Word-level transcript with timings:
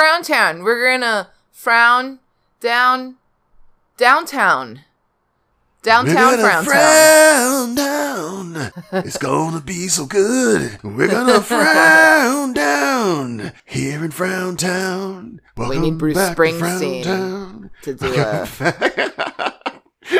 to 0.00 0.06
Frowntown. 0.06 0.62
We're 0.62 0.98
gonna 0.98 1.28
frown 1.52 2.20
down 2.60 3.16
downtown. 3.96 4.80
Downtown 5.82 6.14
We're 6.14 6.36
gonna 6.36 6.42
Frowntown. 6.42 6.64
frown 6.64 7.74
down. 7.74 8.72
It's 9.04 9.18
gonna 9.18 9.60
be 9.60 9.88
so 9.88 10.06
good. 10.06 10.78
We're 10.82 11.08
gonna 11.08 11.40
frown 11.42 12.52
down 12.52 13.52
here 13.66 14.04
in 14.04 14.10
Frown 14.10 14.56
Town. 14.56 15.40
Welcome 15.56 15.82
need 15.82 15.98
Bruce 15.98 16.14
back 16.16 16.36
to 16.36 16.42
Springsteen 16.42 17.70
to 17.82 17.94
do 17.94 18.14
a 18.14 19.54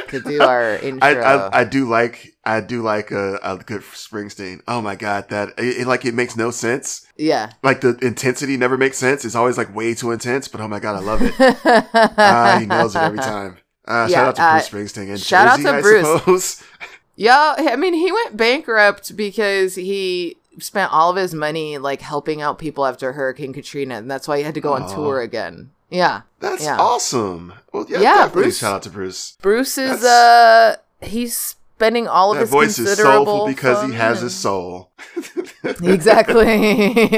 to 0.08 0.20
do 0.20 0.40
our 0.42 0.76
intro. 0.82 1.08
I, 1.08 1.14
I 1.48 1.60
I 1.60 1.64
do 1.64 1.88
like 1.88 2.34
I 2.44 2.60
do 2.60 2.82
like 2.82 3.10
a, 3.10 3.38
a 3.42 3.58
good 3.58 3.82
Springsteen. 3.82 4.60
Oh 4.68 4.80
my 4.80 4.96
god, 4.96 5.28
that 5.30 5.50
it, 5.58 5.82
it 5.82 5.86
like 5.86 6.04
it 6.04 6.14
makes 6.14 6.36
no 6.36 6.50
sense. 6.50 7.06
yeah. 7.16 7.52
Like 7.62 7.80
the 7.80 7.96
intensity 8.02 8.56
never 8.56 8.76
makes 8.78 8.98
sense. 8.98 9.24
It's 9.24 9.34
always 9.34 9.58
like 9.58 9.74
way 9.74 9.94
too 9.94 10.10
intense. 10.12 10.48
But 10.48 10.60
oh 10.60 10.68
my 10.68 10.80
god, 10.80 10.96
I 10.96 11.00
love 11.00 11.20
it. 11.22 11.34
Ah, 11.94 12.56
he 12.60 12.66
nails 12.66 12.94
it 12.96 13.00
every 13.02 13.18
time. 13.18 13.58
Uh, 13.86 14.06
Yeah, 14.08 14.16
shout 14.16 14.26
out 14.28 14.36
to 14.36 14.42
uh, 14.42 14.52
Bruce 14.70 14.92
Springsteen 14.92 15.10
and 15.10 15.20
shout 15.20 15.46
out 15.48 15.60
to 15.60 15.68
I 15.70 15.80
Bruce. 15.80 16.06
suppose. 16.06 16.62
Yeah, 17.16 17.54
I 17.58 17.76
mean, 17.76 17.92
he 17.92 18.10
went 18.10 18.38
bankrupt 18.38 19.14
because 19.14 19.74
he 19.74 20.38
spent 20.58 20.90
all 20.90 21.10
of 21.10 21.16
his 21.16 21.34
money 21.34 21.76
like 21.76 22.00
helping 22.00 22.40
out 22.40 22.58
people 22.58 22.86
after 22.86 23.12
Hurricane 23.12 23.52
Katrina, 23.52 23.96
and 23.96 24.10
that's 24.10 24.26
why 24.26 24.38
he 24.38 24.42
had 24.44 24.54
to 24.54 24.60
go 24.62 24.72
on 24.72 24.88
tour 24.88 25.20
again. 25.20 25.70
Yeah, 25.90 26.22
That's 26.40 26.64
Yeah. 26.64 26.78
awesome. 26.78 27.52
Well, 27.72 27.84
yeah, 27.88 28.00
Yeah, 28.00 28.28
Bruce- 28.28 28.58
shout 28.58 28.74
out 28.76 28.82
to 28.84 28.90
Bruce. 28.90 29.36
Bruce 29.42 29.76
is 29.76 30.00
That's- 30.02 30.04
uh 30.04 30.76
he's 31.06 31.36
spending 31.76 32.06
all 32.08 32.30
of 32.30 32.36
That 32.36 32.42
his 32.42 32.50
voice 32.50 32.78
is 32.78 32.86
considerable 32.86 33.24
soulful 33.26 33.46
because 33.46 33.86
he 33.88 33.94
has 33.96 34.20
his 34.20 34.34
soul. 34.34 34.90
exactly. 35.82 37.08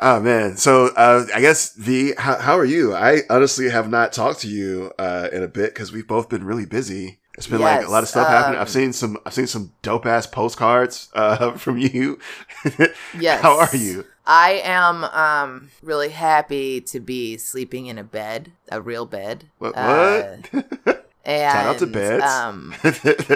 Oh 0.00 0.20
man, 0.20 0.56
so 0.56 0.86
uh, 0.88 1.26
I 1.34 1.40
guess 1.40 1.74
V, 1.74 2.12
how, 2.18 2.38
how 2.38 2.58
are 2.58 2.64
you? 2.64 2.94
I 2.94 3.20
honestly 3.30 3.70
have 3.70 3.88
not 3.88 4.12
talked 4.12 4.40
to 4.40 4.48
you 4.48 4.92
uh, 4.98 5.28
in 5.32 5.42
a 5.42 5.48
bit 5.48 5.74
because 5.74 5.92
we've 5.92 6.06
both 6.06 6.28
been 6.28 6.44
really 6.44 6.66
busy. 6.66 7.20
It's 7.36 7.46
been 7.48 7.60
like 7.60 7.84
a 7.84 7.90
lot 7.90 7.98
of 7.98 8.04
Yes, 8.04 8.10
stuff 8.10 8.28
happening. 8.28 8.56
um, 8.56 8.62
I've 8.62 8.70
seen 8.70 8.92
some, 8.92 9.18
I've 9.26 9.34
seen 9.34 9.46
some 9.48 9.72
dope 9.82 10.06
ass 10.06 10.26
postcards 10.26 11.08
uh, 11.14 11.52
from 11.56 11.78
you. 11.78 12.18
Yes. 13.18 13.42
How 13.42 13.58
are 13.58 13.76
you? 13.76 14.04
I 14.26 14.62
am 14.64 15.04
um 15.04 15.70
really 15.82 16.08
happy 16.08 16.80
to 16.80 16.98
be 17.00 17.36
sleeping 17.36 17.86
in 17.86 17.98
a 17.98 18.04
bed, 18.04 18.52
a 18.70 18.80
real 18.80 19.04
bed. 19.04 19.44
What? 19.58 19.76
Uh, 19.76 20.36
and 20.46 20.48
Shout 21.26 21.66
out 21.66 21.78
to 21.78 21.86
beds. 21.86 22.24
Um, 22.24 22.74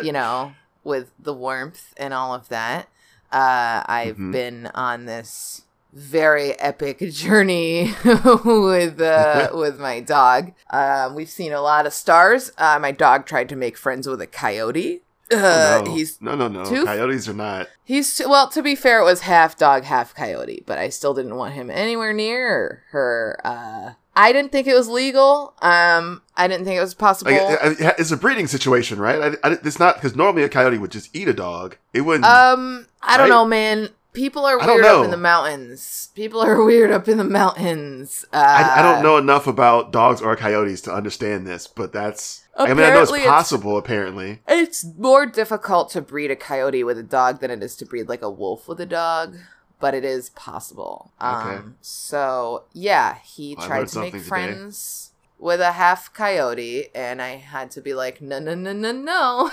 you 0.02 0.12
know, 0.12 0.52
with 0.84 1.10
the 1.18 1.34
warmth 1.34 1.92
and 1.96 2.14
all 2.14 2.34
of 2.34 2.48
that. 2.48 2.88
Uh, 3.30 3.82
I've 3.86 4.16
Mhm. 4.16 4.32
been 4.32 4.66
on 4.74 5.04
this 5.04 5.62
very 5.92 6.58
epic 6.60 6.98
journey 7.10 7.94
with 8.04 9.00
uh, 9.00 9.50
with 9.54 9.78
my 9.80 10.00
dog. 10.00 10.52
Um, 10.70 11.14
we've 11.14 11.30
seen 11.30 11.52
a 11.52 11.60
lot 11.60 11.86
of 11.86 11.92
stars. 11.92 12.52
Uh, 12.58 12.78
my 12.80 12.92
dog 12.92 13.26
tried 13.26 13.48
to 13.50 13.56
make 13.56 13.76
friends 13.76 14.06
with 14.06 14.20
a 14.20 14.26
coyote. 14.26 15.02
Uh, 15.32 15.80
Oh, 15.80 15.82
no. 15.84 15.94
He's 15.94 16.20
no, 16.22 16.34
no, 16.34 16.48
no. 16.48 16.64
too- 16.64 16.86
Coyotes 16.86 17.28
are 17.28 17.34
not. 17.34 17.68
he's 17.84 18.16
too, 18.16 18.28
well. 18.28 18.48
To 18.48 18.62
be 18.62 18.74
fair, 18.74 19.00
it 19.00 19.04
was 19.04 19.20
half 19.20 19.56
dog, 19.58 19.84
half 19.84 20.14
coyote, 20.14 20.62
but 20.66 20.78
I 20.78 20.88
still 20.88 21.12
didn't 21.12 21.36
want 21.36 21.52
him 21.54 21.68
anywhere 21.70 22.12
near 22.14 22.82
her. 22.92 23.38
Uh, 23.44 23.92
I 24.16 24.32
didn't 24.32 24.50
think 24.52 24.66
it 24.66 24.74
was 24.74 24.88
legal. 24.88 25.52
Um, 25.60 26.22
I 26.34 26.48
didn't 26.48 26.64
think 26.64 26.78
it 26.78 26.80
was 26.80 26.94
possible. 26.94 27.30
Like, 27.30 27.58
it- 27.62 27.80
it- 27.80 27.94
it's 27.98 28.10
a 28.10 28.16
breeding 28.16 28.46
situation, 28.46 28.98
right? 28.98 29.36
I, 29.44 29.48
I, 29.50 29.52
it's 29.62 29.78
not 29.78 29.96
because 29.96 30.16
normally 30.16 30.44
a 30.44 30.48
coyote 30.48 30.78
would 30.78 30.90
just 30.90 31.14
eat 31.14 31.28
a 31.28 31.34
dog. 31.34 31.76
It 31.92 32.00
wouldn't. 32.00 32.24
Um, 32.24 32.86
I 33.02 33.16
don't 33.18 33.24
Right? 33.28 33.36
know, 33.36 33.44
man. 33.44 33.90
People 34.18 34.44
are 34.44 34.58
weird 34.66 34.84
up 34.84 35.04
in 35.04 35.10
the 35.10 35.16
mountains. 35.16 36.08
People 36.14 36.40
are 36.40 36.62
weird 36.64 36.90
up 36.90 37.06
in 37.08 37.18
the 37.18 37.24
mountains. 37.24 38.24
Uh, 38.32 38.36
I, 38.36 38.80
I 38.80 38.82
don't 38.82 39.02
know 39.02 39.16
enough 39.16 39.46
about 39.46 39.92
dogs 39.92 40.20
or 40.20 40.34
coyotes 40.36 40.80
to 40.82 40.92
understand 40.92 41.46
this, 41.46 41.66
but 41.68 41.92
that's. 41.92 42.44
I 42.56 42.74
mean, 42.74 42.80
I 42.80 42.90
know 42.90 43.02
it's 43.02 43.10
Apparently 43.10 43.20
it's- 43.20 43.32
possible. 43.34 43.78
Apparently, 43.78 44.40
It's 44.48 44.84
more 44.98 45.24
difficult 45.26 45.90
to 45.90 46.00
breed 46.02 46.30
a 46.32 46.36
coyote 46.36 46.82
with 46.82 46.98
a 46.98 47.02
dog 47.04 47.38
than 47.40 47.50
it 47.52 47.62
is 47.62 47.76
to 47.76 47.86
breed 47.86 48.08
like 48.08 48.22
a 48.22 48.30
wolf 48.30 48.66
with 48.66 48.80
a 48.80 48.86
dog, 48.86 49.36
but 49.78 49.94
it 49.94 50.04
is 50.04 50.30
possible. 50.30 51.12
Okay. 51.22 51.56
Um, 51.56 51.76
so 51.80 52.64
yeah, 52.72 53.18
he 53.24 53.54
Well, 53.56 53.66
tried 53.66 53.76
to 53.76 53.82
make 53.82 53.88
something 53.90 54.12
today. 54.14 54.28
friends 54.28 55.12
with 55.38 55.60
a 55.60 55.70
half 55.72 56.12
coyote, 56.12 56.88
and 56.96 57.22
I 57.22 57.36
had 57.36 57.70
to 57.70 57.80
be 57.80 57.94
like, 57.94 58.20
no, 58.20 58.40
no, 58.40 58.56
no, 58.56 58.72
no, 58.72 58.90
no. 58.90 59.50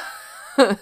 um, 0.57 0.73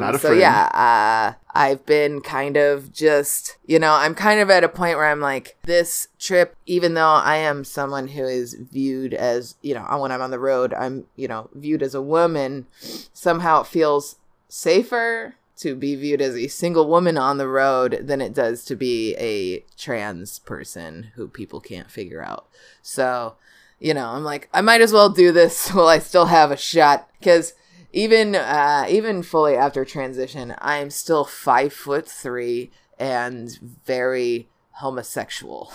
Not 0.00 0.14
a 0.14 0.18
so 0.18 0.28
friend. 0.28 0.40
yeah, 0.40 0.68
uh, 0.74 1.45
I've 1.56 1.86
been 1.86 2.20
kind 2.20 2.58
of 2.58 2.92
just, 2.92 3.56
you 3.66 3.78
know, 3.78 3.94
I'm 3.94 4.14
kind 4.14 4.40
of 4.40 4.50
at 4.50 4.62
a 4.62 4.68
point 4.68 4.98
where 4.98 5.06
I'm 5.06 5.20
like, 5.20 5.56
this 5.62 6.08
trip, 6.18 6.54
even 6.66 6.92
though 6.92 7.14
I 7.14 7.36
am 7.36 7.64
someone 7.64 8.08
who 8.08 8.24
is 8.24 8.52
viewed 8.52 9.14
as, 9.14 9.54
you 9.62 9.72
know, 9.72 9.86
when 9.98 10.12
I'm 10.12 10.20
on 10.20 10.30
the 10.30 10.38
road, 10.38 10.74
I'm, 10.74 11.06
you 11.16 11.26
know, 11.26 11.48
viewed 11.54 11.82
as 11.82 11.94
a 11.94 12.02
woman, 12.02 12.66
somehow 13.14 13.62
it 13.62 13.68
feels 13.68 14.16
safer 14.50 15.36
to 15.56 15.74
be 15.74 15.96
viewed 15.96 16.20
as 16.20 16.36
a 16.36 16.48
single 16.48 16.90
woman 16.90 17.16
on 17.16 17.38
the 17.38 17.48
road 17.48 18.00
than 18.02 18.20
it 18.20 18.34
does 18.34 18.62
to 18.66 18.76
be 18.76 19.16
a 19.16 19.64
trans 19.78 20.38
person 20.40 21.12
who 21.14 21.26
people 21.26 21.60
can't 21.60 21.90
figure 21.90 22.22
out. 22.22 22.46
So, 22.82 23.36
you 23.80 23.94
know, 23.94 24.08
I'm 24.10 24.24
like, 24.24 24.50
I 24.52 24.60
might 24.60 24.82
as 24.82 24.92
well 24.92 25.08
do 25.08 25.32
this 25.32 25.70
while 25.72 25.88
I 25.88 26.00
still 26.00 26.26
have 26.26 26.50
a 26.50 26.56
shot 26.58 27.08
because 27.18 27.54
even 27.96 28.34
uh, 28.34 28.84
even 28.88 29.22
fully 29.22 29.56
after 29.56 29.84
transition, 29.84 30.54
I 30.58 30.76
am 30.76 30.90
still 30.90 31.24
five 31.24 31.72
foot 31.72 32.06
three 32.06 32.70
and 32.98 33.50
very 33.86 34.48
homosexual. 34.72 35.72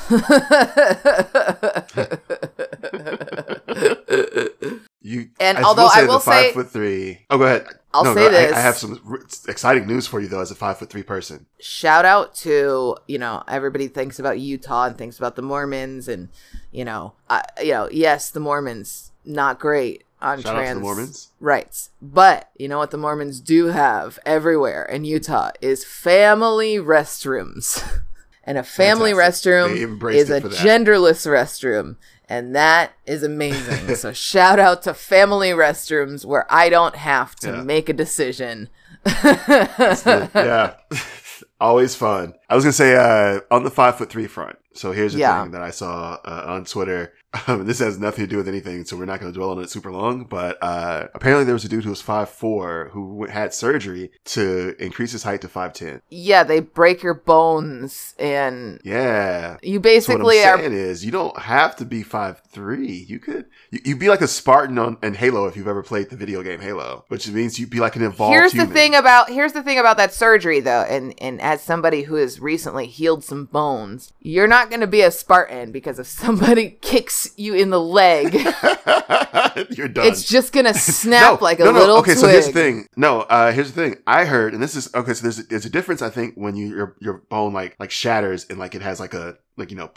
you. 5.02 5.30
And 5.40 5.58
I 5.58 5.64
although 5.64 5.90
I 5.92 6.04
will 6.04 6.20
five 6.20 6.46
say- 6.48 6.54
foot 6.54 6.70
three. 6.70 7.26
Oh, 7.30 7.38
go 7.38 7.46
ahead. 7.46 7.66
I'll 7.94 8.04
no, 8.06 8.14
say 8.14 8.22
no, 8.22 8.28
I- 8.28 8.32
this. 8.32 8.54
I, 8.54 8.60
have 8.62 8.78
some 8.78 9.02
r- 9.10 9.20
exciting 9.48 9.86
news 9.88 10.08
for 10.08 10.20
you 10.22 10.28
though, 10.28 10.40
as 10.42 10.52
a 10.52 10.56
five 10.56 10.78
foot 10.78 10.90
three 10.90 11.04
person. 11.04 11.46
shout 11.60 12.06
out 12.06 12.36
to 12.36 12.96
you 13.08 13.18
know 13.18 13.44
everybody 13.48 13.88
thinks 13.88 14.20
about 14.20 14.40
Utah 14.40 14.86
and 14.86 14.98
thinks 14.98 15.18
about 15.18 15.36
the 15.36 15.42
Mormons 15.42 16.08
and 16.08 16.30
you 16.72 16.86
know 16.86 17.14
I, 17.30 17.44
you 17.62 17.72
know 17.72 17.90
yes 17.92 18.30
the 18.30 18.40
Mormons 18.40 19.12
not 19.26 19.60
great 19.60 20.04
on 20.22 20.42
Shout 20.42 20.56
trans 20.56 20.76
the 20.78 20.82
Mormons. 20.82 21.30
rights 21.40 21.90
but 22.02 22.50
you 22.58 22.68
know 22.68 22.78
what 22.78 22.92
the 22.92 22.98
Mormons 22.98 23.40
do 23.40 23.68
have 23.68 24.20
everywhere 24.26 24.84
in 24.86 25.04
Utah 25.06 25.52
is 25.62 25.84
family 25.84 26.76
restrooms 26.78 27.84
and 28.44 28.58
a 28.58 28.64
family 28.64 29.12
Fantastic. 29.14 29.52
restroom 29.54 30.14
is 30.14 30.30
a 30.30 30.42
genderless 30.42 31.26
restroom 31.28 31.96
and 32.30 32.56
that 32.56 32.94
is 33.06 33.24
amazing 33.24 33.96
so 33.96 34.14
shout 34.14 34.60
out 34.60 34.84
to 34.84 34.94
family 34.94 35.50
restrooms 35.52 36.26
where 36.26 36.46
I 36.54 36.70
don't 36.70 36.96
have 36.96 37.36
to 37.38 37.48
Yeah. 37.52 37.62
make 37.64 37.90
a 37.90 37.94
decision 37.94 38.70
yeah. 39.24 40.74
Always 41.60 41.96
fun. 41.96 42.34
I 42.50 42.56
was 42.56 42.64
gonna 42.64 42.74
say 42.74 42.96
uh, 42.96 43.42
on 43.50 43.64
the 43.64 43.70
five 43.72 43.98
foot 43.98 44.10
three 44.10 44.28
front. 44.28 44.58
So 44.74 44.92
here's 44.92 45.14
the 45.14 45.20
Yeah. 45.20 45.42
thing 45.44 45.52
that 45.52 45.62
I 45.62 45.70
saw 45.72 46.20
uh, 46.26 46.44
on 46.48 46.66
Twitter. 46.66 47.14
Um, 47.48 47.66
this 47.66 47.80
has 47.80 47.98
nothing 47.98 48.26
to 48.26 48.30
do 48.30 48.36
with 48.36 48.50
anything, 48.50 48.84
so 48.84 48.98
we're 48.98 49.06
not 49.06 49.22
going 49.22 49.32
to 49.32 49.38
dwell 49.38 49.52
on 49.52 49.60
it 49.64 49.70
super 49.70 49.90
long. 49.90 50.26
But 50.26 50.58
uh, 50.62 51.08
apparently, 51.14 51.46
there 51.46 51.54
was 51.54 51.64
a 51.64 51.70
dude 51.70 51.86
who 51.86 51.90
was 51.90 52.02
five 52.02 52.30
four 52.30 52.90
who 52.92 53.26
had 53.26 53.54
surgery 53.54 54.12
to 54.26 54.76
increase 54.84 55.14
his 55.14 55.24
height 55.24 55.40
to 55.42 55.48
five 55.48 55.72
ten. 55.72 56.02
yeah, 56.10 56.44
they 56.44 56.60
break 56.60 57.02
your 57.02 57.14
bones 57.14 58.16
and 58.20 58.82
Yeah. 58.84 59.58
you 59.62 59.80
basically 59.80 60.40
So 60.40 60.42
what 60.42 60.48
I'm 60.54 60.60
are 60.60 60.62
saying 60.64 60.74
is, 60.74 61.06
you 61.06 61.12
don't 61.12 61.38
have 61.40 61.78
to 61.78 61.86
be 61.86 62.04
five 62.04 62.42
three. 62.50 63.06
You 63.08 63.20
could 63.20 63.46
you, 63.72 63.80
you'd 63.86 64.00
be 64.00 64.10
like 64.10 64.22
a 64.22 64.28
Spartan 64.28 64.78
on 64.78 64.98
in 65.02 65.14
Halo 65.14 65.46
if 65.48 65.56
you've 65.56 65.70
ever 65.70 65.84
played 65.84 66.10
the 66.10 66.18
video 66.18 66.44
game 66.44 66.60
Halo, 66.60 67.06
which 67.08 67.30
means 67.30 67.58
you'd 67.58 67.70
be 67.70 67.80
like 67.80 67.96
an 67.96 68.04
evolved. 68.04 68.34
Here's 68.34 68.52
human. 68.52 68.68
the 68.68 68.74
thing 68.74 68.96
about 68.96 69.30
here's 69.30 69.54
the 69.54 69.64
thing 69.64 69.80
about 69.80 69.96
that 69.96 70.14
surgery 70.14 70.60
though, 70.60 70.82
and 70.84 71.14
and 71.22 71.40
as 71.40 71.62
somebody 71.64 72.04
who 72.04 72.16
has 72.16 72.42
recently 72.42 72.88
healed 72.88 73.24
some 73.24 73.46
bones, 73.46 74.12
you're 74.20 74.48
not 74.48 74.70
going 74.70 74.82
to 74.82 74.88
be 74.88 75.02
a 75.02 75.12
Spartan 75.12 75.72
because 75.72 75.98
if 75.98 76.08
somebody 76.08 76.72
kicks 76.82 77.21
you 77.38 77.54
in 77.56 77.70
the 77.70 77.80
leg, 77.80 78.34
You're 79.70 79.88
done. 79.88 80.08
it's 80.08 80.24
just 80.24 80.54
going 80.54 80.66
to 80.72 80.74
snap 80.74 81.40
No, 81.40 81.44
like 81.44 81.60
a 81.60 81.66
no, 81.66 81.72
no. 81.72 81.80
little 81.80 81.98
Okay, 81.98 82.14
twig. 82.14 82.18
so 82.18 82.28
here's 82.28 82.48
the 82.48 82.54
thing. 82.54 82.88
No, 82.96 83.22
uh, 83.22 83.52
here's 83.52 83.72
the 83.72 83.82
thing. 83.82 83.98
I 84.08 84.26
heard, 84.26 84.54
and 84.54 84.62
this 84.62 84.76
is 84.76 84.94
okay. 84.94 85.14
So 85.14 85.24
there's 85.24 85.48
there's 85.48 85.66
a 85.66 85.70
difference. 85.70 86.02
I 86.02 86.10
think 86.10 86.36
when 86.36 86.56
you 86.56 86.68
your 86.68 86.96
your 87.00 87.14
bone 87.30 87.54
like 87.54 87.76
like 87.80 87.92
shatters 87.92 88.46
and 88.50 88.58
like 88.60 88.76
it 88.76 88.82
has 88.82 89.00
like 89.00 89.14
a 89.14 89.38
like 89.58 89.72
you 89.72 89.78
know 89.78 89.92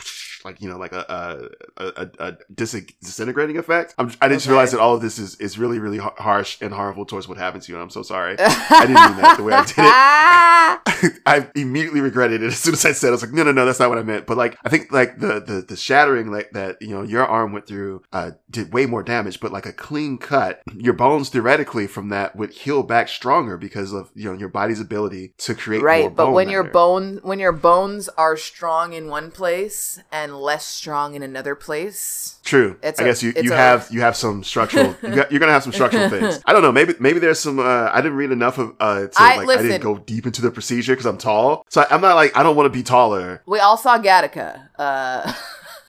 like 0.44 0.60
you 0.60 0.68
know 0.68 0.76
like 0.78 0.92
a 0.92 1.48
a, 1.76 1.84
a, 1.86 2.10
a 2.18 2.36
dis- 2.54 2.84
disintegrating 3.02 3.56
effect. 3.58 3.94
I'm, 3.98 4.12
I 4.20 4.28
didn't 4.28 4.42
Okay. 4.42 4.50
realize 4.50 4.72
that 4.72 4.80
all 4.80 4.94
of 4.94 5.00
this 5.02 5.18
is 5.18 5.36
is 5.36 5.58
really 5.58 5.78
really 5.78 5.98
har- 5.98 6.14
harsh 6.18 6.58
and 6.60 6.72
harmful 6.72 7.04
towards 7.06 7.26
what 7.28 7.38
happened 7.38 7.62
to 7.64 7.72
you. 7.72 7.76
And 7.76 7.82
I'm 7.82 7.90
so 7.90 8.02
sorry. 8.02 8.36
I 8.38 8.80
didn't 8.86 8.94
mean 8.94 9.16
that 9.22 9.36
the 9.36 9.42
way 9.44 9.52
I 9.52 9.64
did 9.64 9.74
it. 9.78 11.22
I 11.26 11.48
immediately 11.54 12.00
regretted 12.00 12.42
it 12.42 12.46
as 12.46 12.58
soon 12.58 12.74
as 12.74 12.84
I 12.84 12.92
said. 12.92 13.08
it. 13.08 13.10
I 13.10 13.12
was 13.12 13.22
like, 13.22 13.32
no, 13.32 13.42
no, 13.42 13.52
no, 13.52 13.66
that's 13.66 13.78
not 13.78 13.88
what 13.88 13.98
I 13.98 14.02
meant. 14.02 14.26
But 14.26 14.36
like, 14.36 14.56
I 14.64 14.68
think 14.68 14.90
like 14.92 15.18
the 15.18 15.40
the 15.40 15.64
the 15.66 15.76
shattering 15.76 16.30
like 16.30 16.50
that 16.52 16.80
you 16.80 16.88
know 16.94 17.02
your 17.02 17.24
arm 17.26 17.52
went 17.52 17.66
through 17.66 18.02
uh 18.12 18.32
did 18.50 18.72
way 18.72 18.86
more 18.86 19.02
damage. 19.02 19.40
But 19.40 19.52
like 19.52 19.66
a 19.66 19.72
clean 19.72 20.18
cut, 20.18 20.62
your 20.74 20.94
bones 20.94 21.28
theoretically 21.30 21.86
from 21.86 22.08
that 22.10 22.36
would 22.36 22.50
heal 22.52 22.82
back 22.82 23.08
stronger 23.08 23.56
because 23.56 23.92
of 23.92 24.10
you 24.14 24.30
know 24.32 24.38
your 24.38 24.48
body's 24.48 24.80
ability 24.80 25.34
to 25.38 25.54
create 25.54 25.80
more 25.80 25.86
right, 25.88 26.14
but 26.14 26.32
when 26.32 26.48
your 26.48 26.62
matter. 26.62 26.72
bone 26.72 27.20
when 27.22 27.38
your 27.38 27.52
bones 27.52 28.08
are 28.10 28.36
strong 28.36 28.92
in 28.92 29.08
one 29.08 29.30
place 29.30 30.00
and 30.12 30.33
less 30.34 30.66
strong 30.66 31.14
in 31.14 31.22
another 31.22 31.54
place. 31.54 32.36
True. 32.44 32.76
It's 32.82 33.00
I 33.00 33.02
a- 33.02 33.06
guess 33.06 33.22
you, 33.22 33.32
you 33.42 33.52
a- 33.52 33.56
have 33.56 33.88
you 33.90 34.00
have 34.02 34.16
some 34.16 34.44
structural. 34.44 34.94
you 35.02 35.14
got, 35.14 35.30
you're 35.30 35.40
gonna 35.40 35.52
have 35.52 35.62
some 35.62 35.72
structural 35.72 36.08
things. 36.10 36.40
I 36.44 36.52
don't 36.52 36.62
know. 36.62 36.72
Maybe 36.72 36.94
maybe 37.00 37.18
there's 37.18 37.40
some. 37.40 37.58
Uh, 37.58 37.90
I 37.92 38.00
didn't 38.00 38.16
read 38.16 38.30
enough 38.32 38.58
of 38.58 38.74
uh, 38.80 39.00
to 39.06 39.10
I- 39.16 39.36
like. 39.44 39.58
I 39.58 39.62
didn't 39.62 39.80
go 39.82 39.98
deep 39.98 40.26
into 40.26 40.42
the 40.42 40.50
procedure 40.50 40.92
because 40.92 41.06
I'm 41.06 41.18
tall. 41.18 41.64
So 41.70 41.80
I, 41.82 41.86
I'm 41.94 42.00
not 42.00 42.14
like 42.16 42.36
I 42.36 42.42
don't 42.42 42.56
want 42.56 42.66
to 42.66 42.70
be 42.70 42.82
taller. 42.82 43.42
We 43.46 43.58
all 43.60 43.76
saw 43.76 43.98
Gattaca. 43.98 44.68
Uh 44.78 45.32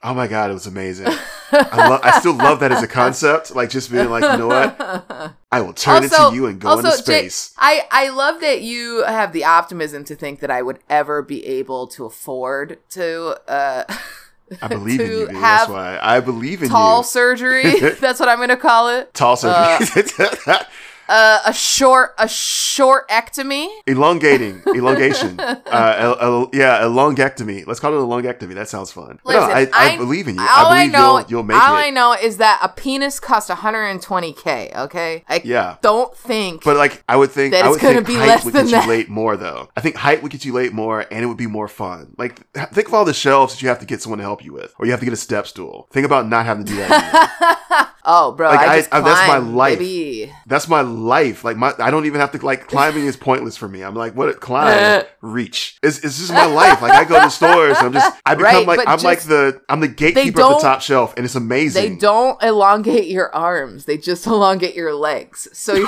Oh 0.04 0.14
my 0.14 0.28
god, 0.28 0.52
it 0.52 0.54
was 0.54 0.68
amazing. 0.68 1.08
I, 1.52 1.90
lo- 1.90 2.00
I 2.04 2.20
still 2.20 2.36
love 2.36 2.60
that 2.60 2.72
as 2.72 2.84
a 2.84 2.88
concept. 2.88 3.56
Like 3.56 3.72
just 3.72 3.92
being 3.92 4.08
like, 4.08 4.22
you 4.22 4.38
know 4.38 4.46
what? 4.48 5.34
I 5.52 5.62
will 5.62 5.74
turn 5.74 6.04
Also- 6.04 6.26
into 6.28 6.36
you 6.36 6.46
and 6.46 6.60
go 6.62 6.68
also, 6.70 6.92
into 6.92 7.04
Jay- 7.04 7.22
space. 7.30 7.56
I 7.58 7.88
I 7.90 8.10
love 8.10 8.40
that 8.42 8.62
you 8.62 9.04
have 9.06 9.34
the 9.34 9.46
optimism 9.46 10.04
to 10.06 10.16
think 10.16 10.42
that 10.42 10.52
I 10.52 10.62
would 10.62 10.78
ever 10.92 11.24
be 11.24 11.44
able 11.48 11.88
to 11.88 12.06
afford 12.06 12.78
to 12.92 13.40
uh 13.50 13.86
I 14.62 14.68
believe 14.68 15.00
in 15.00 15.08
you. 15.12 15.28
Dude. 15.28 15.36
That's 15.36 15.70
why 15.70 16.00
I 16.02 16.20
believe 16.20 16.62
in 16.64 16.70
tall 16.70 17.00
you. 17.00 17.04
surgery. 17.04 17.80
That's 18.00 18.20
what 18.20 18.30
I'm 18.30 18.38
going 18.38 18.50
to 18.50 18.58
call 18.58 18.90
it. 18.90 19.14
Tall 19.14 19.36
surgery. 19.36 20.04
Uh, 20.18 20.64
a 21.10 21.54
short 21.54 22.14
a 22.18 22.26
shortectomy. 22.26 23.68
Elongating, 23.88 24.62
elongation. 24.76 25.40
Uh, 25.40 25.96
el- 25.98 26.20
el- 26.20 26.50
yeah, 26.54 26.82
elongectomy. 26.82 27.66
Let's 27.68 27.80
call 27.80 27.94
it 27.94 27.98
a 27.98 28.06
longectomy 28.06 28.54
That 28.56 28.70
sounds 28.70 28.92
fun. 28.92 29.20
But 29.24 29.34
no, 29.34 29.40
Listen, 29.48 29.74
I, 29.74 29.88
I, 29.90 29.94
I- 29.94 29.98
believe 29.98 30.28
in 30.28 30.36
you. 30.36 30.42
All 30.42 30.68
I 30.68 30.84
I, 30.84 30.88
know, 30.88 31.18
you'll, 31.20 31.28
you'll 31.30 31.44
make 31.44 31.58
all 31.58 31.76
it. 31.76 31.80
I 31.80 31.90
know 31.90 32.14
is 32.14 32.38
that 32.38 32.60
a 32.62 32.70
penis 32.70 33.20
costs 33.20 33.50
120k. 33.50 34.76
Okay, 34.76 35.24
I 35.28 35.42
Yeah. 35.44 35.78
don't 35.82 36.16
think. 36.16 36.64
But 36.64 36.78
like, 36.78 37.04
I 37.08 37.16
would 37.16 37.32
think 37.32 37.54
That 37.54 37.66
I 37.66 37.70
it's 37.74 37.82
gonna 37.82 38.02
be 38.02 38.18
less 38.18 38.44
would 38.46 38.54
than 38.54 38.66
get 38.66 38.72
that. 38.72 38.84
you 38.86 38.90
late 38.90 39.10
more 39.10 39.38
though. 39.38 39.70
I 39.76 39.82
think 39.82 39.96
height 39.96 40.22
would 40.24 40.32
get 40.32 40.46
you 40.46 40.54
late 40.54 40.74
more, 40.74 41.06
and 41.12 41.24
it 41.24 41.28
would 41.28 41.38
be 41.38 41.48
more 41.48 41.68
fun. 41.68 42.14
Like, 42.18 42.42
think 42.74 42.88
of 42.88 42.94
all 42.94 43.06
the 43.06 43.14
shelves 43.14 43.54
that 43.56 43.62
you 43.62 43.70
have 43.70 43.80
to 43.80 43.86
get 43.86 44.02
someone 44.02 44.18
to 44.20 44.24
help 44.24 44.44
you 44.44 44.54
with, 44.54 44.74
or 44.80 44.86
you 44.86 44.92
have 44.92 45.00
to 45.00 45.06
get 45.06 45.14
a 45.14 45.18
step 45.18 45.48
stool. 45.48 45.88
Think 45.92 46.06
about 46.06 46.28
not 46.28 46.46
having 46.46 46.66
to 46.66 46.72
do 46.72 46.78
that. 46.78 47.92
oh, 48.06 48.32
bro, 48.34 48.50
Like, 48.50 48.60
I, 48.60 48.74
I- 48.74 48.78
just 48.78 48.94
I- 48.94 49.02
that's 49.02 49.28
my 49.28 49.38
life. 49.38 49.80
baby. 49.80 50.32
That's 50.48 50.68
my 50.68 50.82
life. 50.82 51.44
Like 51.44 51.58
my, 51.58 51.74
I 51.80 51.92
don't 51.92 52.06
even 52.06 52.20
have 52.22 52.32
to 52.34 52.46
like 52.46 52.68
climbing 52.70 53.06
is 53.06 53.18
pointless 53.18 53.58
for 53.58 53.68
me. 53.68 53.82
I'm 53.84 53.96
like, 53.96 54.16
what? 54.16 54.40
Climb, 54.40 55.04
reach. 55.22 55.78
It's, 55.84 55.98
it's 56.00 56.18
just 56.20 56.32
my 56.32 56.46
life. 56.46 56.82
Like 56.82 56.92
I 56.94 57.04
go 57.04 57.22
to 57.22 57.30
stores. 57.30 57.78
I'm 57.80 57.94
just, 57.94 58.16
I 58.26 58.36
become 58.36 58.46
Right, 58.54 58.68
like, 58.68 58.88
I'm 58.88 59.00
like 59.00 59.22
the, 59.22 59.60
I'm 59.70 59.80
the 59.80 59.88
gatekeeper 59.88 60.42
of 60.42 60.56
the 60.56 60.60
top 60.62 60.82
shelf, 60.82 61.14
and 61.18 61.26
it's 61.26 61.36
amazing. 61.36 61.94
They 61.94 61.96
don't 62.00 62.42
elongate 62.44 63.08
your 63.08 63.34
arms; 63.36 63.86
they 63.86 63.98
just 63.98 64.26
elongate 64.28 64.76
your 64.76 64.94
legs. 64.94 65.48
So 65.54 65.74
you. 65.74 65.88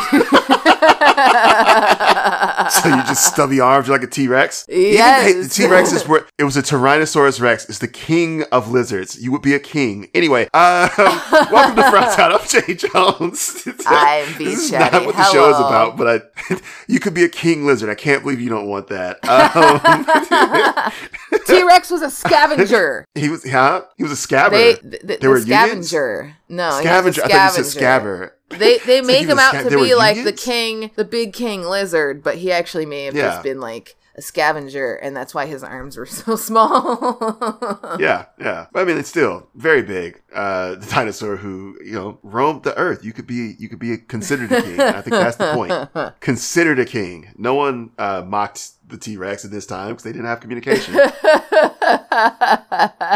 so 2.69 2.89
you 2.89 3.03
just 3.03 3.25
stubby 3.33 3.59
arms, 3.59 3.87
you're 3.87 3.97
like 3.97 4.07
a 4.07 4.09
T 4.11 4.27
Rex. 4.27 4.65
Yes. 4.69 5.47
the 5.55 5.63
T 5.63 5.67
Rex 5.69 5.91
is 5.91 6.07
where 6.07 6.25
it 6.37 6.43
was 6.43 6.57
a 6.57 6.61
Tyrannosaurus 6.63 7.39
Rex. 7.41 7.67
It's 7.69 7.79
the 7.79 7.87
king 7.87 8.43
of 8.51 8.71
lizards. 8.71 9.21
You 9.21 9.31
would 9.31 9.41
be 9.41 9.53
a 9.53 9.59
king. 9.59 10.09
Anyway, 10.13 10.43
um, 10.53 10.89
welcome 11.51 11.75
to 11.75 11.89
Town. 12.15 12.31
I'm 12.33 12.47
Jay 12.47 12.73
Jones. 12.75 13.67
I'm 13.85 14.33
V. 14.33 14.45
This 14.45 14.63
is 14.65 14.69
Chatty. 14.71 14.97
not 14.97 15.05
what 15.05 15.15
the 15.15 15.23
show 15.31 15.49
is 15.49 15.57
about, 15.57 15.97
but 15.97 16.07
I, 16.49 16.55
you 16.87 16.99
could 16.99 17.13
be 17.13 17.23
a 17.23 17.29
king 17.29 17.65
lizard. 17.65 17.89
I 17.89 17.95
can't 17.95 18.23
believe 18.23 18.39
you 18.41 18.49
don't 18.49 18.67
want 18.67 18.87
that. 18.87 19.19
Um, 21.27 21.39
T 21.45 21.63
Rex 21.63 21.89
was 21.89 22.01
a 22.01 22.09
scavenger. 22.11 23.05
he 23.15 23.29
was, 23.29 23.49
huh? 23.49 23.83
He 23.97 24.03
was 24.03 24.11
a 24.11 24.15
scavenger. 24.15 24.57
they, 24.57 24.89
th- 24.89 25.07
th- 25.07 25.19
There 25.19 25.29
were 25.29 25.39
the 25.39 25.47
unions? 25.47 25.93
No, 26.49 26.71
scavenger. 26.79 27.23
I 27.25 27.27
thought 27.27 27.57
you 27.57 27.63
said 27.63 27.81
scabber. 27.81 28.31
They 28.49 28.77
they 28.85 29.01
make 29.01 29.25
he 29.25 29.31
him 29.31 29.39
out 29.39 29.53
sca- 29.55 29.69
to 29.69 29.77
be 29.83 29.95
like 29.95 30.23
the 30.23 30.31
king, 30.33 30.91
the 30.95 31.03
big 31.05 31.33
king 31.33 31.63
lizard, 31.63 32.23
but 32.23 32.37
he 32.37 32.51
actually 32.51 32.85
may 32.85 33.03
have 33.05 33.15
Yeah. 33.15 33.29
just 33.29 33.43
been 33.43 33.59
like 33.59 33.95
a 34.15 34.21
scavenger, 34.21 34.95
and 34.95 35.15
that's 35.15 35.35
why 35.35 35.45
his 35.45 35.63
arms 35.63 35.95
were 35.97 36.05
so 36.07 36.35
small. 36.37 37.97
yeah, 37.99 38.25
yeah. 38.39 38.65
But 38.71 38.79
I 38.81 38.85
mean, 38.85 38.97
it's 38.97 39.09
still 39.09 39.47
very 39.55 39.83
big. 39.83 40.21
Uh, 40.33 40.75
the 40.75 40.87
dinosaur 40.89 41.35
who 41.37 41.77
you 41.83 41.91
know 41.91 42.17
roamed 42.23 42.63
the 42.63 42.75
earth. 42.77 43.03
You 43.03 43.11
could 43.13 43.27
be, 43.27 43.55
you 43.59 43.67
could 43.69 43.79
be 43.79 43.97
considered 43.97 44.51
a 44.51 44.61
king. 44.61 44.79
I 44.79 45.01
think 45.01 45.11
that's 45.11 45.37
the 45.37 45.53
point. 45.53 46.19
Considered 46.21 46.79
a 46.79 46.85
king. 46.85 47.27
No 47.37 47.53
one 47.55 47.91
uh, 47.97 48.23
mocked 48.25 48.71
the 48.89 48.97
T 48.97 49.17
Rex 49.17 49.43
at 49.45 49.51
this 49.51 49.65
time 49.65 49.89
because 49.89 50.03
they 50.03 50.13
didn't 50.13 50.27
have 50.27 50.39
communication. 50.39 50.93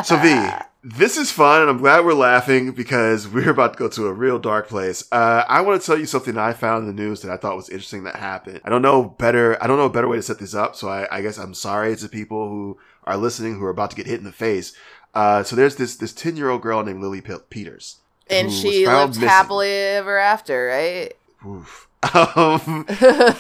so 0.04 0.18
V, 0.18 0.50
this 0.84 1.18
is 1.18 1.32
fun, 1.32 1.62
and 1.62 1.70
I'm 1.70 1.78
glad 1.78 2.06
we're 2.06 2.14
laughing 2.14 2.72
because 2.72 3.28
we're 3.34 3.52
about 3.52 3.74
to 3.74 3.80
go 3.80 3.88
to 3.90 4.08
a 4.08 4.14
real 4.14 4.40
dark 4.40 4.68
place. 4.68 5.04
Uh, 5.12 5.44
I 5.48 5.62
want 5.62 5.80
to 5.80 5.86
tell 5.86 5.98
you 5.98 6.06
something 6.06 6.38
I 6.38 6.54
found 6.54 6.88
in 6.88 6.96
the 6.96 7.02
news 7.02 7.22
that 7.22 7.32
I 7.32 7.38
thought 7.38 7.56
was 7.56 7.70
interesting 7.70 8.04
that 8.06 8.16
happened. 8.16 8.62
I 8.64 8.70
don't 8.70 8.82
know 8.82 9.04
better. 9.04 9.62
I 9.62 9.68
don't 9.68 9.78
know 9.78 9.86
a 9.86 9.90
better 9.90 10.08
way 10.08 10.18
to 10.18 10.24
set 10.24 10.40
this 10.40 10.56
up, 10.56 10.76
so 10.76 10.90
I, 10.90 11.08
I 11.16 11.22
guess 11.22 11.38
I'm 11.38 11.54
sorry 11.54 11.96
to 11.96 12.10
people 12.10 12.50
who 12.50 12.80
are 13.04 13.18
listening 13.18 13.56
who 13.56 13.66
are 13.66 13.70
about 13.70 13.92
to 13.92 13.96
get 13.96 14.08
hit 14.08 14.20
in 14.20 14.26
the 14.26 14.32
face. 14.32 14.74
Uh, 15.14 15.44
so 15.44 15.56
there's 15.56 15.76
this 15.76 15.96
this 15.98 16.14
ten 16.14 16.36
year 16.38 16.50
old 16.50 16.62
girl 16.62 16.84
named 16.84 17.02
Lily 17.02 17.22
Pe- 17.22 17.40
Peters, 17.50 17.98
and 18.30 18.52
she 18.52 18.88
lived 18.88 19.16
missing. 19.16 19.28
happily 19.28 19.70
ever 19.72 20.18
after, 20.18 20.68
right? 20.68 21.14
Oof. 21.46 21.88
Um, 22.16 22.88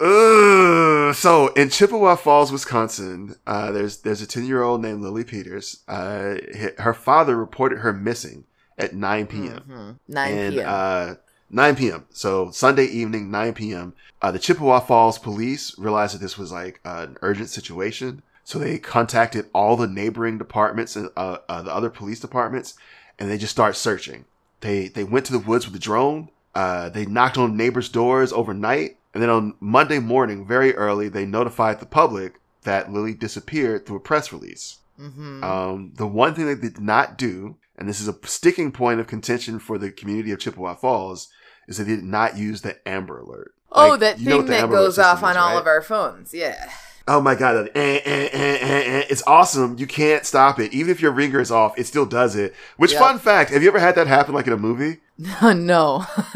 Ugh. 0.00 1.14
so 1.14 1.48
in 1.54 1.68
Chippewa 1.70 2.16
Falls, 2.16 2.50
Wisconsin, 2.52 3.36
uh, 3.46 3.70
there's 3.72 3.98
there's 3.98 4.22
a 4.22 4.26
ten 4.26 4.44
year 4.46 4.62
old 4.62 4.82
named 4.82 5.02
Lily 5.02 5.24
Peters. 5.24 5.80
Uh, 5.88 6.36
her 6.78 6.94
father 6.94 7.36
reported 7.36 7.78
her 7.80 7.92
missing 7.92 8.44
at 8.78 8.94
nine 8.94 9.26
p.m. 9.26 9.62
Mhm. 9.68 9.98
9 10.08 10.32
and 10.32 10.54
p.m. 10.54 10.66
uh, 10.68 11.14
9 11.50 11.76
p.m. 11.76 12.06
So 12.10 12.50
Sunday 12.50 12.86
evening, 12.86 13.30
9 13.30 13.52
p.m. 13.54 13.92
Uh, 14.22 14.30
the 14.30 14.38
Chippewa 14.38 14.80
Falls 14.80 15.18
police 15.18 15.78
realized 15.78 16.14
that 16.14 16.20
this 16.20 16.38
was 16.38 16.50
like 16.50 16.80
uh, 16.84 17.06
an 17.08 17.18
urgent 17.22 17.50
situation, 17.50 18.22
so 18.44 18.58
they 18.58 18.78
contacted 18.78 19.50
all 19.52 19.76
the 19.76 19.86
neighboring 19.86 20.38
departments 20.38 20.96
and 20.96 21.10
uh, 21.16 21.38
uh, 21.48 21.60
the 21.62 21.72
other 21.74 21.90
police 21.90 22.20
departments, 22.20 22.74
and 23.18 23.30
they 23.30 23.36
just 23.38 23.52
start 23.52 23.76
searching. 23.76 24.24
They 24.60 24.88
they 24.88 25.04
went 25.04 25.26
to 25.26 25.32
the 25.32 25.38
woods 25.38 25.66
with 25.66 25.76
a 25.76 25.78
drone. 25.80 26.30
Uh, 26.54 26.88
they 26.88 27.04
knocked 27.06 27.36
on 27.38 27.56
neighbors' 27.56 27.88
doors 27.88 28.32
overnight, 28.32 28.96
and 29.14 29.22
then 29.22 29.30
on 29.30 29.54
Monday 29.60 29.98
morning, 29.98 30.46
very 30.46 30.74
early, 30.74 31.08
they 31.08 31.24
notified 31.26 31.80
the 31.80 31.86
public 31.86 32.34
that 32.64 32.92
Lily 32.92 33.14
disappeared 33.14 33.84
through 33.86 33.96
a 33.96 34.00
press 34.00 34.32
release. 34.32 34.78
Mhm. 35.00 35.42
Um, 35.42 35.92
the 35.96 36.06
one 36.06 36.34
thing 36.34 36.46
they 36.46 36.54
did 36.54 36.80
not 36.80 37.18
do, 37.18 37.56
and 37.76 37.88
this 37.88 38.00
is 38.00 38.08
a 38.08 38.16
sticking 38.24 38.70
point 38.72 39.00
of 39.00 39.06
contention 39.06 39.58
for 39.58 39.78
the 39.78 39.90
community 39.90 40.30
of 40.32 40.38
Chippewa 40.38 40.74
Falls, 40.74 41.28
is 41.66 41.78
they 41.78 41.84
did 41.84 42.04
not 42.04 42.36
use 42.36 42.62
the 42.62 42.76
Amber 42.88 43.18
Alert. 43.18 43.52
oh, 43.72 43.90
Like, 43.90 44.00
that 44.00 44.18
you 44.20 44.28
know 44.28 44.36
what 44.38 44.46
thing 44.46 44.50
that 44.56 44.62
Amber 44.64 44.76
goes 44.76 44.98
off 44.98 45.22
on 45.22 45.30
is, 45.32 45.36
all 45.38 45.52
right? 45.54 45.60
of 45.60 45.66
our 45.66 45.80
phones. 45.82 46.34
Yeah. 46.34 46.70
Oh 47.08 47.20
my 47.20 47.34
god, 47.34 47.54
that, 47.54 47.76
eh, 47.76 48.00
eh, 48.04 48.28
eh, 48.32 48.58
eh, 48.60 48.82
eh, 49.00 49.04
it's 49.10 49.22
awesome. 49.26 49.76
You 49.78 49.86
can't 49.88 50.24
stop 50.24 50.60
it. 50.60 50.72
Even 50.72 50.90
if 50.92 51.00
your 51.00 51.10
ringer 51.10 51.40
is 51.40 51.50
off, 51.50 51.76
it 51.76 51.86
still 51.88 52.06
does 52.06 52.36
it. 52.36 52.54
Which 52.76 52.92
Yep. 52.92 53.00
fun 53.00 53.18
fact, 53.18 53.50
have 53.50 53.62
you 53.62 53.68
ever 53.68 53.80
had 53.80 53.96
that 53.96 54.06
happen 54.06 54.34
like 54.34 54.46
in 54.46 54.52
a 54.52 54.56
movie? 54.58 55.00
no. 55.42 56.04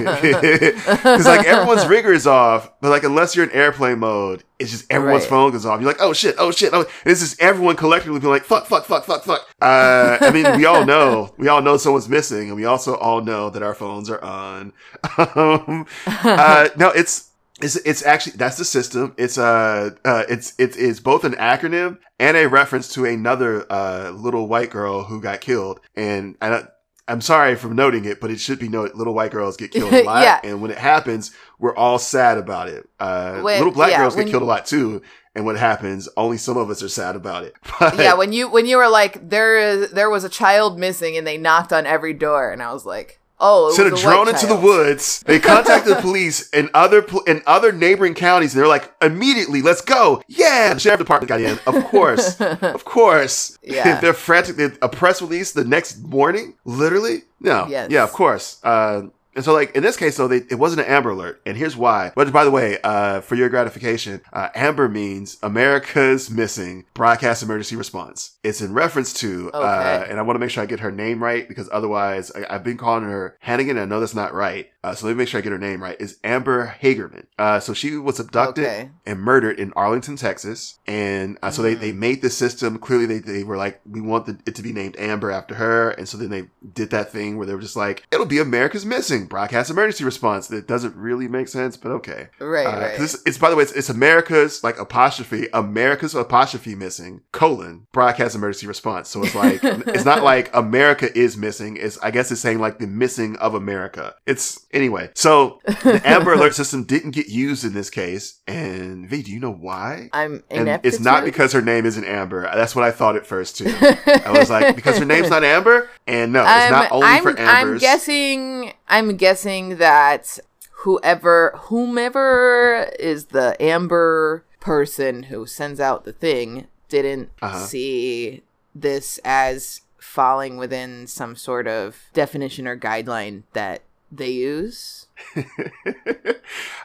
Because 0.00 1.26
like 1.26 1.46
everyone's 1.46 1.86
ringer 1.86 2.12
is 2.12 2.26
off, 2.26 2.70
but 2.80 2.90
like 2.90 3.04
unless 3.04 3.34
you're 3.34 3.44
in 3.46 3.52
airplane 3.52 3.98
mode, 3.98 4.44
it's 4.58 4.70
just 4.70 4.90
everyone's 4.90 5.22
Right. 5.24 5.30
phone 5.30 5.52
goes 5.52 5.66
off. 5.66 5.80
You're 5.80 5.88
like, 5.90 6.00
oh 6.00 6.12
shit, 6.12 6.34
oh 6.38 6.50
shit, 6.50 6.70
oh. 6.72 6.86
It's 7.04 7.20
just 7.20 7.40
everyone 7.40 7.76
collectively 7.76 8.20
being 8.20 8.32
like, 8.32 8.44
fuck, 8.44 8.66
fuck, 8.66 8.84
fuck, 8.84 9.04
fuck, 9.04 9.24
fuck. 9.24 9.40
Uh, 9.60 10.18
I 10.20 10.30
mean, 10.30 10.56
we 10.56 10.64
all 10.66 10.84
know, 10.84 11.34
we 11.38 11.48
all 11.48 11.62
know 11.62 11.76
someone's 11.76 12.08
missing, 12.08 12.48
and 12.48 12.56
we 12.56 12.64
also 12.64 12.94
all 12.96 13.22
know 13.22 13.50
that 13.50 13.62
our 13.62 13.74
phones 13.74 14.08
are 14.10 14.22
on. 14.22 14.72
um, 15.18 15.86
uh, 16.06 16.68
no, 16.76 16.88
it's. 16.90 17.28
It's, 17.62 17.76
it's 17.76 18.02
actually 18.06 18.38
that's 18.38 18.56
the 18.56 18.64
system. 18.64 19.12
It's 19.18 19.36
uh, 19.36 19.90
uh 20.02 20.22
it's 20.30 20.54
it's 20.58 20.78
it's 20.78 20.98
both 20.98 21.24
an 21.24 21.32
acronym 21.34 21.98
and 22.18 22.34
a 22.34 22.46
reference 22.48 22.88
to 22.94 23.04
another 23.04 23.70
uh 23.70 24.12
little 24.12 24.48
white 24.48 24.70
girl 24.70 25.04
who 25.04 25.20
got 25.20 25.42
killed. 25.42 25.78
And 25.94 26.38
and 26.40 26.54
I, 26.54 26.62
I'm 27.10 27.20
sorry 27.20 27.56
for 27.56 27.68
noting 27.68 28.04
it, 28.04 28.20
but 28.20 28.30
it 28.30 28.38
should 28.40 28.58
be 28.58 28.68
noted. 28.68 28.96
Little 28.96 29.14
white 29.14 29.30
girls 29.32 29.56
get 29.56 29.70
killed 29.72 29.92
a 29.92 30.02
lot, 30.04 30.22
Yeah. 30.22 30.40
and 30.44 30.62
when 30.62 30.70
it 30.70 30.78
happens, 30.78 31.32
we're 31.58 31.74
all 31.76 31.98
sad 31.98 32.38
about 32.38 32.68
it. 32.68 32.88
Uh, 32.98 33.40
When- 33.40 33.58
little 33.58 33.72
black 33.72 33.90
yeah, 33.90 33.98
girls 33.98 34.16
get 34.16 34.28
killed 34.28 34.42
a 34.42 34.46
lot 34.46 34.66
too, 34.66 35.02
and 35.34 35.44
when 35.44 35.56
it 35.56 35.60
happens, 35.60 36.08
only 36.16 36.36
some 36.38 36.56
of 36.56 36.70
us 36.70 36.82
are 36.82 36.88
sad 36.88 37.16
about 37.16 37.44
it. 37.44 37.54
But 37.80 37.96
yeah, 37.98 38.14
when 38.14 38.32
you 38.32 38.48
when 38.48 38.66
you 38.66 38.76
were 38.78 38.88
like 38.88 39.28
there 39.28 39.56
is 39.58 39.90
there 39.92 40.10
was 40.10 40.24
a 40.24 40.28
child 40.28 40.78
missing 40.78 41.16
and 41.16 41.26
they 41.26 41.38
knocked 41.38 41.72
on 41.72 41.86
every 41.86 42.12
door 42.14 42.50
and 42.50 42.62
I 42.62 42.72
was 42.72 42.84
like, 42.84 43.19
Oh, 43.40 43.68
it 43.68 43.74
sent 43.74 43.92
a 43.92 43.96
drone 43.96 44.28
into 44.28 44.46
the 44.46 44.56
woods. 44.56 45.20
They 45.26 45.38
contacted 45.40 45.96
the 45.96 46.00
police 46.00 46.48
in 46.50 46.68
other 46.74 47.02
pol- 47.02 47.22
in 47.22 47.42
other 47.46 47.72
neighboring 47.72 48.14
counties. 48.14 48.54
And 48.54 48.60
they're 48.60 48.68
like, 48.68 48.92
immediately, 49.00 49.62
let's 49.62 49.80
go. 49.80 50.22
Yeah, 50.28 50.74
the 50.74 50.80
sheriff 50.80 50.98
department 50.98 51.28
got 51.28 51.40
in. 51.40 51.58
Of 51.66 51.84
course, 51.86 52.40
of 52.40 52.84
course. 52.84 53.58
Yeah. 53.62 54.00
they're 54.00 54.12
frantic. 54.14 54.56
They, 54.56 54.70
a 54.82 54.88
press 54.88 55.22
release 55.22 55.52
the 55.52 55.64
next 55.64 55.98
morning. 56.02 56.54
Literally, 56.64 57.22
no. 57.40 57.66
Yes. 57.68 57.90
Yeah, 57.90 58.04
of 58.04 58.12
course. 58.12 58.60
Uh, 58.62 59.04
and 59.34 59.44
so, 59.44 59.52
like 59.52 59.74
in 59.76 59.82
this 59.82 59.96
case, 59.96 60.16
though, 60.16 60.28
they, 60.28 60.38
it 60.50 60.58
wasn't 60.58 60.86
an 60.86 60.92
Amber 60.92 61.10
Alert, 61.10 61.40
and 61.46 61.56
here's 61.56 61.76
why. 61.76 62.12
But 62.14 62.32
by 62.32 62.44
the 62.44 62.50
way, 62.50 62.78
uh, 62.82 63.20
for 63.20 63.34
your 63.36 63.48
gratification, 63.48 64.20
uh, 64.32 64.48
Amber 64.54 64.88
means 64.88 65.38
America's 65.42 66.30
Missing 66.30 66.84
Broadcast 66.94 67.42
Emergency 67.42 67.76
Response. 67.76 68.36
It's 68.42 68.60
in 68.60 68.72
reference 68.72 69.12
to, 69.14 69.50
uh, 69.52 70.06
and 70.08 70.18
I 70.18 70.22
want 70.22 70.34
to 70.36 70.40
make 70.40 70.50
sure 70.50 70.62
I 70.62 70.66
get 70.66 70.80
her 70.80 70.90
name 70.90 71.22
right 71.22 71.46
because 71.46 71.68
otherwise, 71.72 72.32
I, 72.34 72.46
I've 72.54 72.64
been 72.64 72.76
calling 72.76 73.04
her 73.04 73.36
Hannigan. 73.40 73.76
And 73.76 73.80
I 73.80 73.84
know 73.84 74.00
that's 74.00 74.14
not 74.14 74.34
right, 74.34 74.68
uh, 74.82 74.94
so 74.94 75.06
let 75.06 75.12
me 75.12 75.18
make 75.18 75.28
sure 75.28 75.38
I 75.38 75.42
get 75.42 75.52
her 75.52 75.58
name 75.58 75.82
right. 75.82 75.96
Is 76.00 76.18
Amber 76.24 76.74
Hagerman? 76.82 77.26
Uh, 77.38 77.60
so 77.60 77.72
she 77.72 77.96
was 77.96 78.18
abducted 78.18 78.64
Okay. 78.64 78.90
and 79.06 79.20
murdered 79.20 79.58
in 79.60 79.72
Arlington, 79.74 80.16
Texas, 80.16 80.78
and 80.86 81.38
uh, 81.42 81.50
so 81.50 81.62
they 81.62 81.76
Mm. 81.76 81.80
they 81.80 81.92
made 81.92 82.20
the 82.22 82.30
system. 82.30 82.78
Clearly, 82.78 83.06
they 83.06 83.18
they 83.20 83.44
were 83.44 83.56
like, 83.56 83.80
we 83.88 84.00
want 84.00 84.26
the, 84.26 84.38
it 84.46 84.54
to 84.56 84.62
be 84.62 84.72
named 84.72 84.96
Amber 84.98 85.30
after 85.30 85.54
her, 85.54 85.90
and 85.90 86.08
so 86.08 86.16
then 86.18 86.30
they 86.30 86.48
did 86.74 86.90
that 86.90 87.12
thing 87.12 87.36
where 87.36 87.46
they 87.46 87.54
were 87.54 87.60
just 87.60 87.76
like, 87.76 88.02
it'll 88.10 88.26
be 88.26 88.38
America's 88.38 88.84
Missing 88.84 89.19
Broadcast 89.26 89.70
Emergency 89.70 90.04
Response. 90.04 90.48
That 90.48 90.66
doesn't 90.66 90.94
really 90.96 91.28
make 91.28 91.48
sense, 91.48 91.76
but 91.76 91.90
okay. 91.92 92.28
Right, 92.38 92.66
Uh, 92.66 92.80
right. 92.80 93.00
it's, 93.00 93.20
it's 93.26 93.38
by 93.38 93.50
the 93.50 93.56
way, 93.56 93.62
it's, 93.62 93.72
it's 93.72 93.88
America's 93.88 94.62
like 94.64 94.78
apostrophe, 94.78 95.48
America's 95.52 96.14
apostrophe 96.14 96.74
missing 96.74 97.22
colon 97.32 97.86
broadcast 97.92 98.34
emergency 98.34 98.66
response. 98.66 99.08
So 99.08 99.22
it's 99.22 99.34
like 99.34 99.60
it's 99.62 100.04
not 100.04 100.22
like 100.22 100.54
America 100.54 101.16
is 101.16 101.36
missing. 101.36 101.76
It's 101.76 101.98
I 101.98 102.10
guess 102.10 102.30
it's 102.30 102.40
saying 102.40 102.58
like 102.58 102.78
the 102.78 102.86
missing 102.86 103.36
of 103.36 103.54
America. 103.54 104.14
It's 104.26 104.66
anyway. 104.72 105.10
So 105.14 105.60
the 105.64 106.00
Amber 106.04 106.32
Alert 106.34 106.54
system 106.54 106.84
didn't 106.84 107.12
get 107.12 107.28
used 107.28 107.64
in 107.64 107.72
this 107.72 107.90
case, 107.90 108.40
and 108.46 109.08
V, 109.08 109.22
do 109.22 109.32
you 109.32 109.40
know 109.40 109.52
why? 109.52 110.08
I'm 110.12 110.42
And 110.50 110.68
it's 110.82 111.00
not 111.00 111.24
because 111.24 111.52
her 111.52 111.62
name 111.62 111.86
isn't 111.86 112.04
Amber. 112.04 112.42
That's 112.42 112.74
what 112.74 112.84
I 112.84 112.90
thought 112.90 113.16
at 113.16 113.26
first 113.26 113.58
too. 113.58 113.66
I 114.06 114.32
was 114.32 114.50
like, 114.50 114.76
because 114.76 114.98
her 114.98 115.04
name's 115.04 115.30
not 115.30 115.44
Amber, 115.44 115.88
and 116.06 116.32
no, 116.32 116.42
it's 116.42 116.50
I'm, 116.50 116.70
not 116.70 116.92
only 116.92 117.06
I'm, 117.06 117.22
for 117.22 117.38
Ambers. 117.38 117.42
I'm 117.74 117.78
guessing. 117.78 118.72
I'm 118.90 119.16
guessing 119.16 119.76
that 119.78 120.38
whoever, 120.72 121.54
whomever 121.64 122.90
is 122.98 123.26
the 123.26 123.56
Amber 123.62 124.44
person 124.60 125.24
who 125.24 125.46
sends 125.46 125.80
out 125.80 126.04
the 126.04 126.12
thing, 126.12 126.66
didn't 126.88 127.30
Uh-huh. 127.40 127.64
see 127.66 128.42
this 128.74 129.18
as 129.24 129.82
falling 129.98 130.56
within 130.56 131.06
some 131.06 131.36
sort 131.36 131.68
of 131.68 131.96
definition 132.12 132.66
or 132.66 132.76
guideline 132.76 133.44
that 133.52 133.82
they 134.10 134.30
use. 134.30 135.06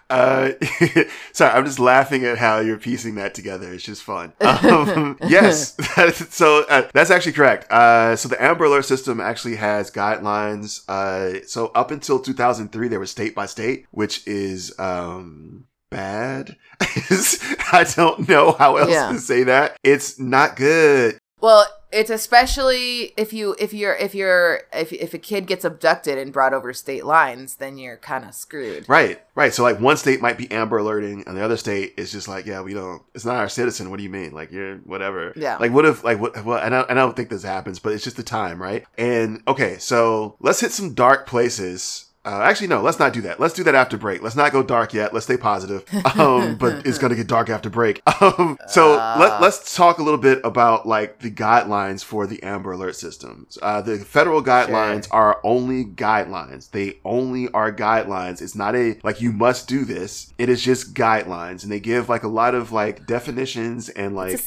uh, 0.10 0.52
sorry, 1.34 1.52
I'm 1.54 1.66
just 1.66 1.80
laughing 1.80 2.26
at 2.26 2.38
how 2.38 2.60
you're 2.60 2.78
piecing 2.78 3.16
that 3.16 3.34
together. 3.34 3.74
It's 3.74 3.84
just 3.84 4.04
fun. 4.04 4.34
Um, 4.42 5.18
yes, 5.28 5.72
that's- 5.96 6.34
so 6.34 6.66
uh, 6.70 6.88
that's 6.94 7.12
actually 7.12 7.34
correct. 7.34 7.72
Uh, 7.72 8.16
so 8.16 8.28
the 8.30 8.42
Amber 8.42 8.66
Alert 8.66 8.86
system 8.86 9.20
actually 9.22 9.56
has 9.58 9.92
guidelines. 9.92 10.82
Uh, 10.88 11.46
so 11.48 11.68
up 11.76 11.92
until 11.92 12.20
2003, 12.20 12.88
there 12.88 13.00
was 13.00 13.12
state 13.12 13.36
by 13.36 13.46
state, 13.46 13.86
which 13.92 14.26
is 14.28 14.74
um, 14.80 15.66
bad. 15.92 16.56
I 16.82 17.86
don't 17.96 18.28
know 18.28 18.54
how 18.54 18.78
else 18.78 18.90
Yeah. 18.92 19.12
to 19.12 19.20
say 19.20 19.44
that. 19.44 19.78
It's 19.84 20.20
not 20.20 20.56
good. 20.56 21.18
Well, 21.46 21.68
it's 21.92 22.10
especially 22.10 23.14
if 23.18 23.32
you 23.32 23.56
if 23.60 23.72
you're 23.72 23.94
if 23.94 24.16
you're 24.16 24.62
if 24.74 24.92
if 24.92 25.14
a 25.14 25.20
kid 25.20 25.46
gets 25.46 25.64
abducted 25.64 26.18
and 26.18 26.34
brought 26.34 26.56
over 26.56 26.74
state 26.74 27.06
lines, 27.06 27.58
then 27.58 27.78
you're 27.78 27.98
kind 27.98 28.26
of 28.26 28.34
screwed. 28.34 28.90
Right, 28.90 29.22
right. 29.36 29.54
So 29.54 29.62
like 29.62 29.80
one 29.80 29.96
state 29.96 30.24
might 30.24 30.40
be 30.40 30.52
amber 30.52 30.80
alerting, 30.80 31.24
and 31.28 31.38
the 31.38 31.44
other 31.44 31.56
state 31.56 31.94
is 31.98 32.12
just 32.12 32.28
like, 32.28 32.48
yeah, 32.48 32.62
we 32.62 32.74
don't. 32.74 33.04
It's 33.14 33.26
not 33.26 33.36
our 33.36 33.48
citizen. 33.48 33.92
What 33.92 33.98
do 33.98 34.04
you 34.04 34.10
mean? 34.10 34.32
Like 34.32 34.52
you're 34.52 34.78
whatever. 34.78 35.34
Yeah. 35.36 35.58
Like 35.58 35.72
what 35.72 35.86
if 35.86 36.04
like 36.04 36.20
what? 36.20 36.44
Well, 36.44 36.58
and 36.58 36.74
I, 36.74 36.82
and 36.82 36.98
I 36.98 37.04
don't 37.04 37.16
think 37.16 37.30
this 37.30 37.44
happens, 37.44 37.78
but 37.78 37.94
it's 37.94 38.04
just 38.04 38.18
the 38.18 38.24
time, 38.24 38.60
right? 38.60 38.84
And 38.98 39.44
okay, 39.48 39.78
so 39.78 40.38
let's 40.40 40.62
hit 40.62 40.72
some 40.72 40.96
dark 40.96 41.28
places. 41.28 42.05
Uh, 42.26 42.42
actually, 42.42 42.68
no. 42.68 42.82
Let's 42.82 43.00
not 43.00 43.14
do 43.14 43.22
that. 43.22 43.40
Let's 43.40 43.54
do 43.54 43.64
that 43.64 43.76
after 43.76 43.98
break. 43.98 44.22
Let's 44.22 44.36
not 44.36 44.52
go 44.52 44.64
dark 44.64 44.94
yet. 44.94 45.14
Let's 45.14 45.26
stay 45.26 45.38
positive. 45.38 45.84
Um, 46.16 46.56
but 46.58 46.86
it's 46.88 46.98
gonna 46.98 47.16
get 47.16 47.28
dark 47.28 47.50
after 47.50 47.70
break. 47.70 48.02
Um, 48.22 48.58
so 48.68 48.92
let, 48.92 49.34
Uh. 49.34 49.40
let's 49.42 49.76
talk 49.76 49.98
a 50.00 50.04
little 50.04 50.18
bit 50.18 50.40
about 50.46 50.88
like 50.88 51.20
the 51.20 51.30
guidelines 51.30 52.04
for 52.04 52.26
the 52.26 52.42
Amber 52.42 52.72
Alert 52.72 52.96
systems. 52.96 53.58
Uh, 53.62 53.82
the 53.82 53.98
federal 54.00 54.42
guidelines 54.42 55.08
are 55.12 55.40
only 55.44 55.84
guidelines. 55.84 56.72
They 56.72 57.00
only 57.04 57.50
are 57.50 57.72
guidelines. 57.74 58.42
It's 58.42 58.56
not 58.56 58.76
a 58.76 58.98
like 59.04 59.20
you 59.22 59.32
must 59.34 59.68
do 59.68 59.84
this. 59.84 60.34
It 60.38 60.48
is 60.50 60.62
just 60.64 60.94
guidelines, 60.94 61.64
and 61.64 61.72
they 61.72 61.80
give 61.82 62.08
like 62.08 62.24
a 62.24 62.30
lot 62.30 62.56
of 62.56 62.72
like 62.72 63.06
definitions 63.06 63.90
and 63.90 64.16
like 64.16 64.32
a 64.34 64.38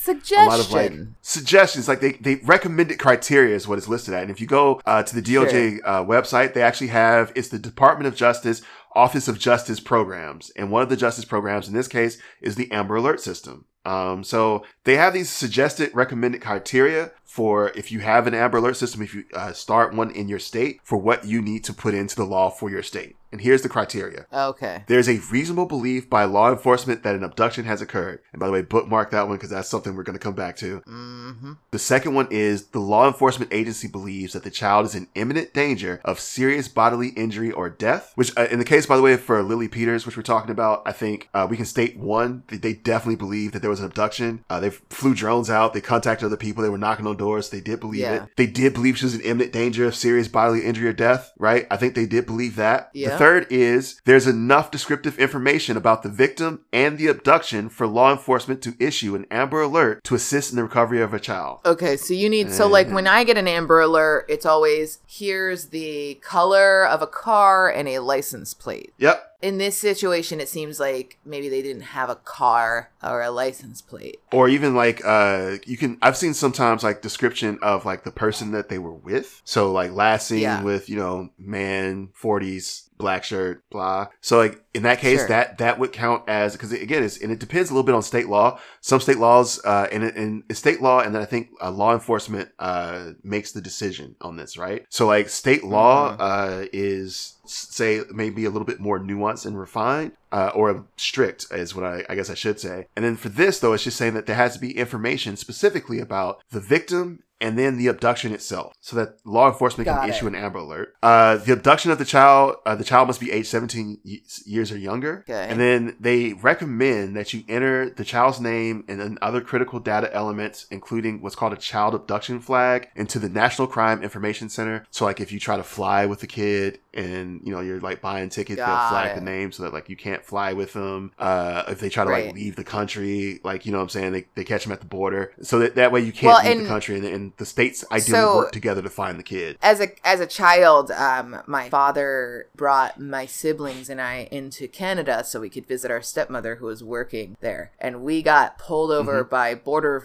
a 0.47 0.47
lot 0.49 0.61
of 0.61 0.73
like 0.73 0.93
suggestions. 1.21 1.87
Like 1.89 2.01
they 2.01 2.13
they 2.13 2.37
recommended 2.37 2.99
criteria 2.99 3.55
is 3.55 3.69
what 3.69 3.79
it's 3.79 3.89
listed 3.89 4.15
at. 4.15 4.23
And 4.23 4.31
if 4.31 4.41
you 4.41 4.47
go 4.47 4.81
uh, 4.87 5.03
to 5.03 5.15
the 5.21 5.23
DOJ 5.23 5.81
uh, 5.85 6.05
website, 6.05 6.55
they 6.55 6.63
actually 6.63 6.89
have 6.89 7.33
it's 7.35 7.49
the 7.49 7.59
Department 7.69 8.09
of 8.09 8.17
Justice 8.17 8.63
Office 8.95 9.29
of 9.29 9.39
Justice 9.39 9.81
programs, 9.81 10.51
and 10.57 10.71
one 10.71 10.83
of 10.83 10.89
the 10.89 10.97
justice 10.97 11.25
programs 11.25 11.69
in 11.69 11.75
this 11.75 11.89
case 11.89 12.19
is 12.41 12.57
the 12.57 12.71
Amber 12.73 12.97
Alert 12.97 13.21
system. 13.21 13.67
Um, 13.85 14.25
so 14.25 14.65
they 14.85 14.97
have 14.97 15.15
these 15.15 15.31
suggested 15.31 15.91
recommended 15.95 16.43
criteria 16.43 17.13
for 17.25 17.71
if 17.77 17.93
you 17.93 18.01
have 18.01 18.27
an 18.27 18.35
Amber 18.35 18.59
Alert 18.59 18.77
system, 18.77 19.03
if 19.03 19.15
you 19.15 19.25
uh, 19.35 19.53
start 19.53 19.95
one 19.95 20.11
in 20.11 20.29
your 20.29 20.39
state, 20.39 20.81
for 20.83 20.99
what 20.99 21.25
you 21.25 21.41
need 21.41 21.65
to 21.65 21.73
put 21.73 21.95
into 21.95 22.17
the 22.17 22.25
law 22.25 22.51
for 22.51 22.71
your 22.71 22.83
state. 22.83 23.17
And 23.31 23.41
here's 23.41 23.63
the 23.63 23.69
criteria. 23.69 24.27
Okay. 24.33 24.85
There's 24.87 25.09
a 25.09 25.19
reasonable 25.31 25.67
belief 25.67 26.09
by 26.09 26.25
law 26.25 26.51
enforcement 26.51 27.03
that 27.03 27.15
an 27.15 27.23
abduction 27.25 27.65
has 27.67 27.83
occurred. 27.83 28.21
And 28.33 28.41
by 28.41 28.47
the 28.47 28.53
way, 28.53 28.63
bookmark 28.63 29.11
that 29.11 29.29
one 29.29 29.37
because 29.37 29.51
that's 29.51 29.69
something 29.69 29.95
we're 29.95 30.03
going 30.03 30.19
to 30.19 30.23
come 30.23 30.35
back 30.35 30.57
to. 30.57 30.79
hmm 30.87 31.53
The 31.71 31.79
second 31.79 32.15
one 32.15 32.29
is 32.31 32.69
the 32.69 32.79
law 32.81 33.07
enforcement 33.07 33.53
agency 33.53 33.89
believes 33.89 34.33
that 34.33 34.45
the 34.45 34.51
child 34.51 34.87
is 34.87 34.95
in 34.95 35.09
imminent 35.15 35.53
danger 35.53 36.01
of 36.05 36.19
serious 36.21 36.69
bodily 36.69 37.09
injury 37.11 37.51
or 37.53 37.69
death. 37.69 38.13
Which, 38.15 38.33
uh, 38.37 38.47
in 38.51 38.59
the 38.59 38.65
case, 38.65 38.87
by 38.87 38.97
the 38.97 39.03
way, 39.03 39.17
for 39.17 39.43
Lily 39.43 39.69
Peters, 39.69 40.07
which 40.07 40.17
we're 40.17 40.23
talking 40.23 40.51
about, 40.51 40.83
I 40.87 40.93
think 40.93 41.29
uh, 41.35 41.47
we 41.49 41.57
can 41.57 41.67
state 41.67 41.99
one, 41.99 42.45
that 42.49 42.63
they 42.63 42.73
definitely 42.73 43.17
believe 43.17 43.53
that 43.53 43.61
there 43.61 43.71
was 43.71 43.81
an 43.81 43.87
abduction. 43.87 44.45
Uh, 44.49 44.61
they 44.61 44.71
flew 44.71 45.15
drones 45.15 45.51
out, 45.51 45.75
they 45.75 45.81
contacted 45.81 46.25
other 46.27 46.37
people, 46.37 46.63
they 46.63 46.69
were 46.71 46.79
knocking 46.79 47.07
on 47.07 47.17
doors, 47.17 47.51
they 47.51 47.61
did 47.61 47.81
believe 47.81 48.01
Yeah. 48.01 48.25
it. 48.25 48.31
They 48.37 48.47
did 48.47 48.75
believe 48.75 48.97
she 48.99 49.05
was 49.05 49.15
in 49.15 49.21
imminent 49.21 49.53
danger 49.53 49.87
of 49.87 49.95
serious 49.95 50.29
bodily 50.29 50.65
injury 50.65 50.89
or 50.89 50.93
death, 50.93 51.33
right? 51.39 51.67
I 51.71 51.77
think 51.77 51.95
they 51.95 52.07
did 52.07 52.25
believe 52.27 52.57
that. 52.57 52.91
Yeah. 52.95 53.11
The 53.11 53.18
third 53.19 53.47
is 53.51 54.01
there's 54.05 54.27
enough 54.27 54.71
descriptive 54.71 55.19
information 55.19 55.77
about 55.77 56.03
the 56.03 56.09
victim 56.09 56.61
and 56.73 56.99
the 56.99 57.09
abduction 57.09 57.69
for 57.69 57.87
law 57.87 58.13
enforcement 58.13 58.63
to 58.63 58.75
issue 58.79 59.15
an 59.15 59.27
Amber 59.31 59.63
Alert 59.63 60.05
to 60.05 60.15
assist 60.15 60.51
in 60.51 60.57
the 60.57 60.63
recovery 60.63 61.03
of 61.03 61.13
a 61.13 61.21
child. 61.21 61.61
Okay, 61.65 61.97
so 61.97 62.15
you 62.15 62.29
need 62.29 62.53
so 62.53 62.67
like 62.67 62.89
when 62.91 63.07
I 63.07 63.25
get 63.25 63.37
an 63.37 63.49
Amber 63.49 63.81
Alert, 63.81 64.27
it's 64.29 64.47
always 64.47 64.99
here's 65.07 65.67
the 65.67 66.15
color 66.23 66.87
of 66.87 67.03
a 67.03 67.07
car 67.07 67.69
and 67.71 67.89
a 67.89 67.99
license 67.99 68.55
plate. 68.55 68.93
Yep. 68.99 69.28
In 69.41 69.59
this 69.59 69.77
situation, 69.77 70.41
it 70.41 70.49
seems 70.49 70.81
like 70.81 71.19
maybe 71.25 71.49
they 71.49 71.63
didn't 71.63 71.83
have 71.83 72.11
a 72.11 72.17
car 72.17 72.91
or 73.03 73.23
a 73.23 73.31
license 73.31 73.81
plate. 73.81 74.19
Or 74.33 74.49
even 74.49 74.75
like 74.75 75.01
uh 75.05 75.57
you 75.65 75.77
can 75.77 75.97
I've 76.03 76.17
seen 76.17 76.35
sometimes 76.35 76.83
like 76.83 77.03
description 77.03 77.59
of 77.63 77.85
like 77.85 78.03
the 78.03 78.11
person 78.11 78.51
that 78.53 78.69
they 78.69 78.79
were 78.79 78.93
with. 78.95 79.41
So 79.45 79.71
like 79.71 79.93
last 79.93 80.27
scene 80.27 80.41
Yeah. 80.41 80.63
with, 80.65 80.89
you 80.89 80.97
know, 80.97 81.31
man, 81.39 82.09
40s, 82.21 82.89
black 82.99 83.23
shirt, 83.23 83.63
blah. 83.71 84.09
So 84.21 84.39
like 84.39 84.61
in 84.75 84.83
that 84.83 84.99
case 84.99 85.21
Sure. 85.21 85.29
that 85.29 85.59
that 85.59 85.79
would 85.79 85.93
count 85.93 86.25
as 86.29 86.53
because 86.53 86.73
again 86.73 87.03
it's 87.03 87.17
and 87.21 87.33
it 87.33 87.39
depends 87.39 87.71
a 87.71 87.73
little 87.75 87.87
bit 87.87 87.95
on 87.95 88.03
state 88.03 88.29
law. 88.29 88.59
Some 88.81 89.01
state 89.01 89.19
laws 89.19 89.61
uh 89.65 89.89
and 89.91 90.05
in 90.05 90.45
state 90.55 90.81
law 90.83 91.01
and 91.01 91.15
then 91.15 91.23
I 91.23 91.25
think 91.25 91.49
uh, 91.61 91.71
law 91.71 91.95
enforcement 91.95 92.51
uh 92.59 93.13
makes 93.23 93.53
the 93.53 93.61
decision 93.61 94.15
on 94.21 94.37
this, 94.37 94.59
right? 94.59 94.85
So 94.91 95.07
like 95.07 95.29
state 95.29 95.65
law 95.65 96.17
Mhm. 96.17 96.21
uh 96.21 96.67
is 96.73 97.35
say 97.47 98.03
maybe 98.13 98.45
a 98.45 98.51
little 98.51 98.67
bit 98.67 98.79
more 98.79 98.99
nuanced 99.01 99.47
and 99.47 99.59
refined 99.59 100.13
uh, 100.31 100.51
or 100.55 100.85
strict 100.99 101.47
is 101.51 101.75
what 101.75 101.87
I, 101.87 102.05
I 102.11 102.15
guess 102.15 102.29
I 102.29 102.35
should 102.35 102.61
say. 102.61 102.87
And 102.95 103.03
then 103.03 103.17
for 103.17 103.31
this 103.31 103.59
though, 103.61 103.73
it's 103.73 103.85
just 103.85 103.97
saying 103.97 104.13
that 104.15 104.27
there 104.27 104.37
has 104.37 104.53
to 104.53 104.61
be 104.61 104.77
information 104.77 105.37
specifically 105.39 105.99
about 105.99 106.43
the 106.51 106.61
victim 106.61 107.21
and 107.41 107.59
then 107.59 107.79
the 107.79 107.87
abduction 107.87 108.33
itself, 108.33 108.75
so 108.81 108.97
that 108.97 109.17
law 109.25 109.49
enforcement 109.49 109.87
Got 109.87 110.01
can 110.01 110.09
it. 110.09 110.13
issue 110.15 110.27
an 110.27 110.35
Amber 110.35 110.59
Alert. 110.59 110.95
Uh, 111.03 111.37
the 111.37 111.53
abduction 111.53 111.91
of 111.91 111.99
the 111.99 112.05
child, 112.05 112.57
uh, 112.67 112.75
the 112.75 112.85
child 112.85 113.07
must 113.07 113.21
be 113.21 113.31
age 113.31 113.47
17 113.47 113.99
y- 114.05 114.19
years 114.45 114.73
or 114.73 114.79
younger. 114.79 115.25
Okay. 115.29 115.47
And 115.49 115.61
then 115.61 115.97
they 116.01 116.33
recommend 116.33 117.17
that 117.17 117.33
you 117.33 117.45
enter 117.49 117.91
the 117.91 118.05
child's 118.05 118.41
name 118.41 118.85
and 118.89 119.01
then 119.01 119.19
other 119.23 119.41
critical 119.41 119.79
data 119.81 120.13
elements, 120.15 120.67
including 120.71 121.21
what's 121.23 121.37
called 121.37 121.53
a 121.53 121.57
child 121.57 121.95
abduction 121.95 122.41
flag, 122.41 122.89
into 122.97 123.19
the 123.19 123.29
National 123.29 123.69
Crime 123.69 124.03
Information 124.03 124.49
Center. 124.49 124.87
So, 124.91 125.05
like, 125.05 125.21
if 125.21 125.31
you 125.33 125.39
try 125.39 125.57
to 125.57 125.63
fly 125.63 126.07
with 126.07 126.21
the 126.21 126.27
kid 126.27 126.79
and 126.99 127.41
you 127.45 127.53
know 127.53 127.61
you're 127.61 127.81
like 127.81 128.01
buying 128.01 128.29
tickets, 128.29 128.57
Got 128.57 128.67
they'll 128.67 128.89
flag 128.91 129.15
the 129.17 129.25
name 129.25 129.53
so 129.53 129.63
that 129.63 129.73
like 129.73 129.89
you 129.89 129.97
can't 129.97 130.25
fly 130.25 130.53
with 130.53 130.73
them. 130.73 131.13
Uh, 131.19 131.63
if 131.69 131.81
they 131.81 131.89
try 131.89 132.05
to 132.05 132.11
like 132.11 132.35
leave 132.35 132.57
the 132.57 132.65
country, 132.65 133.41
like 133.45 133.65
you 133.65 133.73
know 133.73 133.79
what 133.79 133.83
I'm 133.85 133.89
saying, 133.89 134.13
they, 134.13 134.27
they 134.35 134.45
catch 134.45 134.65
them 134.65 134.73
at 134.73 134.81
the 134.81 134.87
border, 134.87 135.33
so 135.41 135.59
that 135.61 135.77
that 135.77 135.93
way 135.93 136.01
you 136.01 136.13
can't 136.13 136.27
Well, 136.35 136.43
leave 136.43 136.57
and- 136.59 136.65
the 136.67 136.69
country, 136.69 136.97
and, 136.97 137.05
and 137.07 137.33
the 137.37 137.47
states 137.47 137.85
ideally 137.93 138.19
So- 138.21 138.37
work 138.37 138.53
together 138.53 138.83
to 138.83 138.91
find 138.91 139.19
the 139.19 139.23
kid. 139.23 139.57
as 139.63 139.81
a 139.81 139.89
as 140.07 140.21
a 140.21 140.27
child, 140.27 140.91
um, 140.91 141.41
my 141.47 141.69
father 141.71 142.49
brought 142.57 143.01
my 143.01 143.25
siblings 143.27 143.89
and 143.89 144.01
I 144.01 144.29
into 144.31 144.67
Canada 144.69 145.23
so 145.25 145.41
we 145.41 145.49
could 145.51 145.67
visit 145.67 145.91
our 145.91 146.03
stepmother 146.03 146.57
who 146.57 146.67
was 146.67 146.83
working 146.83 147.37
there, 147.41 147.71
and 147.79 148.03
we 148.03 148.23
got 148.23 148.59
pulled 148.59 148.91
over 148.91 149.23
Mm-hmm. 149.23 149.31
by 149.31 149.55
border 149.55 150.05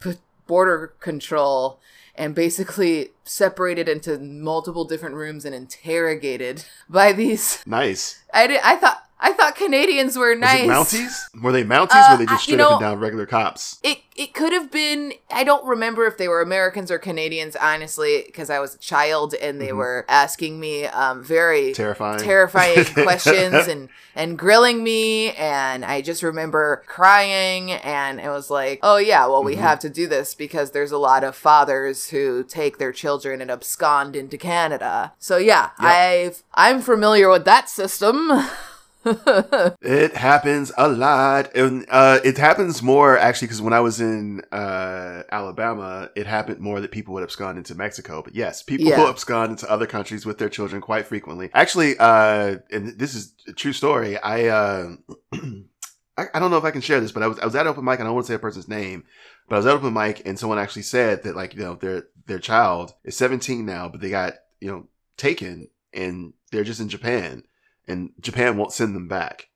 p- 0.00 0.14
border 0.46 0.92
control 1.00 1.78
and 2.14 2.34
basically 2.34 3.10
separated 3.24 3.88
into 3.88 4.18
multiple 4.18 4.84
different 4.84 5.14
rooms 5.14 5.44
and 5.44 5.54
interrogated 5.54 6.64
by 6.88 7.12
these. 7.12 7.62
Nice. 7.66 8.22
I 8.34 8.46
did. 8.46 8.60
I 8.62 8.76
thought 8.76 9.02
I 9.20 9.32
thought 9.32 9.54
Canadians 9.56 10.16
were 10.16 10.30
Was 10.30 10.40
nice. 10.40 10.64
it 10.64 10.68
Mounties? 10.68 11.42
Were 11.42 11.52
they 11.52 11.64
Mounties? 11.64 11.94
Uh, 11.94 12.06
or 12.08 12.12
were 12.14 12.18
they 12.18 12.26
just 12.26 12.42
straight 12.44 12.58
you 12.58 12.64
up 12.64 12.72
and 12.72 12.80
down 12.80 12.98
regular 13.00 13.24
cops? 13.26 13.78
It 13.82 13.98
it 14.14 14.34
could 14.34 14.52
have 14.52 14.70
been. 14.70 15.12
I 15.30 15.44
don't 15.44 15.64
remember 15.66 16.06
if 16.06 16.18
they 16.18 16.28
were 16.28 16.42
Americans 16.42 16.90
or 16.90 16.98
Canadians, 16.98 17.56
honestly, 17.56 18.22
because 18.26 18.50
I 18.50 18.58
was 18.58 18.74
a 18.74 18.78
child 18.78 19.34
and 19.34 19.60
they 19.60 19.68
Mhm. 19.68 19.76
were 19.76 20.04
asking 20.08 20.60
me 20.60 20.84
um, 20.86 21.22
very 21.24 21.72
Terrifying. 21.72 22.18
terrifying 22.18 22.84
questions 22.94 23.66
and 23.68 23.88
and 24.14 24.38
grilling 24.38 24.84
me 24.84 25.32
and 25.32 25.86
i 25.86 26.02
just 26.02 26.22
remember 26.22 26.82
crying 26.86 27.72
and 27.72 28.20
it 28.20 28.28
was 28.28 28.50
like 28.50 28.78
oh 28.82 28.98
yeah 28.98 29.24
well 29.24 29.42
we 29.42 29.54
Mhm. 29.56 29.60
have 29.60 29.78
to 29.78 29.88
do 29.88 30.06
this 30.06 30.34
because 30.34 30.72
there's 30.72 30.92
a 30.92 30.98
lot 30.98 31.24
of 31.24 31.34
fathers 31.34 32.08
who 32.10 32.44
take 32.44 32.76
their 32.76 32.92
children 32.92 33.40
and 33.40 33.50
abscond 33.50 34.14
into 34.14 34.36
canada 34.36 35.14
so 35.18 35.38
yeah 35.38 35.70
Yep. 35.80 35.90
i've 35.90 36.42
i'm 36.52 36.82
familiar 36.82 37.30
with 37.30 37.46
that 37.46 37.70
system 37.70 38.30
It 39.04 40.14
happens 40.16 40.72
a 40.78 40.88
lot, 40.88 41.54
and 41.56 41.86
uh, 41.88 42.20
it 42.24 42.38
happens 42.38 42.82
more 42.82 43.18
actually 43.18 43.48
because 43.48 43.62
when 43.62 43.72
I 43.72 43.80
was 43.80 44.00
in 44.00 44.42
uh, 44.52 45.22
Alabama, 45.30 46.10
it 46.14 46.26
happened 46.26 46.60
more 46.60 46.80
that 46.80 46.90
people 46.90 47.14
would 47.14 47.22
abscond 47.22 47.58
into 47.58 47.74
Mexico. 47.74 48.22
But 48.22 48.34
yes, 48.34 48.62
people 48.62 48.86
Yeah. 48.86 48.98
will 49.00 49.08
abscond 49.10 49.52
into 49.52 49.70
other 49.70 49.86
countries 49.86 50.24
with 50.24 50.38
their 50.38 50.48
children 50.48 50.80
quite 50.80 51.06
frequently. 51.06 51.50
Actually, 51.54 51.96
uh, 51.98 52.58
and 52.70 52.98
this 52.98 53.14
is 53.14 53.34
a 53.48 53.52
true 53.52 53.72
story. 53.72 54.18
I, 54.18 54.46
uh, 54.46 54.96
I 56.16 56.26
I 56.34 56.38
don't 56.38 56.50
know 56.50 56.58
if 56.58 56.64
I 56.64 56.70
can 56.70 56.80
share 56.80 57.00
this, 57.00 57.12
but 57.12 57.22
I 57.22 57.26
was 57.26 57.38
I 57.38 57.44
was 57.44 57.54
at 57.56 57.66
open 57.66 57.84
mic, 57.84 57.98
and 57.98 58.06
I 58.06 58.08
don't 58.08 58.14
want 58.14 58.26
to 58.26 58.32
say 58.32 58.36
a 58.36 58.38
person's 58.38 58.68
name, 58.68 59.04
but 59.48 59.56
I 59.56 59.58
was 59.58 59.66
at 59.66 59.74
open 59.74 59.92
mic, 59.94 60.22
and 60.26 60.38
someone 60.38 60.58
actually 60.58 60.82
said 60.82 61.22
that 61.24 61.36
like 61.36 61.54
you 61.54 61.60
know 61.60 61.74
their 61.74 62.04
their 62.26 62.38
child 62.38 62.94
is 63.04 63.16
17 63.16 63.66
now, 63.66 63.88
but 63.88 64.00
they 64.00 64.10
got 64.10 64.34
you 64.60 64.70
know 64.70 64.86
taken, 65.16 65.68
and 65.92 66.34
they're 66.50 66.64
just 66.64 66.80
in 66.80 66.88
Japan 66.88 67.44
and 67.88 68.10
Japan 68.20 68.56
won't 68.56 68.72
send 68.72 68.94
them 68.94 69.08
back. 69.08 69.48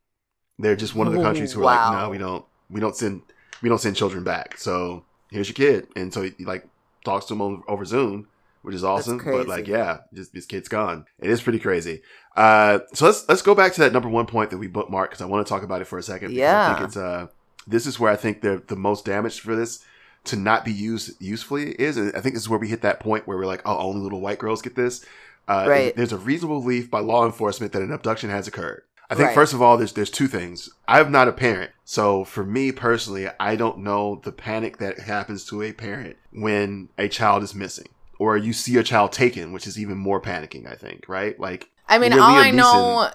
They're 0.59 0.76
just 0.76 0.95
one 0.95 1.06
of 1.06 1.12
the 1.12 1.18
countries 1.23 1.52
who 1.52 1.61
are 1.61 1.64
like, 1.64 1.92
no, 1.92 2.09
we 2.11 2.18
don't, 2.18 2.45
we 2.71 2.80
don't 2.80 2.97
send, 2.97 3.23
we 3.62 3.68
don't 3.68 3.80
send 3.80 3.97
children 3.97 4.25
back. 4.25 4.56
So 4.59 5.04
here's 5.30 5.49
your 5.49 5.54
kid, 5.54 5.88
and 5.97 6.12
so 6.12 6.23
he 6.23 6.33
like 6.45 6.66
talks 7.04 7.26
to 7.26 7.35
him 7.35 7.42
over, 7.42 7.62
over 7.68 7.85
Zoom, 7.85 8.28
which 8.62 8.75
is 8.75 8.83
awesome. 8.83 9.18
But 9.18 9.49
like, 9.49 9.66
yeah, 9.68 9.99
just 10.14 10.33
this 10.33 10.47
kid's 10.47 10.68
gone. 10.68 11.04
It 11.21 11.30
is 11.30 11.42
pretty 11.42 11.59
crazy. 11.59 12.02
Uh, 12.37 12.80
so 12.95 13.04
let's 13.06 13.28
let's 13.28 13.42
go 13.42 13.54
back 13.54 13.75
to 13.75 13.80
that 13.80 13.92
number 13.92 14.09
one 14.09 14.26
point 14.26 14.50
that 14.50 14.59
we 14.59 14.68
bookmarked 14.68 15.11
because 15.11 15.21
I 15.21 15.26
want 15.26 15.47
to 15.47 15.49
talk 15.49 15.62
about 15.62 15.83
it 15.83 15.87
for 15.87 15.99
a 15.99 16.02
second. 16.02 16.28
because 16.28 16.42
I 16.42 16.47
Yeah. 16.52 16.76
think 16.76 16.88
it's 16.88 16.97
uh, 16.97 17.26
this 17.66 17.87
is 17.87 18.00
where 18.00 18.11
I 18.12 18.16
think 18.16 18.40
the 18.40 18.62
the 18.66 18.76
most 18.76 19.04
damage 19.04 19.40
for 19.40 19.54
this 19.54 19.85
to 20.25 20.37
not 20.37 20.64
be 20.64 20.73
used 20.73 21.21
usefully 21.23 21.73
is, 21.73 21.97
and 21.97 22.09
I 22.16 22.21
think 22.21 22.35
this 22.35 22.42
is 22.42 22.49
where 22.49 22.59
we 22.59 22.68
hit 22.68 22.83
that 22.83 22.99
point 22.99 23.26
where 23.28 23.37
we're 23.37 23.47
like, 23.47 23.62
oh, 23.64 23.76
only 23.78 24.00
little 24.00 24.21
white 24.21 24.38
girls 24.38 24.62
get 24.62 24.75
this. 24.75 25.04
Uh, 25.48 25.66
Right. 25.68 25.96
There's 25.96 26.12
a 26.12 26.18
reasonable 26.18 26.60
belief 26.60 26.90
by 26.90 27.00
law 27.00 27.24
enforcement 27.24 27.72
that 27.72 27.82
an 27.82 27.92
abduction 27.92 28.30
has 28.30 28.48
occurred. 28.48 28.82
I 29.08 29.14
think 29.14 29.28
Right. 29.28 29.34
first 29.34 29.52
of 29.52 29.62
all, 29.62 29.76
there's 29.76 29.92
there's 29.92 30.10
two 30.10 30.26
things. 30.26 30.68
I'm 30.88 31.12
not 31.12 31.28
a 31.28 31.32
parent, 31.32 31.70
so 31.84 32.24
for 32.24 32.42
me 32.44 32.72
personally, 32.72 33.28
I 33.38 33.54
don't 33.54 33.78
know 33.78 34.20
the 34.24 34.32
panic 34.32 34.78
that 34.78 34.98
happens 35.00 35.44
to 35.46 35.62
a 35.62 35.72
parent 35.72 36.16
when 36.32 36.88
a 36.98 37.08
child 37.08 37.44
is 37.44 37.54
missing, 37.54 37.86
or 38.18 38.36
you 38.36 38.52
see 38.52 38.76
a 38.76 38.82
child 38.82 39.12
taken, 39.12 39.52
which 39.52 39.66
is 39.68 39.78
even 39.78 39.96
more 39.96 40.20
panicking. 40.20 40.66
I 40.70 40.74
think, 40.74 41.04
right? 41.08 41.38
Like, 41.38 41.70
i 41.88 41.98
mean 41.98 42.12
all 42.14 42.20
i 42.36 42.50
know 42.50 43.10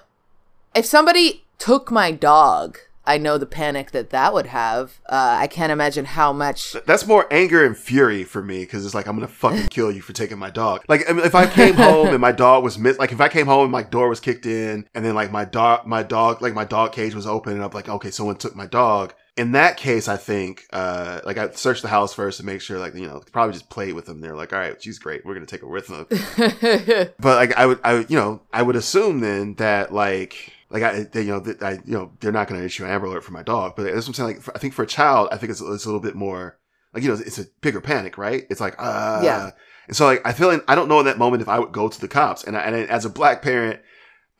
if 0.74 0.86
somebody 0.86 1.44
took 1.58 1.90
my 1.90 2.10
dog 2.10 2.78
i 3.04 3.18
know 3.18 3.38
the 3.38 3.46
panic 3.46 3.90
that 3.92 4.10
that 4.10 4.32
would 4.32 4.46
have 4.46 5.00
uh, 5.08 5.36
i 5.38 5.46
can't 5.46 5.72
imagine 5.72 6.04
how 6.04 6.32
much 6.32 6.74
that's 6.86 7.06
more 7.06 7.26
anger 7.32 7.64
and 7.64 7.76
fury 7.76 8.24
for 8.24 8.42
me 8.42 8.60
because 8.60 8.84
it's 8.84 8.94
like 8.94 9.06
I'm 9.06 9.16
gonna 9.16 9.28
fucking 9.28 9.68
kill 9.68 9.92
you 9.92 10.00
for 10.00 10.12
taking 10.12 10.38
my 10.38 10.50
dog. 10.50 10.84
Like, 10.88 11.08
I 11.08 11.12
mean, 11.12 11.24
if 11.24 11.34
I 11.34 11.46
came 11.46 11.74
home 11.88 12.08
and 12.08 12.20
my 12.20 12.32
dog 12.32 12.64
was 12.64 12.78
miss, 12.78 12.98
like 12.98 13.12
if 13.12 13.20
I 13.20 13.28
came 13.28 13.46
home 13.46 13.64
and 13.64 13.72
my 13.72 13.82
door 13.82 14.08
was 14.08 14.20
kicked 14.20 14.46
in, 14.46 14.88
and 14.94 15.04
then 15.04 15.14
like 15.14 15.30
my 15.30 15.44
dog, 15.44 15.86
my 15.86 16.02
dog, 16.02 16.42
like 16.42 16.54
my 16.54 16.64
dog 16.64 16.92
cage 16.92 17.14
was 17.14 17.26
open, 17.26 17.54
and 17.54 17.62
I'm 17.62 17.70
like, 17.70 17.88
okay, 17.88 18.10
someone 18.10 18.36
took 18.36 18.56
my 18.56 18.66
dog. 18.66 19.14
In 19.36 19.52
that 19.52 19.78
case, 19.78 20.08
I 20.08 20.18
think, 20.18 20.66
uh, 20.74 21.20
like 21.24 21.38
I 21.38 21.50
searched 21.52 21.80
the 21.80 21.88
house 21.88 22.12
first 22.12 22.38
to 22.38 22.44
make 22.44 22.60
sure, 22.60 22.78
like 22.78 22.94
you 22.94 23.06
know, 23.06 23.22
probably 23.32 23.54
just 23.54 23.70
played 23.70 23.94
with 23.94 24.06
them. 24.06 24.20
They're 24.20 24.36
like, 24.36 24.52
all 24.52 24.58
right, 24.58 24.80
she's 24.82 24.98
great, 24.98 25.24
we're 25.24 25.34
gonna 25.34 25.46
take 25.46 25.62
her 25.62 25.66
with 25.66 25.88
them. 25.88 26.06
but 27.18 27.36
like 27.36 27.54
I 27.56 27.66
would, 27.66 27.80
I 27.82 27.94
would, 27.94 28.10
you 28.10 28.16
know, 28.16 28.42
I 28.52 28.62
would 28.62 28.76
assume 28.76 29.20
then 29.20 29.54
that 29.54 29.92
like, 29.92 30.52
like 30.72 30.82
I, 30.82 31.02
they, 31.04 31.22
you 31.22 31.28
know, 31.28 31.40
that 31.40 31.62
I, 31.62 31.72
you 31.84 31.92
know, 31.92 32.12
they're 32.20 32.32
not 32.32 32.48
going 32.48 32.60
to 32.60 32.66
issue 32.66 32.84
an 32.84 32.90
Amber 32.90 33.06
Alert 33.06 33.24
for 33.24 33.32
my 33.32 33.42
dog. 33.42 33.74
But 33.76 33.84
that's 33.84 33.96
what 33.96 34.08
I'm 34.08 34.14
saying. 34.14 34.28
Like, 34.28 34.42
for, 34.42 34.56
I 34.56 34.58
think 34.58 34.74
for 34.74 34.82
a 34.82 34.86
child, 34.86 35.28
I 35.30 35.36
think 35.36 35.50
it's, 35.50 35.60
it's 35.60 35.84
a 35.84 35.88
little 35.88 36.00
bit 36.00 36.14
more, 36.14 36.58
like 36.94 37.02
you 37.02 37.08
know, 37.10 37.20
it's 37.24 37.38
a 37.38 37.44
bigger 37.60 37.80
panic, 37.80 38.18
right? 38.18 38.44
It's 38.50 38.60
like, 38.60 38.74
uh, 38.78 39.20
Yeah. 39.22 39.50
And 39.88 39.96
so 39.96 40.06
like 40.06 40.22
I 40.24 40.32
feel 40.32 40.48
like 40.48 40.64
I 40.68 40.74
don't 40.74 40.88
know 40.88 41.00
in 41.00 41.06
that 41.06 41.18
moment 41.18 41.42
if 41.42 41.48
I 41.48 41.58
would 41.58 41.72
go 41.72 41.88
to 41.88 42.00
the 42.00 42.08
cops, 42.08 42.44
and 42.44 42.56
I, 42.56 42.62
and 42.62 42.90
as 42.90 43.04
a 43.04 43.10
black 43.10 43.42
parent. 43.42 43.80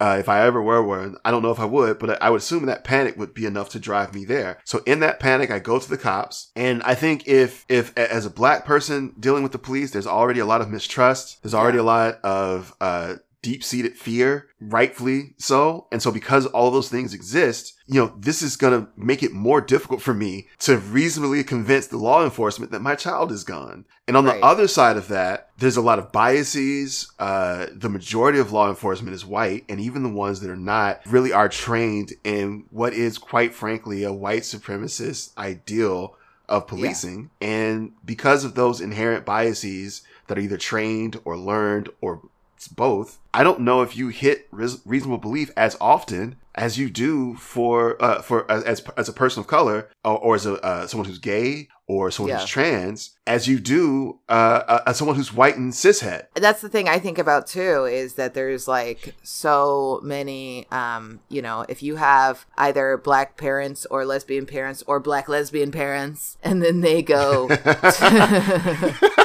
Uh, 0.00 0.16
if 0.18 0.28
I 0.28 0.44
ever 0.44 0.60
were 0.60 0.82
one, 0.82 1.14
I 1.24 1.30
don't 1.30 1.42
know 1.42 1.52
if 1.52 1.60
I 1.60 1.64
would, 1.64 2.00
but 2.00 2.20
I 2.20 2.28
would 2.28 2.40
assume 2.40 2.66
that 2.66 2.82
panic 2.82 3.16
would 3.16 3.34
be 3.34 3.46
enough 3.46 3.68
to 3.68 3.78
drive 3.78 4.12
me 4.12 4.24
there. 4.24 4.58
So 4.64 4.82
in 4.84 4.98
that 4.98 5.20
panic, 5.20 5.52
I 5.52 5.60
go 5.60 5.78
to 5.78 5.88
the 5.88 5.96
cops, 5.96 6.50
and 6.56 6.82
I 6.82 6.96
think 6.96 7.28
if 7.28 7.64
if 7.68 7.96
as 7.96 8.26
a 8.26 8.30
black 8.30 8.64
person 8.64 9.14
dealing 9.20 9.44
with 9.44 9.52
the 9.52 9.60
police, 9.60 9.92
there's 9.92 10.08
already 10.08 10.40
a 10.40 10.46
lot 10.46 10.60
of 10.60 10.68
mistrust. 10.70 11.40
There's 11.40 11.54
already 11.54 11.78
a 11.78 11.84
lot 11.84 12.18
of 12.24 12.74
uh, 12.80 13.16
deep 13.42 13.64
seated 13.64 13.96
fear, 13.96 14.46
rightfully 14.60 15.34
so. 15.36 15.86
And 15.90 16.00
so 16.00 16.10
because 16.12 16.46
all 16.46 16.70
those 16.70 16.88
things 16.88 17.12
exist, 17.12 17.74
you 17.86 18.00
know, 18.00 18.14
this 18.18 18.40
is 18.40 18.56
gonna 18.56 18.88
make 18.96 19.22
it 19.22 19.32
more 19.32 19.60
difficult 19.60 20.00
for 20.00 20.14
me 20.14 20.48
to 20.60 20.78
reasonably 20.78 21.42
convince 21.42 21.88
the 21.88 21.98
law 21.98 22.22
enforcement 22.24 22.70
that 22.70 22.80
my 22.82 22.94
child 22.94 23.32
is 23.32 23.42
gone. 23.44 23.84
And 24.06 24.16
on 24.16 24.24
Right. 24.24 24.40
the 24.40 24.46
other 24.46 24.68
side 24.68 24.96
of 24.96 25.08
that, 25.08 25.50
there's 25.58 25.76
a 25.76 25.82
lot 25.82 25.98
of 25.98 26.12
biases. 26.12 27.10
Uh, 27.18 27.66
the 27.74 27.88
majority 27.88 28.38
of 28.38 28.52
law 28.52 28.68
enforcement 28.68 29.14
is 29.14 29.26
white, 29.26 29.64
and 29.68 29.80
even 29.80 30.02
the 30.02 30.08
ones 30.08 30.40
that 30.40 30.50
are 30.50 30.56
not 30.56 31.00
really 31.06 31.32
are 31.32 31.48
trained 31.48 32.12
in 32.24 32.64
what 32.70 32.92
is, 32.94 33.18
quite 33.18 33.54
frankly, 33.54 34.04
a 34.04 34.12
white 34.12 34.42
supremacist 34.42 35.36
ideal 35.36 36.16
of 36.48 36.66
policing. 36.66 37.30
And 37.40 37.92
because 38.04 38.44
of 38.44 38.54
those 38.54 38.80
inherent 38.80 39.24
biases 39.24 40.02
that 40.26 40.38
are 40.38 40.40
either 40.40 40.58
trained 40.58 41.18
or 41.24 41.36
learned 41.36 41.88
or 42.00 42.20
it's 42.62 42.68
both, 42.68 43.18
I 43.34 43.42
don't 43.42 43.60
know 43.62 43.82
if 43.82 43.96
you 43.96 44.08
hit 44.08 44.46
reasonable 44.52 45.18
belief 45.18 45.50
as 45.56 45.76
often 45.80 46.36
as 46.54 46.78
you 46.78 46.90
do 46.90 47.34
for 47.36 48.00
uh, 48.00 48.22
for 48.22 48.48
as 48.50 48.82
as 48.96 49.08
a 49.08 49.12
person 49.12 49.40
of 49.40 49.46
color 49.48 49.88
or, 50.04 50.18
or 50.18 50.34
as 50.36 50.46
a 50.46 50.54
uh, 50.64 50.86
someone 50.86 51.08
who's 51.08 51.18
gay 51.18 51.68
or 51.88 52.10
someone 52.12 52.28
Yeah. 52.30 52.38
who's 52.40 52.48
trans 52.48 53.16
as 53.26 53.48
you 53.48 53.58
do 53.58 54.20
uh, 54.28 54.32
uh, 54.68 54.82
as 54.86 54.98
someone 54.98 55.16
who's 55.16 55.32
white 55.32 55.56
and 55.56 55.72
cishet. 55.72 56.26
that's 56.34 56.60
the 56.60 56.68
thing 56.68 56.88
I 56.90 56.98
think 56.98 57.18
about 57.18 57.46
too 57.46 57.86
is 57.86 58.14
that 58.14 58.34
there's 58.34 58.68
like 58.68 59.14
so 59.22 59.98
many 60.04 60.66
um 60.70 61.20
you 61.30 61.40
know 61.42 61.64
if 61.70 61.82
you 61.82 61.96
have 61.96 62.44
either 62.58 62.98
black 62.98 63.38
parents 63.38 63.86
or 63.86 64.04
lesbian 64.04 64.44
parents 64.46 64.84
or 64.86 65.00
black 65.00 65.28
lesbian 65.30 65.72
parents 65.72 66.36
and 66.42 66.62
then 66.62 66.82
they 66.82 67.00
go 67.02 67.48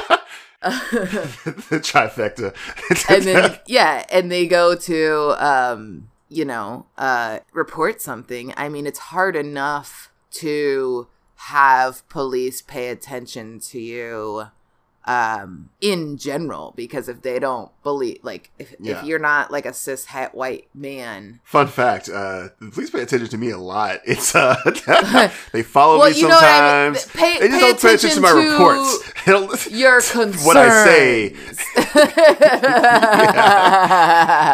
the 0.62 1.80
trifecta. 1.82 2.54
and 3.08 3.24
then 3.24 3.58
yeah 3.66 4.04
and 4.10 4.30
they 4.30 4.46
go 4.46 4.74
to 4.74 5.34
um 5.38 6.08
you 6.28 6.44
know 6.44 6.86
uh 6.98 7.38
report 7.52 8.02
something 8.02 8.52
i 8.56 8.68
mean 8.68 8.86
it's 8.86 8.98
hard 8.98 9.36
enough 9.36 10.10
to 10.30 11.06
have 11.36 12.06
police 12.08 12.60
pay 12.60 12.88
attention 12.88 13.60
to 13.60 13.78
you 13.78 14.48
um 15.08 15.70
in 15.80 16.18
general 16.18 16.74
because 16.76 17.08
if 17.08 17.22
they 17.22 17.38
don't 17.38 17.70
believe 17.82 18.18
like 18.22 18.50
if, 18.58 18.74
Yeah. 18.78 18.98
if 18.98 19.04
you're 19.04 19.18
not 19.18 19.50
like 19.50 19.64
a 19.64 19.72
cis 19.72 20.04
het 20.04 20.34
white 20.34 20.68
man 20.74 21.40
Fun 21.44 21.66
fact: 21.66 22.08
uh, 22.10 22.48
the 22.60 22.70
police 22.70 22.90
pay 22.90 23.00
attention 23.00 23.28
to 23.30 23.38
me 23.38 23.48
a 23.50 23.56
lot. 23.58 24.00
It's 24.04 24.34
uh, 24.34 24.54
they 25.52 25.62
follow 25.62 25.98
Well, 25.98 26.10
me 26.10 26.22
what 26.24 26.32
I 26.44 26.84
mean. 26.90 26.94
sometimes. 26.96 27.06
Pay- 27.06 27.38
they 27.40 27.48
just 27.48 27.60
pay 27.60 27.60
don't 27.60 27.80
pay 27.80 27.94
attention 27.94 28.10
to 28.10 28.20
my 28.20 28.30
reports. 28.32 29.12
They 29.26 29.32
don't 29.32 29.50
listen 29.50 29.76
your 29.76 30.00
concerns 30.00 30.44
what 30.44 30.56
I 30.56 30.84
say. 30.84 31.34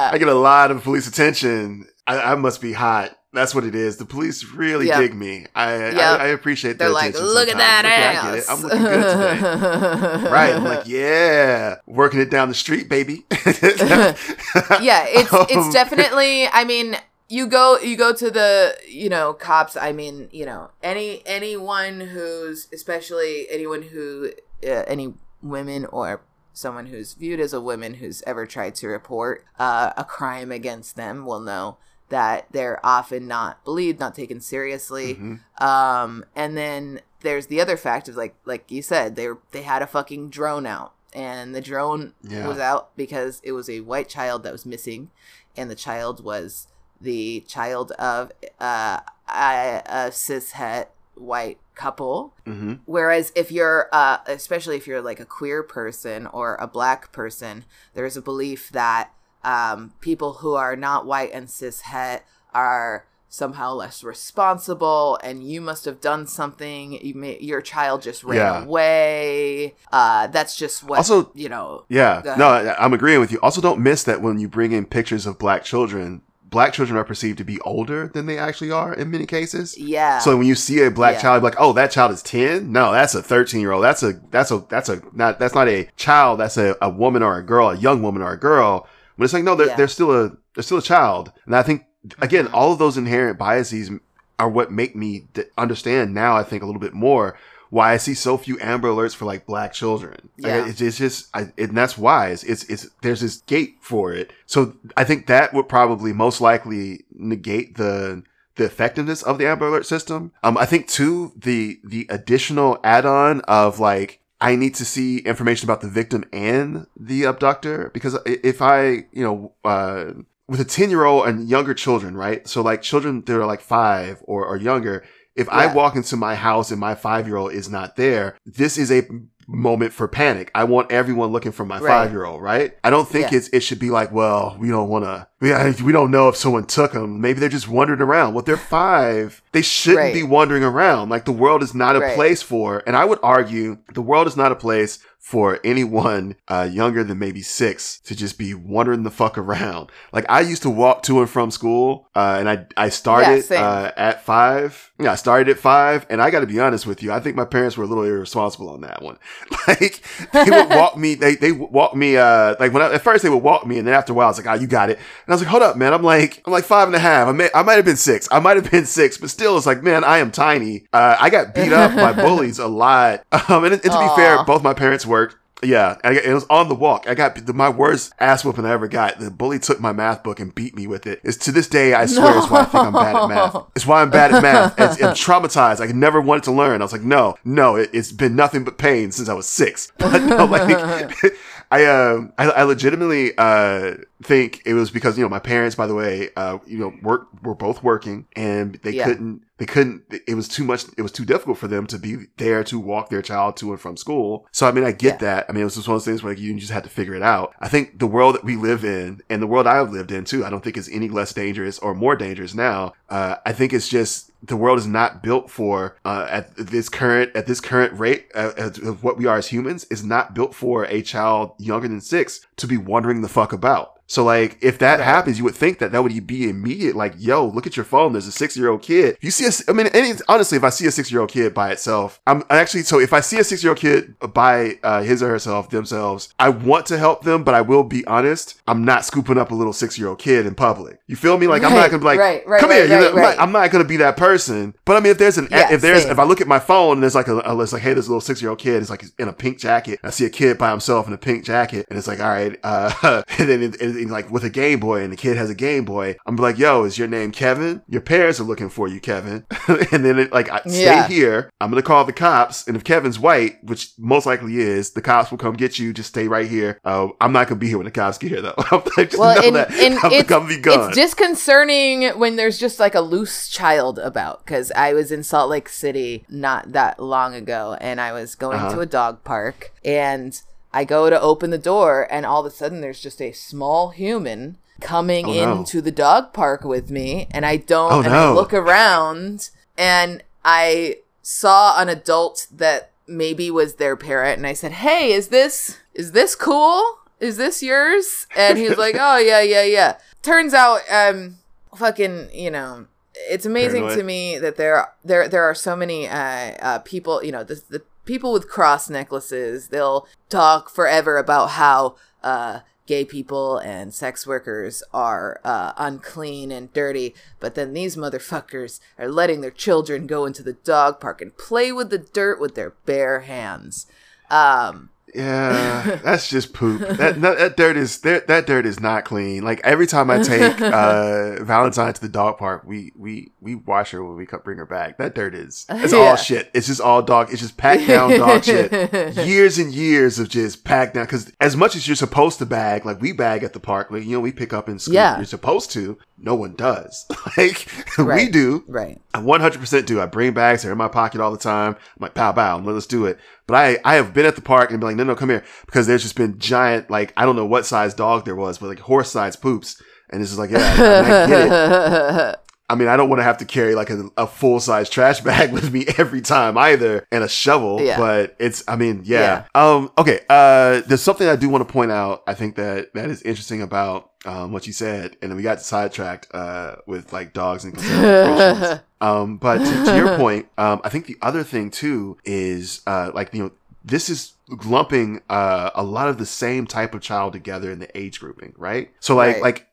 I 0.07 0.17
get 0.19 0.29
a 0.29 0.35
lot 0.35 0.71
of 0.71 0.83
police 0.83 1.07
attention. 1.09 1.87
I, 2.07 2.33
I 2.33 2.35
must 2.35 2.61
be 2.61 2.73
hot 2.75 3.17
That's 3.35 3.55
what 3.55 3.65
it 3.65 3.75
is. 3.75 3.97
The 3.97 4.05
police 4.05 4.45
really 4.45 4.87
Yep. 4.87 4.99
dig 5.01 5.15
me. 5.15 5.47
I, 5.55 5.75
Yep. 5.77 5.97
I 5.97 6.17
I 6.25 6.27
appreciate 6.29 6.79
They're 6.79 6.89
like, 6.89 7.15
look 7.15 7.49
at 7.49 7.57
that 7.57 7.85
sometimes. 7.85 8.19
Okay, 8.19 8.29
I 8.29 8.37
ass. 8.37 8.49
I'm 8.49 8.63
looking 8.63 8.83
good 8.83 10.21
today. 10.21 10.31
right. 10.31 10.55
I'm 10.55 10.65
like, 10.65 10.87
yeah, 10.87 11.77
working 11.87 12.21
it 12.21 12.31
down 12.31 12.49
the 12.49 12.55
street, 12.55 12.89
baby. 12.89 13.27
yeah, 13.31 15.05
it's 15.09 15.33
Um, 15.35 15.47
it's 15.51 15.73
definitely. 15.75 16.47
I 16.47 16.65
mean, 16.65 16.97
you 17.29 17.47
go 17.47 17.79
you 17.79 17.97
go 17.97 18.13
to 18.15 18.31
the 18.31 18.77
you 18.89 19.09
know 19.09 19.33
cops. 19.35 19.77
I 19.77 19.93
mean, 19.93 20.29
you 20.31 20.47
know 20.47 20.71
any 20.83 21.23
anyone 21.27 22.01
who's 22.01 22.69
especially 22.73 23.47
anyone 23.51 23.83
who 23.83 24.31
uh, 24.63 24.85
any 24.87 25.15
women 25.43 25.87
or 25.87 26.23
someone 26.53 26.87
who's 26.87 27.15
viewed 27.15 27.41
as 27.41 27.53
a 27.53 27.61
woman 27.61 27.95
who's 27.95 28.23
ever 28.27 28.47
tried 28.47 28.77
to 28.77 28.87
report 28.87 29.45
uh, 29.59 29.93
a 29.97 30.05
crime 30.05 30.53
against 30.53 30.95
them 30.95 31.27
will 31.27 31.41
know 31.41 31.79
that 32.15 32.47
they're 32.53 32.79
often 32.87 33.27
not 33.27 33.65
believed, 33.65 33.99
not 33.99 34.15
taken 34.15 34.41
seriously. 34.41 35.17
Mhm. 35.17 35.41
Um, 35.61 36.25
and 36.37 36.57
then 36.57 37.01
there's 37.23 37.49
the 37.49 37.61
other 37.61 37.77
fact 37.77 38.09
of 38.09 38.15
like 38.17 38.35
like 38.45 38.71
you 38.71 38.83
said, 38.83 39.17
they 39.17 39.27
were, 39.29 39.39
they 39.51 39.63
had 39.63 39.83
a 39.83 39.87
fucking 39.89 40.31
drone 40.31 40.65
out, 40.67 40.93
and 41.13 41.55
the 41.57 41.61
drone 41.61 42.15
Yeah. 42.23 42.47
was 42.47 42.59
out 42.59 42.95
because 42.97 43.41
it 43.43 43.51
was 43.53 43.69
a 43.69 43.81
white 43.81 44.09
child 44.09 44.45
that 44.45 44.53
was 44.53 44.65
missing, 44.65 45.11
and 45.57 45.69
the 45.69 45.75
child 45.75 46.23
was 46.23 46.69
the 47.01 47.41
child 47.49 47.91
of 47.93 48.31
uh, 48.61 49.01
a, 49.29 49.83
a 49.85 50.11
cishet 50.11 50.87
white 51.17 51.59
couple. 51.75 52.33
Mhm. 52.47 52.79
Whereas 52.87 53.33
if 53.35 53.51
you're, 53.51 53.89
uh, 53.93 54.19
especially 54.29 54.77
if 54.77 54.87
you're 54.87 55.03
like 55.03 55.19
a 55.19 55.25
queer 55.25 55.63
person 55.65 56.27
or 56.29 56.55
a 56.61 56.69
black 56.69 57.11
person, 57.11 57.65
there's 57.95 58.17
a 58.17 58.23
belief 58.23 58.71
that 58.71 59.11
um, 59.45 59.93
people 60.01 60.35
who 60.35 60.55
are 60.55 60.77
not 60.77 61.07
white 61.07 61.33
and 61.33 61.49
cishet 61.49 62.21
are 62.53 63.07
somehow 63.29 63.73
less 63.73 64.05
responsible, 64.05 65.19
and 65.25 65.43
you 65.43 65.61
must 65.61 65.85
have 65.85 66.01
done 66.01 66.27
something. 66.27 66.93
You 67.05 67.15
may, 67.15 67.39
your 67.41 67.61
child 67.61 68.03
just 68.03 68.23
ran 68.23 68.37
Yeah. 68.39 68.63
away. 68.65 69.75
Uh, 69.93 70.29
that's 70.29 70.55
just 70.57 70.85
what 70.85 70.99
Also- 70.99 71.31
you 71.35 71.49
know. 71.49 71.85
Yeah, 71.89 72.23
no, 72.39 72.75
I'm 72.79 72.93
agreeing 72.93 73.21
with 73.21 73.33
you. 73.33 73.39
Also, 73.43 73.61
don't 73.61 73.81
miss 73.81 74.05
that 74.05 74.21
when 74.23 74.39
you 74.39 74.49
bring 74.49 74.73
in 74.73 74.85
pictures 74.87 75.27
of 75.27 75.39
black 75.39 75.65
children, 75.65 76.23
black 76.45 76.73
children 76.73 76.97
are 76.97 77.03
perceived 77.03 77.37
to 77.39 77.43
be 77.45 77.61
older 77.63 78.07
than 78.15 78.27
they 78.27 78.39
actually 78.39 78.71
are 78.71 78.95
in 78.95 79.11
many 79.11 79.27
cases. 79.27 79.77
Yeah. 79.77 80.21
So 80.21 80.37
when 80.37 80.47
you 80.47 80.55
see 80.55 80.85
a 80.85 80.91
black 80.91 81.15
Yeah. 81.17 81.23
child, 81.23 81.43
like, 81.43 81.57
oh, 81.59 81.73
that 81.73 81.91
child 81.91 82.13
is 82.13 82.23
ten. 82.23 82.71
No, 82.71 82.93
that's 82.93 83.17
a 83.17 83.23
thirteen 83.23 83.61
year 83.61 83.73
old. 83.73 83.83
That's 83.83 84.05
a 84.05 84.13
that's 84.31 84.53
a 84.53 84.59
that's 84.69 84.89
a 84.89 85.03
not 85.13 85.41
that's 85.41 85.55
not 85.57 85.67
a 85.67 85.89
child. 85.97 86.39
That's 86.39 86.57
a, 86.57 86.77
a 86.81 86.89
woman 86.89 87.25
or 87.25 87.37
a 87.37 87.43
girl, 87.43 87.71
a 87.71 87.77
young 87.77 88.01
woman 88.03 88.23
or 88.23 88.31
a 88.33 88.39
girl. 88.39 88.87
But 89.17 89.25
it's 89.25 89.33
like 89.33 89.45
no, 89.45 89.55
they're, 89.55 89.69
Yeah. 89.69 89.77
they're 89.77 89.89
still 89.89 90.13
a 90.13 90.33
they're 90.55 90.63
still 90.63 90.79
a 90.79 90.83
child. 90.83 91.33
And 91.47 91.55
I 91.57 91.63
think 91.63 91.85
again, 92.21 92.47
Mhm. 92.47 92.55
all 92.55 92.73
of 92.73 92.79
those 92.79 92.97
inherent 92.97 93.39
biases 93.39 93.91
are 94.39 94.49
what 94.49 94.73
make 94.73 94.95
me 94.97 95.27
d- 95.33 95.45
understand 95.57 96.13
now. 96.15 96.37
I 96.37 96.43
think 96.43 96.63
a 96.63 96.67
little 96.67 96.81
bit 96.81 96.93
more 96.95 97.37
why 97.71 97.93
I 97.93 97.97
see 97.97 98.15
so 98.15 98.37
few 98.37 98.57
Amber 98.61 98.89
Alerts 98.89 99.17
for 99.17 99.25
like 99.25 99.47
black 99.47 99.73
children. 99.73 100.29
Like, 100.39 100.53
Yeah. 100.53 100.67
it's, 100.69 100.81
it's 100.81 100.99
just, 100.99 101.27
I, 101.35 101.49
and 101.59 101.77
that's 101.77 101.97
why 101.99 102.29
it's, 102.29 102.45
it's 102.45 102.65
it's 102.65 102.89
there's 103.03 103.21
this 103.21 103.37
gate 103.47 103.77
for 103.81 104.13
it. 104.13 104.33
So 104.47 104.75
I 104.97 105.05
think 105.05 105.27
that 105.27 105.53
would 105.55 105.69
probably 105.69 106.13
most 106.13 106.41
likely 106.41 107.05
negate 107.13 107.77
the 107.77 108.23
the 108.57 108.65
effectiveness 108.65 109.23
of 109.23 109.39
the 109.39 109.47
Amber 109.49 109.67
Alert 109.67 109.85
system. 109.87 110.31
Um, 110.45 110.57
I 110.57 110.67
think 110.67 110.87
too 110.89 111.33
the 111.37 111.81
the 111.83 112.07
additional 112.11 112.79
add-on 112.85 113.41
of 113.43 113.81
like 113.81 114.21
I 114.45 114.57
need 114.57 114.75
to 114.75 114.85
see 114.85 115.19
information 115.19 115.67
about 115.67 115.81
the 115.81 115.89
victim 115.89 116.25
and 116.31 116.87
the 116.95 117.25
abductor 117.25 117.91
because 117.95 118.19
if 118.27 118.61
I 118.61 119.07
you 119.11 119.25
know 119.25 119.53
uh 119.65 120.13
with 120.47 120.61
a 120.61 120.65
10 120.67 120.91
year 120.91 121.05
old 121.05 121.27
and 121.27 121.49
younger 121.49 121.73
children, 121.73 122.15
right? 122.15 122.47
So 122.47 122.61
like 122.61 122.83
children 122.83 123.23
that 123.25 123.35
are 123.35 123.47
like 123.47 123.63
five 123.63 124.23
or, 124.25 124.45
or 124.45 124.59
younger, 124.59 125.03
if 125.37 125.49
I 125.49 125.67
walk 125.67 125.97
into 125.97 126.17
my 126.17 126.35
house 126.35 126.71
and 126.71 126.81
my 126.81 126.95
five 126.95 127.27
year 127.27 127.37
old 127.37 127.53
is 127.53 127.69
not 127.69 127.97
there, 127.97 128.37
this 128.47 128.79
is 128.79 128.91
a 128.93 129.03
moment 129.47 129.93
for 129.93 130.09
panic. 130.09 130.51
I 130.55 130.65
want 130.65 130.91
everyone 130.91 131.31
looking 131.31 131.53
for 131.53 131.67
my 131.67 131.79
Right. 131.79 131.87
five 131.89 132.13
year 132.13 132.25
old, 132.25 132.41
right? 132.41 132.73
I 132.83 132.89
don't 132.89 133.07
think 133.07 133.31
Yeah. 133.31 133.37
it's, 133.39 133.49
it 133.49 133.61
should 133.61 133.79
be 133.79 133.91
like, 133.91 134.11
well, 134.11 134.57
we 134.59 134.69
don't 134.71 134.89
want 134.89 135.05
to, 135.05 135.27
we, 135.41 135.53
we 135.85 135.93
don't 135.93 136.11
know 136.11 136.29
if 136.29 136.37
someone 136.37 136.65
took 136.65 136.93
them. 136.93 137.21
Maybe 137.21 137.41
they're 137.41 137.51
just 137.51 137.69
wandering 137.69 138.01
around. 138.01 138.33
Well, 138.33 138.43
they're 138.45 138.57
five. 138.57 139.43
They 139.53 139.61
shouldn't 139.61 139.99
Right. 140.01 140.15
be 140.15 140.23
wandering 140.23 140.65
around. 140.65 141.11
Like 141.11 141.27
the 141.27 141.33
world 141.33 141.63
is 141.63 141.75
not 141.75 141.95
a 141.95 142.01
Right. 142.01 142.15
place 142.15 142.41
for, 142.41 142.83
and 142.87 142.97
I 142.97 143.05
would 143.05 143.19
argue 143.23 143.79
the 143.93 144.01
world 144.03 144.27
is 144.29 144.37
not 144.37 144.51
a 144.51 144.57
place 144.57 144.99
for 145.19 145.59
anyone 145.65 146.37
uh, 146.49 146.69
younger 146.71 147.03
than 147.03 147.19
maybe 147.19 147.41
six 147.41 147.99
to 148.01 148.15
just 148.15 148.37
be 148.39 148.53
wandering 148.55 149.05
the 149.05 149.11
fuck 149.11 149.39
around. 149.39 149.91
Like 150.13 150.27
I 150.29 150.41
used 150.41 150.63
to 150.63 150.71
walk 150.71 151.03
to 151.05 151.21
and 151.21 151.29
from 151.31 151.51
school, 151.51 152.09
uh, 152.15 152.37
and 152.39 152.49
I 152.49 152.67
I 152.77 152.89
started 152.91 153.43
same. 153.43 153.63
uh, 153.63 153.91
at 153.97 154.23
five. 154.25 154.91
Yeah, 155.01 155.11
I 155.11 155.15
started 155.17 155.49
at 155.49 155.59
five, 155.59 156.07
and 156.09 156.23
I 156.23 156.31
got 156.31 156.41
to 156.41 156.47
be 156.47 156.61
honest 156.61 156.87
with 156.87 157.03
you. 157.03 157.11
I 157.11 157.19
think 157.19 157.35
my 157.35 157.45
parents 157.45 157.77
were 157.77 157.83
a 157.83 157.87
little 157.89 158.05
irresponsible 158.05 158.69
on 158.71 158.83
that 158.83 159.03
one. 159.03 159.19
Like 159.67 160.03
they 160.33 160.51
would 160.51 160.69
walk 160.77 160.97
me, 160.99 161.15
they 161.15 161.37
they 161.37 161.51
walk 161.51 161.97
me. 161.97 162.19
Uh, 162.19 162.55
like 162.61 162.73
when 162.73 162.83
I, 162.83 162.93
at 162.93 163.03
first 163.03 163.23
they 163.23 163.31
would 163.31 163.43
walk 163.43 163.67
me, 163.67 163.79
and 163.79 163.89
then 163.89 163.95
after 163.95 164.13
a 164.13 164.15
while, 164.15 164.27
I 164.27 164.31
was 164.31 164.37
like, 164.37 164.47
"Ah, 164.47 164.61
you 164.61 164.67
got 164.67 164.91
it." 164.91 164.99
And 164.99 165.29
I 165.29 165.33
was 165.33 165.41
like, 165.41 165.49
"Hold 165.49 165.63
up, 165.63 165.77
man." 165.77 165.95
I'm 165.95 166.03
like, 166.03 166.43
I'm 166.47 166.53
like 166.53 166.65
five 166.65 166.87
and 166.87 166.95
a 166.95 166.99
half. 166.99 167.29
I 167.29 167.33
may, 167.33 167.49
I 167.55 167.63
might 167.63 167.75
have 167.77 167.85
been 167.87 167.97
six. 167.97 168.29
I 168.31 168.41
might 168.41 168.57
have 168.57 168.71
been 168.71 168.85
six, 168.85 169.17
but 169.17 169.31
still, 169.31 169.57
it's 169.57 169.65
like, 169.65 169.83
man, 169.83 170.05
I 170.05 170.19
am 170.19 170.31
tiny. 170.31 170.85
Uh, 170.93 171.17
I 171.19 171.31
got 171.31 171.55
beat 171.55 171.73
up 171.73 171.97
by 171.97 172.13
bullies 172.23 172.59
a 172.59 172.67
lot. 172.67 173.25
Um, 173.49 173.65
and, 173.65 173.73
and 173.73 173.83
to 173.83 173.89
be 173.89 174.17
fair, 174.17 174.45
both 174.45 174.63
my 174.63 174.75
parents 174.75 175.07
worked. 175.07 175.37
Yeah, 175.63 175.97
I 176.05 176.13
it 176.19 176.35
was 176.35 176.45
on 176.51 176.69
the 176.69 176.75
walk. 176.75 177.07
I 177.09 177.15
got 177.15 177.55
my 177.55 177.69
worst 177.69 178.13
ass 178.19 178.45
whooping 178.45 178.65
I 178.67 178.73
ever 178.73 178.89
got. 178.89 179.19
The 179.21 179.31
bully 179.31 179.59
took 179.59 179.81
my 179.81 179.93
math 179.93 180.23
book 180.23 180.41
and 180.41 180.55
beat 180.55 180.75
me 180.75 180.87
with 180.87 181.07
it. 181.07 181.21
It's 181.23 181.37
to 181.39 181.53
this 181.53 181.69
day, 181.69 181.95
I 181.95 182.07
swear, 182.07 182.37
it's 182.37 182.51
why 182.51 182.61
I 182.61 182.65
think 182.65 182.85
I'm 182.85 182.93
bad 182.93 183.17
at 183.17 183.29
math. 183.29 183.57
It's 183.77 183.87
why 183.87 184.03
I'm 184.03 184.11
bad 184.11 184.35
at 184.35 184.43
math. 184.43 184.75
It's, 184.79 185.03
I'm 185.03 185.15
traumatized. 185.15 185.81
I 185.81 185.91
never 185.93 186.21
wanted 186.21 186.45
to 186.45 186.53
learn. 186.53 186.83
I 186.83 186.85
was 186.85 186.93
like, 186.93 187.03
no, 187.03 187.37
no, 187.45 187.77
it, 187.77 187.91
it's 187.93 188.13
been 188.13 188.35
nothing 188.37 188.65
but 188.65 188.79
pain 188.79 189.13
since 189.13 189.29
I 189.29 189.35
was 189.35 189.47
six. 189.47 189.91
But 189.99 190.19
no, 190.19 190.45
like, 190.45 191.15
I, 191.71 191.87
um, 191.87 192.33
I, 192.37 192.51
I 192.51 192.63
legitimately, 192.65 193.33
uh, 193.39 193.95
think 194.23 194.61
it 194.67 194.75
was 194.75 194.91
because, 194.91 195.17
you 195.17 195.25
know, 195.25 195.29
my 195.31 195.39
parents, 195.39 195.75
by 195.77 195.87
the 195.87 195.95
way, 195.95 196.29
uh, 196.37 196.59
you 196.67 196.79
know, 196.79 196.93
work, 197.03 197.29
were 197.43 197.55
both 197.55 197.83
working 197.83 198.27
and 198.37 198.75
they 198.83 198.93
Yeah. 198.93 199.05
couldn't, 199.07 199.43
they 199.59 199.67
couldn't, 199.67 200.03
it 200.27 200.35
was 200.35 200.49
too 200.49 200.65
much, 200.65 200.85
it 200.99 201.03
was 201.03 201.13
too 201.13 201.25
difficult 201.25 201.59
for 201.59 201.69
them 201.69 201.87
to 201.87 201.99
be 201.99 202.17
there 202.39 202.65
to 202.65 202.79
walk 202.79 203.09
their 203.09 203.23
child 203.23 203.57
to 203.59 203.71
and 203.71 203.81
from 203.81 203.97
school. 203.97 204.47
So, 204.51 204.67
I 204.67 204.73
mean, 204.73 204.85
I 204.85 204.93
get 204.93 205.15
Yeah. 205.15 205.29
that. 205.29 205.47
I 205.49 205.53
mean, 205.53 205.63
it 205.63 205.65
was 205.65 205.77
just 205.77 205.87
one 205.89 205.95
of 205.97 206.01
those 206.01 206.07
things 206.07 206.23
where 206.23 206.33
like, 206.33 206.43
you 206.43 206.55
just 206.59 206.73
had 206.73 206.85
to 206.85 206.91
figure 206.91 207.15
it 207.15 207.23
out. 207.23 207.55
I 207.61 207.69
think 207.69 207.99
the 207.99 208.07
world 208.07 208.35
that 208.35 208.45
we 208.45 208.57
live 208.57 208.85
in 208.85 209.21
and 209.31 209.41
the 209.41 209.47
world 209.47 209.67
I've 209.67 209.93
lived 209.93 210.11
in 210.11 210.25
too, 210.25 210.45
I 210.45 210.51
don't 210.51 210.63
think 210.65 210.77
is 210.77 210.89
any 210.93 211.09
less 211.09 211.33
dangerous 211.33 211.79
or 211.79 211.95
more 211.95 212.17
dangerous 212.17 212.55
now. 212.55 212.95
Uh, 213.09 213.37
I 213.47 213.53
think 213.53 213.73
it's 213.73 213.89
just, 213.89 214.33
the 214.43 214.57
world 214.57 214.79
is 214.79 214.87
not 214.87 215.23
built 215.23 215.51
for 215.51 215.97
uh, 216.05 216.27
at 216.29 216.55
this 216.57 216.91
current 216.91 217.35
at 217.35 217.47
this 217.47 217.63
current 217.63 217.99
rate 217.99 218.27
uh, 218.35 218.53
of 218.59 218.79
of 218.83 219.03
what 219.03 219.17
we 219.17 219.25
are 219.25 219.39
as 219.39 219.49
humans 219.49 219.85
is 219.85 220.05
not 220.05 220.35
built 220.35 220.55
for 220.55 220.85
a 220.85 221.01
child 221.01 221.53
younger 221.59 221.89
than 221.89 222.03
six 222.03 222.41
to 222.57 222.67
be 222.67 222.77
wondering 222.77 223.23
the 223.23 223.29
fuck 223.29 223.55
about. 223.55 223.94
So 224.07 224.23
like 224.25 224.59
if 224.61 224.79
that 224.79 224.99
Right. 224.99 225.05
happens, 225.05 225.39
you 225.39 225.45
would 225.45 225.55
think 225.55 225.79
that 225.79 225.93
that 225.93 226.03
would 226.03 226.27
be 226.27 226.49
immediate. 226.49 226.95
Like 226.95 227.15
yo, 227.19 227.47
look 227.47 227.67
at 227.67 227.77
your 227.77 227.85
phone. 227.85 228.13
There's 228.13 228.27
a 228.27 228.33
six 228.33 228.57
year 228.57 228.69
old 228.69 228.83
kid. 228.83 229.17
You 229.21 229.31
see 229.31 229.47
a, 229.47 229.71
I 229.71 229.75
mean, 229.75 229.87
any, 229.89 230.13
honestly, 230.29 230.57
if 230.57 230.65
I 230.65 230.71
see 230.71 230.87
a 230.87 230.91
six 230.91 231.11
year 231.11 231.21
old 231.21 231.31
kid 231.31 231.55
by 231.55 231.71
itself, 231.71 232.21
I'm 232.27 232.43
actually 232.51 232.83
so 232.83 233.01
if 233.01 233.13
I 233.13 233.21
see 233.21 233.39
a 233.39 233.45
six 233.45 233.63
year 233.63 233.71
old 233.71 233.79
kid 233.79 234.15
by 234.33 234.79
uh, 234.83 235.03
his 235.03 235.23
or 235.23 235.29
herself 235.29 235.71
themselves, 235.71 236.33
I 236.39 236.51
want 236.51 236.87
to 236.87 236.99
help 236.99 237.23
them, 237.25 237.45
but 237.45 237.55
I 237.55 237.63
will 237.63 237.83
be 237.85 238.05
honest. 238.07 238.61
I'm 238.69 238.85
not 238.85 239.05
scooping 239.05 239.39
up 239.39 239.51
a 239.51 239.55
little 239.55 239.73
six 239.73 239.99
year 239.99 240.09
old 240.09 240.19
kid 240.19 240.47
in 240.47 240.55
public. 240.55 241.01
You 241.07 241.17
feel 241.17 241.39
me? 241.39 241.47
Like 241.47 241.63
I'm 241.65 241.73
not 241.73 241.91
gonna 241.91 241.99
be 242.01 242.05
like, 242.05 242.19
right, 242.21 242.47
right, 242.47 242.61
come 242.61 242.71
right, 242.71 242.87
here. 242.89 242.99
right, 243.01 243.09
I'm, 243.11 243.17
not. 243.23 243.39
I'm 243.39 243.53
not 243.53 243.71
gonna 243.71 243.85
be 243.85 243.97
that 243.99 244.17
person. 244.17 244.75
But 244.85 244.97
I 244.97 245.01
mean, 245.01 245.13
if 245.13 245.19
there's 245.19 245.39
an 245.39 245.49
Yeah, 245.51 245.73
if 245.73 245.81
there's 245.81 246.03
same. 246.03 246.13
if 246.13 246.19
I 246.19 246.25
look 246.25 246.41
at 246.41 246.47
my 246.47 246.59
phone 246.59 246.95
and 246.99 247.03
there's 247.03 247.15
like 247.15 247.29
a, 247.29 247.41
a 247.45 247.55
list 247.55 247.73
like, 247.73 247.83
hey, 247.83 247.95
there's 247.95 248.07
a 248.07 248.11
little 248.11 248.21
six 248.21 248.41
year 248.43 248.51
old 248.51 248.59
kid. 248.59 248.81
It's 248.83 248.91
like 248.91 249.05
in 249.19 249.29
a 249.29 249.33
pink 249.33 249.59
jacket. 249.59 249.99
I 250.03 250.11
see 250.11 250.25
a 250.27 250.31
kid 250.31 250.59
by 250.59 250.71
himself 250.71 251.07
in 251.07 251.13
a 251.15 251.19
pink 251.19 251.45
jacket, 251.45 251.87
and 251.89 251.99
it's 251.99 252.07
like, 252.09 252.21
all 252.21 252.29
right, 252.29 252.59
uh, 252.63 253.23
and 253.39 253.49
then 253.49 253.63
it, 253.63 253.75
it- 253.81 253.94
like 254.09 254.31
with 254.31 254.45
a 254.45 254.51
Game 254.51 254.81
Boy, 254.81 255.03
and 255.03 255.13
the 255.13 255.17
kid 255.17 255.37
has 255.37 255.51
a 255.51 255.55
Game 255.55 255.85
Boy. 255.85 256.17
I'm 256.27 256.37
like, 256.37 256.59
yo, 256.59 256.85
is 256.85 256.99
your 256.99 257.09
name 257.09 257.31
Kevin? 257.33 257.83
Your 257.89 258.01
parents 258.01 258.41
are 258.41 258.45
looking 258.45 258.69
for 258.69 258.89
you, 258.89 259.01
Kevin. 259.01 259.45
and 259.69 260.05
then 260.05 260.19
it, 260.19 260.33
like, 260.33 260.51
I, 260.51 260.61
stay 260.61 260.85
Yeah. 260.85 261.09
here. 261.09 261.51
I'm 261.61 261.71
gonna 261.71 261.83
call 261.83 262.05
the 262.05 262.13
cops, 262.13 262.67
and 262.67 262.77
if 262.77 262.85
Kevin's 262.85 263.19
white, 263.19 263.63
which 263.65 263.93
most 263.99 264.27
likely 264.27 264.57
is, 264.59 264.91
the 264.93 265.03
cops 265.03 265.31
will 265.31 265.39
come 265.39 265.55
get 265.55 265.79
you. 265.79 265.93
Just 265.93 266.09
stay 266.11 266.29
right 266.29 266.49
here. 266.49 266.79
Uh, 266.85 267.09
I'm 267.21 267.33
not 267.33 267.49
gonna 267.49 267.59
be 267.61 267.69
here 267.69 267.79
when 267.79 267.85
the 267.87 267.91
cops 267.91 268.19
get 268.19 268.31
here, 268.31 268.43
though. 268.43 268.55
I'm 268.71 268.83
like, 268.97 269.11
just 269.11 269.19
Well, 269.19 269.41
know 269.41 269.47
and, 269.47 269.57
that 269.57 269.73
and 269.73 269.99
I'm 270.03 270.13
it's, 270.13 270.29
gonna 270.29 270.49
be 270.49 270.59
gone. 270.59 270.89
it's 270.91 270.97
disconcerting 270.97 272.09
when 272.19 272.37
there's 272.37 272.59
just 272.59 272.81
like 272.81 272.95
a 272.95 273.01
loose 273.01 273.49
child 273.49 273.99
about. 273.99 274.45
Because 274.45 274.73
I 274.73 274.93
was 274.93 275.13
in 275.13 275.23
Salt 275.23 275.51
Lake 275.51 275.69
City 275.69 276.25
not 276.29 276.73
that 276.73 277.01
long 277.01 277.35
ago, 277.35 277.77
and 277.81 278.01
I 278.01 278.13
was 278.13 278.35
going 278.35 278.59
Uh-huh. 278.59 278.75
to 278.75 278.81
a 278.81 278.87
dog 278.87 279.25
park, 279.25 279.73
and 279.85 280.41
I 280.75 280.85
go 280.85 281.09
to 281.09 281.21
open 281.21 281.51
the 281.51 281.59
door, 281.59 282.07
and 282.11 282.27
all 282.27 282.41
of 282.45 282.53
a 282.53 282.55
sudden 282.55 282.81
there's 282.81 283.01
just 283.01 283.23
a 283.23 283.33
small 283.33 283.91
human 283.91 284.59
coming 284.81 285.27
Oh, 285.27 285.33
no. 285.33 285.53
into 285.59 285.81
the 285.81 285.93
dog 285.93 286.33
park 286.33 286.65
with 286.65 286.91
me, 286.91 287.29
and 287.31 287.47
I 287.47 287.57
don't. 287.57 287.93
Oh, 287.93 288.01
and 288.03 288.13
I 288.13 288.33
look 288.33 288.53
around, 288.53 289.51
and 289.79 290.23
I 290.45 290.99
saw 291.23 291.81
an 291.81 291.89
adult 291.89 292.49
that 292.51 292.91
maybe 293.07 293.51
was 293.51 293.75
their 293.75 293.97
parent, 293.97 294.37
and 294.39 294.47
I 294.47 294.53
said, 294.53 294.73
"Hey, 294.73 295.13
is 295.13 295.29
this 295.29 295.79
is 295.95 296.13
this 296.13 296.35
cool?" 296.35 296.83
Is 297.21 297.37
this 297.37 297.63
yours? 297.63 298.27
And 298.37 298.59
he 298.59 298.69
was 298.69 298.77
like, 298.77 298.97
"Oh 298.99 299.17
yeah, 299.19 299.41
yeah, 299.41 299.63
yeah." 299.63 299.97
Turns 300.23 300.53
out, 300.53 300.81
um, 300.91 301.37
fucking, 301.77 302.29
you 302.35 302.51
know, 302.51 302.87
it's 303.31 303.47
amazing 303.47 303.83
Paranoid. 303.83 303.99
to 303.99 304.05
me 304.05 304.39
that 304.39 304.57
there 304.57 304.89
there 305.05 305.29
there 305.29 305.45
are 305.45 305.55
so 305.55 305.77
many 305.77 306.09
uh, 306.09 306.17
uh, 306.61 306.79
people. 306.81 307.23
You 307.23 307.33
know, 307.33 307.45
the, 307.45 307.63
the 307.71 307.83
people 308.05 308.33
with 308.33 308.49
cross 308.49 308.91
necklaces. 308.91 309.69
They'll 309.69 310.07
talk 310.29 310.71
forever 310.71 311.17
about 311.17 311.51
how 311.51 311.97
uh, 312.23 312.61
gay 312.87 313.05
people 313.05 313.59
and 313.59 313.95
sex 313.95 314.27
workers 314.27 314.83
are 314.93 315.41
uh, 315.45 315.73
unclean 315.77 316.51
and 316.51 316.73
dirty, 316.73 317.15
but 317.41 317.55
then 317.55 317.73
these 317.73 317.97
motherfuckers 317.97 318.81
are 318.99 319.09
letting 319.09 319.41
their 319.41 319.51
children 319.51 320.07
go 320.07 320.27
into 320.27 320.43
the 320.43 320.53
dog 320.53 321.01
park 321.01 321.21
and 321.21 321.37
play 321.37 321.73
with 321.73 321.91
the 321.91 321.99
dirt 321.99 322.41
with 322.41 322.55
their 322.55 322.75
bare 322.85 323.21
hands. 323.21 323.87
Um, 324.31 324.91
Yeah, 325.15 326.01
that's 326.05 326.29
just 326.29 326.53
poop. 326.53 326.81
That, 326.81 327.21
that 327.21 327.39
that 327.39 327.57
dirt 327.57 327.77
is 327.77 328.01
that, 328.01 328.27
that 328.27 328.47
dirt 328.47 328.67
is 328.67 328.81
not 328.81 329.05
clean. 329.05 329.43
Like 329.45 329.61
every 329.65 329.87
time 329.87 330.11
I 330.11 330.23
take 330.23 330.61
uh 330.61 331.43
Valentine 331.45 331.93
to 331.95 332.01
the 332.01 332.09
dog 332.09 332.39
park, 332.39 332.65
we 332.67 332.93
we 332.97 333.33
we 333.41 333.55
wash 333.55 333.93
her 333.93 334.03
when 334.05 334.17
we 334.17 334.27
bring 334.27 334.59
her 334.59 334.67
back. 334.67 334.99
That 334.99 335.15
dirt 335.15 335.35
is 335.35 335.67
it's 335.71 335.93
Yeah. 335.93 335.99
all 336.01 336.17
shit. 336.17 336.51
It's 336.53 336.67
just 336.67 336.81
all 336.81 337.01
dog. 337.03 337.33
It's 337.33 337.41
just 337.41 337.57
packed 337.57 337.87
down 337.87 338.11
dog 338.19 338.45
shit. 338.45 339.17
Years 339.27 339.59
and 339.59 339.73
years 339.73 340.19
of 340.19 340.29
just 340.29 340.65
packed 340.65 340.95
down. 340.95 341.05
Because 341.05 341.33
as 341.41 341.57
much 341.57 341.77
as 341.77 341.87
you're 341.87 341.95
supposed 341.97 342.39
to 342.39 342.47
bag, 342.47 342.85
like 342.85 343.01
we 343.01 343.13
bag 343.13 343.45
at 343.45 343.53
the 343.53 343.61
park, 343.61 343.91
like 343.91 344.05
you 344.05 344.13
know 344.13 344.21
we 344.21 344.33
pick 344.33 344.53
up 344.53 344.69
and 344.69 344.81
scoop. 344.83 344.95
Yeah. 344.95 345.17
You're 345.17 345.25
supposed 345.27 345.71
to. 345.73 345.99
No 346.19 346.35
one 346.35 346.55
does. 346.55 347.07
like 347.37 347.67
we 347.99 348.29
do. 348.29 348.65
right. 348.69 349.01
I 349.13 349.21
100% 349.21 349.87
do. 349.87 350.01
I 350.01 350.07
bring 350.07 350.33
bags. 350.33 350.63
They're 350.63 350.73
in 350.73 350.79
my 350.79 350.89
pocket 350.89 351.21
all 351.21 351.33
the 351.33 351.39
time. 351.39 351.75
I'm 351.75 351.99
like, 351.99 352.15
pow, 352.15 352.33
pow, 352.33 352.59
let's 352.59 352.87
do 352.87 353.07
it. 353.07 353.19
But 353.47 353.55
I, 353.57 353.79
I 353.85 353.97
have 353.97 354.15
been 354.15 354.27
at 354.27 354.37
the 354.37 354.43
park 354.43 354.71
and 354.71 354.81
be 354.81 354.87
like, 354.87 354.97
no, 354.97 355.05
no, 355.05 355.15
come 355.15 355.29
here. 355.29 355.45
Because 355.67 355.87
there's 355.87 356.03
just 356.03 356.17
been 356.17 356.39
giant, 356.39 356.89
like, 356.91 357.13
I 357.17 357.25
don't 357.27 357.37
know 357.37 357.47
what 357.47 357.67
size 357.67 357.95
dog 357.95 358.25
there 358.25 358.37
was, 358.37 358.59
but 358.59 358.69
like 358.69 358.81
horse 358.81 359.11
size 359.11 359.37
poops. 359.37 359.83
And 360.11 360.23
this 360.23 360.31
is 360.31 360.39
like, 360.39 360.51
yeah, 360.51 360.59
I, 360.79 361.25
I 361.25 361.27
get 361.27 362.29
it. 362.31 362.37
I 362.75 362.77
mean, 362.77 362.89
I 362.89 362.97
don't 362.97 363.09
want 363.09 363.21
to 363.21 363.25
have 363.25 363.39
to 363.39 363.45
carry 363.45 363.75
like 363.75 363.89
a, 363.91 364.11
a 364.17 364.27
full 364.27 364.59
size 364.59 364.91
trash 364.91 365.21
bag 365.21 365.53
with 365.57 365.73
me 365.73 365.87
every 365.97 366.21
time 366.21 366.59
either 366.59 367.07
and 367.13 367.23
a 367.23 367.29
shovel. 367.29 367.81
Yeah. 367.81 367.97
But 367.97 368.35
it's, 368.39 368.65
I 368.67 368.75
mean, 368.77 369.03
yeah. 369.05 369.45
Um, 369.55 369.93
okay. 369.97 370.21
Uh, 370.29 370.83
there's 370.87 371.03
something 371.03 371.29
I 371.29 371.37
do 371.37 371.49
want 371.49 371.67
to 371.67 371.73
point 371.73 371.93
out. 371.93 372.23
I 372.27 372.35
think 372.35 372.57
that 372.57 372.93
that 372.95 373.09
is 373.11 373.23
interesting 373.23 373.63
about, 373.63 374.11
um, 374.27 374.53
what 374.53 374.67
you 374.67 374.73
said. 374.73 375.17
And 375.23 375.31
then 375.31 375.37
we 375.37 375.43
got 375.43 375.61
sidetracked, 375.61 376.35
uh, 376.35 376.77
with 376.87 377.13
like 377.13 377.33
dogs 377.33 377.65
and. 377.65 378.81
Um, 379.01 379.37
but 379.37 379.59
to, 379.59 379.85
to 379.85 379.97
your 379.97 380.17
point, 380.17 380.49
um, 380.57 380.81
I 380.83 380.89
think 380.89 381.05
the 381.07 381.19
other 381.21 381.43
thing 381.43 381.71
too 381.71 382.17
is 382.25 382.81
uh, 382.87 383.11
like 383.13 383.35
you 383.35 383.43
know 383.43 383.51
this 383.85 384.09
is 384.09 384.33
lumping 384.65 385.21
uh, 385.29 385.71
a 385.75 385.83
lot 385.83 386.09
of 386.09 386.17
the 386.17 386.25
same 386.25 386.67
type 386.67 386.95
of 386.95 387.03
child 387.03 387.35
together 387.35 387.71
in 387.71 387.81
the 387.81 387.99
age 387.99 388.19
grouping, 388.19 388.55
right? 388.57 388.91
So 389.01 389.15
like 389.15 389.35
Right. 389.35 389.43
like 389.43 389.69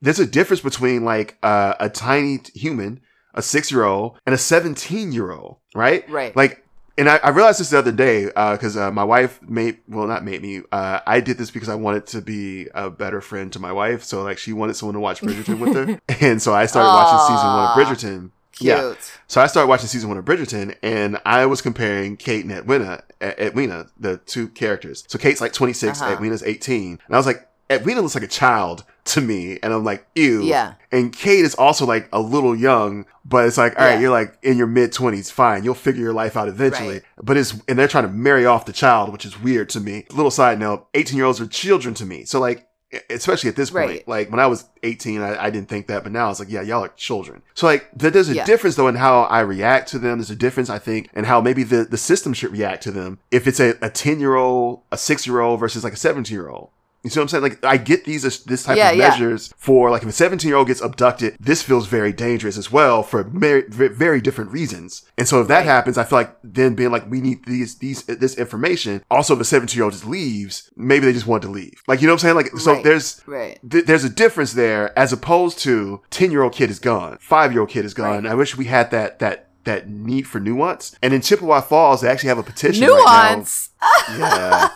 there's 0.00 0.20
a 0.20 0.26
difference 0.26 0.60
between 0.60 1.04
like 1.04 1.38
uh, 1.42 1.74
a 1.80 1.88
tiny 1.88 2.40
human, 2.54 3.00
a 3.34 3.42
six 3.42 3.70
year 3.70 3.84
old, 3.84 4.18
and 4.26 4.34
a 4.34 4.38
seventeen 4.38 5.12
year 5.12 5.30
old, 5.32 5.56
right? 5.74 6.08
right. 6.10 6.34
Like. 6.36 6.62
And 6.98 7.10
I, 7.10 7.16
I 7.18 7.28
realized 7.28 7.60
this 7.60 7.68
the 7.68 7.78
other 7.78 7.92
day 7.92 8.24
because 8.24 8.74
uh, 8.74 8.90
my 8.90 9.04
wife 9.04 9.38
made 9.42 9.80
well 9.86 10.06
not 10.06 10.24
made 10.24 10.40
me. 10.40 10.62
Uh, 10.72 11.00
I 11.06 11.20
did 11.20 11.36
this 11.36 11.50
because 11.50 11.68
I 11.68 11.74
wanted 11.74 12.06
to 12.06 12.22
be 12.22 12.68
a 12.74 12.88
better 12.88 13.20
friend 13.20 13.52
to 13.52 13.58
my 13.58 13.70
wife. 13.70 14.02
So 14.02 14.22
like 14.22 14.38
she 14.38 14.54
wanted 14.54 14.76
someone 14.76 14.94
to 14.94 15.00
watch 15.00 15.20
Bridgerton 15.20 15.58
with 15.58 15.74
her, 15.74 16.00
and 16.26 16.40
so 16.40 16.54
I 16.54 16.64
started 16.64 16.88
watching 16.88 17.18
season 17.36 17.50
one 17.52 17.68
of 17.68 17.76
Bridgerton. 17.76 18.30
Cute. 18.52 18.68
Yeah. 18.68 18.94
So 19.26 19.42
I 19.42 19.46
started 19.46 19.68
watching 19.68 19.88
season 19.88 20.08
one 20.08 20.16
of 20.16 20.24
Bridgerton, 20.24 20.74
and 20.82 21.20
I 21.26 21.44
was 21.44 21.60
comparing 21.60 22.16
Kate 22.16 22.46
and 22.46 22.54
Edwina, 22.54 23.02
Edwina, 23.20 23.88
the 24.00 24.16
two 24.16 24.48
characters. 24.48 25.04
So 25.08 25.18
Kate's 25.18 25.42
like 25.42 25.52
26, 25.52 26.00
Uh-huh. 26.00 26.12
Edwina's 26.14 26.42
18, 26.42 26.98
and 27.06 27.14
I 27.14 27.18
was 27.18 27.26
like, 27.26 27.46
Edwina 27.70 28.00
looks 28.00 28.14
like 28.14 28.24
a 28.24 28.28
child 28.28 28.84
to 29.06 29.20
me, 29.20 29.58
and 29.62 29.72
I'm 29.72 29.84
like, 29.84 30.06
ew. 30.14 30.42
Yeah. 30.42 30.74
And 30.92 31.12
Kate 31.12 31.44
is 31.44 31.54
also 31.54 31.86
like 31.86 32.08
a 32.12 32.20
little 32.20 32.54
young, 32.56 33.06
but 33.24 33.46
it's 33.46 33.58
like, 33.58 33.78
all 33.78 33.84
right, 33.84 33.94
Yeah. 33.94 34.00
you're 34.00 34.10
like 34.10 34.38
in 34.42 34.56
your 34.56 34.66
mid 34.66 34.92
20s, 34.92 35.30
fine, 35.32 35.64
you'll 35.64 35.74
figure 35.74 36.02
your 36.02 36.12
life 36.14 36.36
out 36.36 36.48
eventually. 36.48 36.94
Right. 36.94 37.02
But 37.22 37.36
it's 37.36 37.54
and 37.68 37.78
they're 37.78 37.88
trying 37.88 38.04
to 38.06 38.12
marry 38.12 38.46
off 38.46 38.66
the 38.66 38.72
child, 38.72 39.12
which 39.12 39.24
is 39.24 39.40
weird 39.40 39.68
to 39.70 39.80
me. 39.80 40.04
Little 40.10 40.30
side 40.30 40.58
note: 40.58 40.86
18 40.94 41.16
year 41.16 41.26
olds 41.26 41.40
are 41.40 41.46
children 41.46 41.94
to 41.94 42.04
me. 42.06 42.24
So 42.24 42.40
like. 42.40 42.66
Especially 43.10 43.50
at 43.50 43.56
this 43.56 43.70
point, 43.70 43.88
Right. 43.88 44.08
like 44.08 44.30
when 44.30 44.38
I 44.38 44.46
was 44.46 44.64
18, 44.84 45.20
I, 45.20 45.46
I 45.46 45.50
didn't 45.50 45.68
think 45.68 45.88
that, 45.88 46.04
but 46.04 46.12
now 46.12 46.30
it's 46.30 46.38
like, 46.38 46.48
yeah, 46.48 46.62
y'all 46.62 46.84
are 46.84 46.88
children. 46.96 47.42
So 47.54 47.66
like, 47.66 47.88
there- 47.94 48.12
there's 48.12 48.28
a 48.28 48.34
Yeah. 48.34 48.44
difference 48.44 48.76
though 48.76 48.86
in 48.86 48.94
how 48.94 49.22
I 49.22 49.40
react 49.40 49.88
to 49.90 49.98
them. 49.98 50.18
There's 50.18 50.30
a 50.30 50.36
difference, 50.36 50.70
I 50.70 50.78
think, 50.78 51.10
in 51.12 51.24
how 51.24 51.40
maybe 51.40 51.64
the, 51.64 51.84
the 51.84 51.98
system 51.98 52.32
should 52.32 52.52
react 52.52 52.84
to 52.84 52.92
them. 52.92 53.18
If 53.32 53.48
it's 53.48 53.58
a, 53.58 53.74
a 53.82 53.90
10 53.90 54.20
year 54.20 54.36
old, 54.36 54.82
a 54.92 54.96
six 54.96 55.26
year 55.26 55.40
old 55.40 55.58
versus 55.58 55.82
like 55.82 55.94
a 55.94 55.96
17 55.96 56.32
year 56.34 56.48
old. 56.48 56.70
You 57.06 57.10
see 57.10 57.20
what 57.20 57.24
I'm 57.24 57.28
saying? 57.28 57.42
Like, 57.44 57.64
I 57.64 57.76
get 57.76 58.04
these, 58.04 58.22
this 58.44 58.64
type 58.64 58.76
Yeah, 58.76 58.90
of 58.90 58.96
yeah. 58.96 59.08
measures 59.10 59.54
for 59.56 59.90
like 59.92 60.02
if 60.02 60.08
a 60.08 60.12
17 60.12 60.48
year 60.48 60.56
old 60.56 60.66
gets 60.66 60.80
abducted, 60.80 61.36
this 61.38 61.62
feels 61.62 61.86
very 61.86 62.12
dangerous 62.12 62.58
as 62.58 62.72
well 62.72 63.04
for 63.04 63.22
very, 63.22 63.62
very 63.68 64.20
different 64.20 64.50
reasons. 64.50 65.04
And 65.16 65.28
so 65.28 65.40
if 65.40 65.46
that 65.46 65.58
Right. 65.58 65.66
happens, 65.66 65.98
I 65.98 66.02
feel 66.04 66.18
like 66.18 66.34
then 66.42 66.74
being 66.74 66.90
like, 66.90 67.08
we 67.08 67.20
need 67.20 67.44
these, 67.46 67.76
these, 67.78 68.02
this 68.02 68.36
information. 68.36 69.04
Also, 69.08 69.34
if 69.34 69.40
a 69.40 69.44
17 69.44 69.76
year 69.76 69.84
old 69.84 69.92
just 69.92 70.04
leaves, 70.06 70.68
maybe 70.76 71.06
they 71.06 71.12
just 71.12 71.28
want 71.28 71.42
to 71.44 71.48
leave. 71.48 71.80
Like, 71.86 72.00
you 72.00 72.08
know 72.08 72.14
what 72.14 72.24
I'm 72.24 72.34
saying? 72.34 72.36
Like, 72.36 72.58
so 72.58 72.72
Right. 72.72 72.82
there's, 72.82 73.20
Right. 73.26 73.60
th- 73.70 73.84
there's 73.86 74.02
a 74.04 74.10
difference 74.10 74.54
there 74.54 74.98
as 74.98 75.12
opposed 75.12 75.60
to 75.60 76.00
10 76.10 76.32
year 76.32 76.42
old 76.42 76.54
kid 76.54 76.70
is 76.70 76.80
gone, 76.80 77.18
five 77.20 77.52
year 77.52 77.60
old 77.60 77.70
kid 77.70 77.84
is 77.84 77.94
gone. 77.94 78.26
I 78.26 78.34
wish 78.34 78.56
we 78.56 78.64
had 78.64 78.90
that, 78.90 79.20
that, 79.20 79.44
that 79.66 79.88
need 79.88 80.26
for 80.26 80.40
nuance. 80.40 80.96
And 81.02 81.12
in 81.14 81.20
Chippewa 81.20 81.60
Falls, 81.60 82.00
they 82.00 82.08
actually 82.08 82.28
have 82.30 82.38
a 82.38 82.42
petition 82.42 82.86
right 82.88 83.36
Nuance. 83.36 83.70
now. 83.78 83.86
Yeah. 84.18 84.68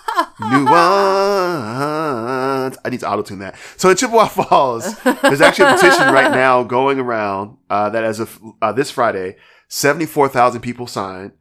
Nuance. 1.40 2.76
I 2.84 2.88
need 2.90 3.00
to 3.00 3.08
auto 3.10 3.22
tune 3.22 3.38
that. 3.40 3.56
So 3.76 3.88
in 3.90 3.96
Chippewa 3.96 4.26
Falls, 4.28 4.98
there's 5.22 5.40
actually 5.40 5.70
a 5.70 5.74
petition 5.74 6.12
right 6.12 6.30
now 6.30 6.62
going 6.62 6.98
around 6.98 7.56
uh, 7.68 7.90
that 7.90 8.04
as 8.04 8.20
of 8.20 8.38
uh, 8.62 8.72
this 8.72 8.90
Friday, 8.90 9.36
74,000 9.68 10.60
people 10.60 10.86
signed 10.86 11.32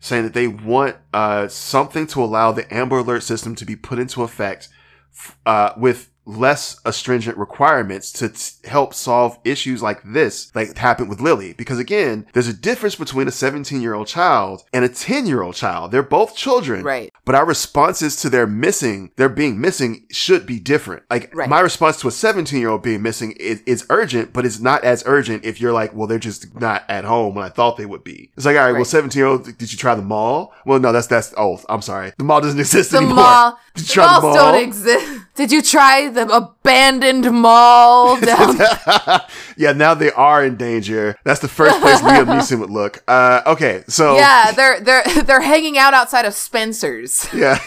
saying 0.00 0.24
that 0.24 0.32
they 0.34 0.48
want 0.48 0.96
uh, 1.12 1.46
something 1.48 2.06
to 2.08 2.22
allow 2.22 2.52
the 2.52 2.72
Amber 2.72 2.98
Alert 2.98 3.22
system 3.22 3.54
to 3.56 3.64
be 3.66 3.76
put 3.76 3.98
into 3.98 4.22
effect 4.22 4.68
f- 5.14 5.36
uh, 5.44 5.72
with 5.76 6.09
less 6.36 6.80
astringent 6.84 7.36
requirements 7.36 8.12
to 8.12 8.28
t- 8.30 8.68
help 8.68 8.94
solve 8.94 9.38
issues 9.44 9.82
like 9.82 10.00
this, 10.04 10.54
like 10.54 10.76
happened 10.76 11.08
with 11.08 11.20
Lily. 11.20 11.52
Because 11.54 11.78
again, 11.78 12.26
there's 12.32 12.48
a 12.48 12.52
difference 12.52 12.94
between 12.96 13.28
a 13.28 13.32
17 13.32 13.80
year 13.80 13.94
old 13.94 14.06
child 14.06 14.64
and 14.72 14.84
a 14.84 14.88
10 14.88 15.26
year 15.26 15.42
old 15.42 15.54
child. 15.54 15.90
They're 15.92 16.02
both 16.02 16.36
children. 16.36 16.82
Right. 16.84 17.12
But 17.24 17.34
our 17.34 17.44
responses 17.46 18.16
to 18.16 18.30
their 18.30 18.46
missing, 18.46 19.10
their 19.16 19.28
being 19.28 19.60
missing 19.60 20.06
should 20.10 20.46
be 20.46 20.58
different. 20.60 21.02
Like 21.10 21.34
Right. 21.34 21.48
my 21.48 21.60
response 21.60 22.00
to 22.00 22.08
a 22.08 22.10
17 22.12 22.58
year 22.58 22.68
old 22.70 22.82
being 22.82 23.02
missing 23.02 23.32
is, 23.32 23.62
is 23.66 23.86
urgent, 23.90 24.32
but 24.32 24.44
it's 24.46 24.60
not 24.60 24.84
as 24.84 25.02
urgent 25.06 25.44
if 25.44 25.60
you're 25.60 25.72
like, 25.72 25.94
well, 25.94 26.06
they're 26.06 26.18
just 26.18 26.58
not 26.60 26.84
at 26.88 27.04
home 27.04 27.34
when 27.34 27.44
I 27.44 27.48
thought 27.48 27.76
they 27.76 27.86
would 27.86 28.04
be. 28.04 28.30
It's 28.36 28.46
like, 28.46 28.56
all 28.56 28.64
right, 28.64 28.72
well, 28.72 28.84
17 28.84 29.18
year 29.18 29.26
old, 29.26 29.44
did 29.58 29.72
you 29.72 29.78
try 29.78 29.94
the 29.94 30.02
mall? 30.02 30.52
Well, 30.64 30.78
no, 30.80 30.92
that's, 30.92 31.06
that's, 31.06 31.34
oh, 31.36 31.60
I'm 31.68 31.82
sorry. 31.82 32.12
The 32.18 32.24
mall 32.24 32.40
doesn't 32.40 32.58
exist 32.66 32.90
The 32.92 32.98
anymore. 32.98 33.16
mall. 33.16 33.58
Did 33.74 33.82
you 33.82 33.86
The 33.88 33.92
try 33.94 34.04
the 34.16 34.20
malls 34.22 34.36
mall? 34.36 34.52
don't 34.52 34.62
exist. 34.62 35.20
Did 35.34 35.52
you 35.52 35.62
try 35.62 36.08
the 36.08 36.28
abandoned 36.28 37.30
mall 37.32 38.20
down? 38.20 38.58
yeah, 39.56 39.72
now 39.72 39.94
they 39.94 40.10
are 40.12 40.44
in 40.44 40.56
danger. 40.56 41.16
That's 41.24 41.40
the 41.40 41.48
first 41.48 41.80
place 41.80 42.00
Liam 42.00 42.26
Neeson 42.26 42.60
would 42.60 42.70
look. 42.70 43.02
Uh, 43.08 43.40
okay, 43.46 43.84
so 43.88 44.16
yeah, 44.16 44.52
they're 44.52 44.80
they're 44.80 45.04
they're 45.24 45.40
hanging 45.40 45.78
out 45.78 45.94
outside 45.94 46.24
of 46.26 46.34
Spencer's. 46.34 47.26
yeah. 47.32 47.58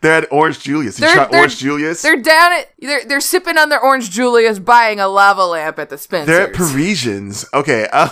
they're 0.00 0.22
at 0.22 0.32
Orange 0.32 0.60
Julius. 0.60 0.96
Did 0.96 1.08
you 1.10 1.14
try 1.14 1.24
Orange 1.38 1.58
Julius? 1.58 2.02
They're 2.02 2.20
down 2.20 2.52
at 2.52 2.68
they're 2.80 3.04
they're 3.04 3.20
sipping 3.20 3.58
on 3.58 3.68
their 3.68 3.80
orange 3.80 4.10
Julius, 4.10 4.58
buying 4.58 4.98
a 4.98 5.08
lava 5.08 5.44
lamp 5.44 5.78
at 5.78 5.88
the 5.90 5.98
Spencer's. 5.98 6.26
They're 6.26 6.48
at 6.48 6.54
Parisians. 6.54 7.44
Okay. 7.54 7.86
Um, 7.88 8.10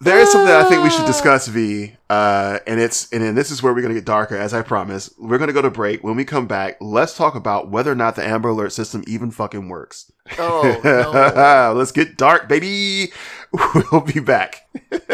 there 0.00 0.18
is 0.18 0.30
something 0.30 0.52
I 0.54 0.64
think 0.64 0.82
we 0.82 0.90
should 0.90 1.06
discuss, 1.06 1.48
V. 1.48 1.94
Uh, 2.10 2.58
and 2.66 2.78
it's 2.78 3.10
and 3.12 3.22
then 3.22 3.34
this 3.34 3.50
is 3.50 3.62
where 3.62 3.72
we're 3.72 3.80
gonna 3.82 3.94
get 3.94 4.04
darker, 4.04 4.36
as 4.36 4.52
I 4.52 4.62
promised. 4.62 5.18
We're 5.18 5.38
gonna 5.38 5.52
go 5.54 5.62
to 5.62 5.70
break. 5.70 6.04
When 6.04 6.16
we 6.16 6.24
come 6.24 6.46
back, 6.46 6.76
let's 6.80 7.16
talk 7.16 7.34
about 7.34 7.70
whether 7.70 7.92
or 7.92 7.94
not 7.94 8.14
the 8.16 8.24
Amber 8.24 8.50
Alert 8.50 8.72
system 8.72 9.02
even 9.06 9.30
fucking 9.30 9.68
works. 9.68 10.12
oh 10.38 10.80
no. 10.84 11.72
let's 11.76 11.92
get 11.92 12.16
dark, 12.16 12.48
baby. 12.48 13.12
We'll 13.90 14.02
be 14.02 14.20
back. 14.20 14.68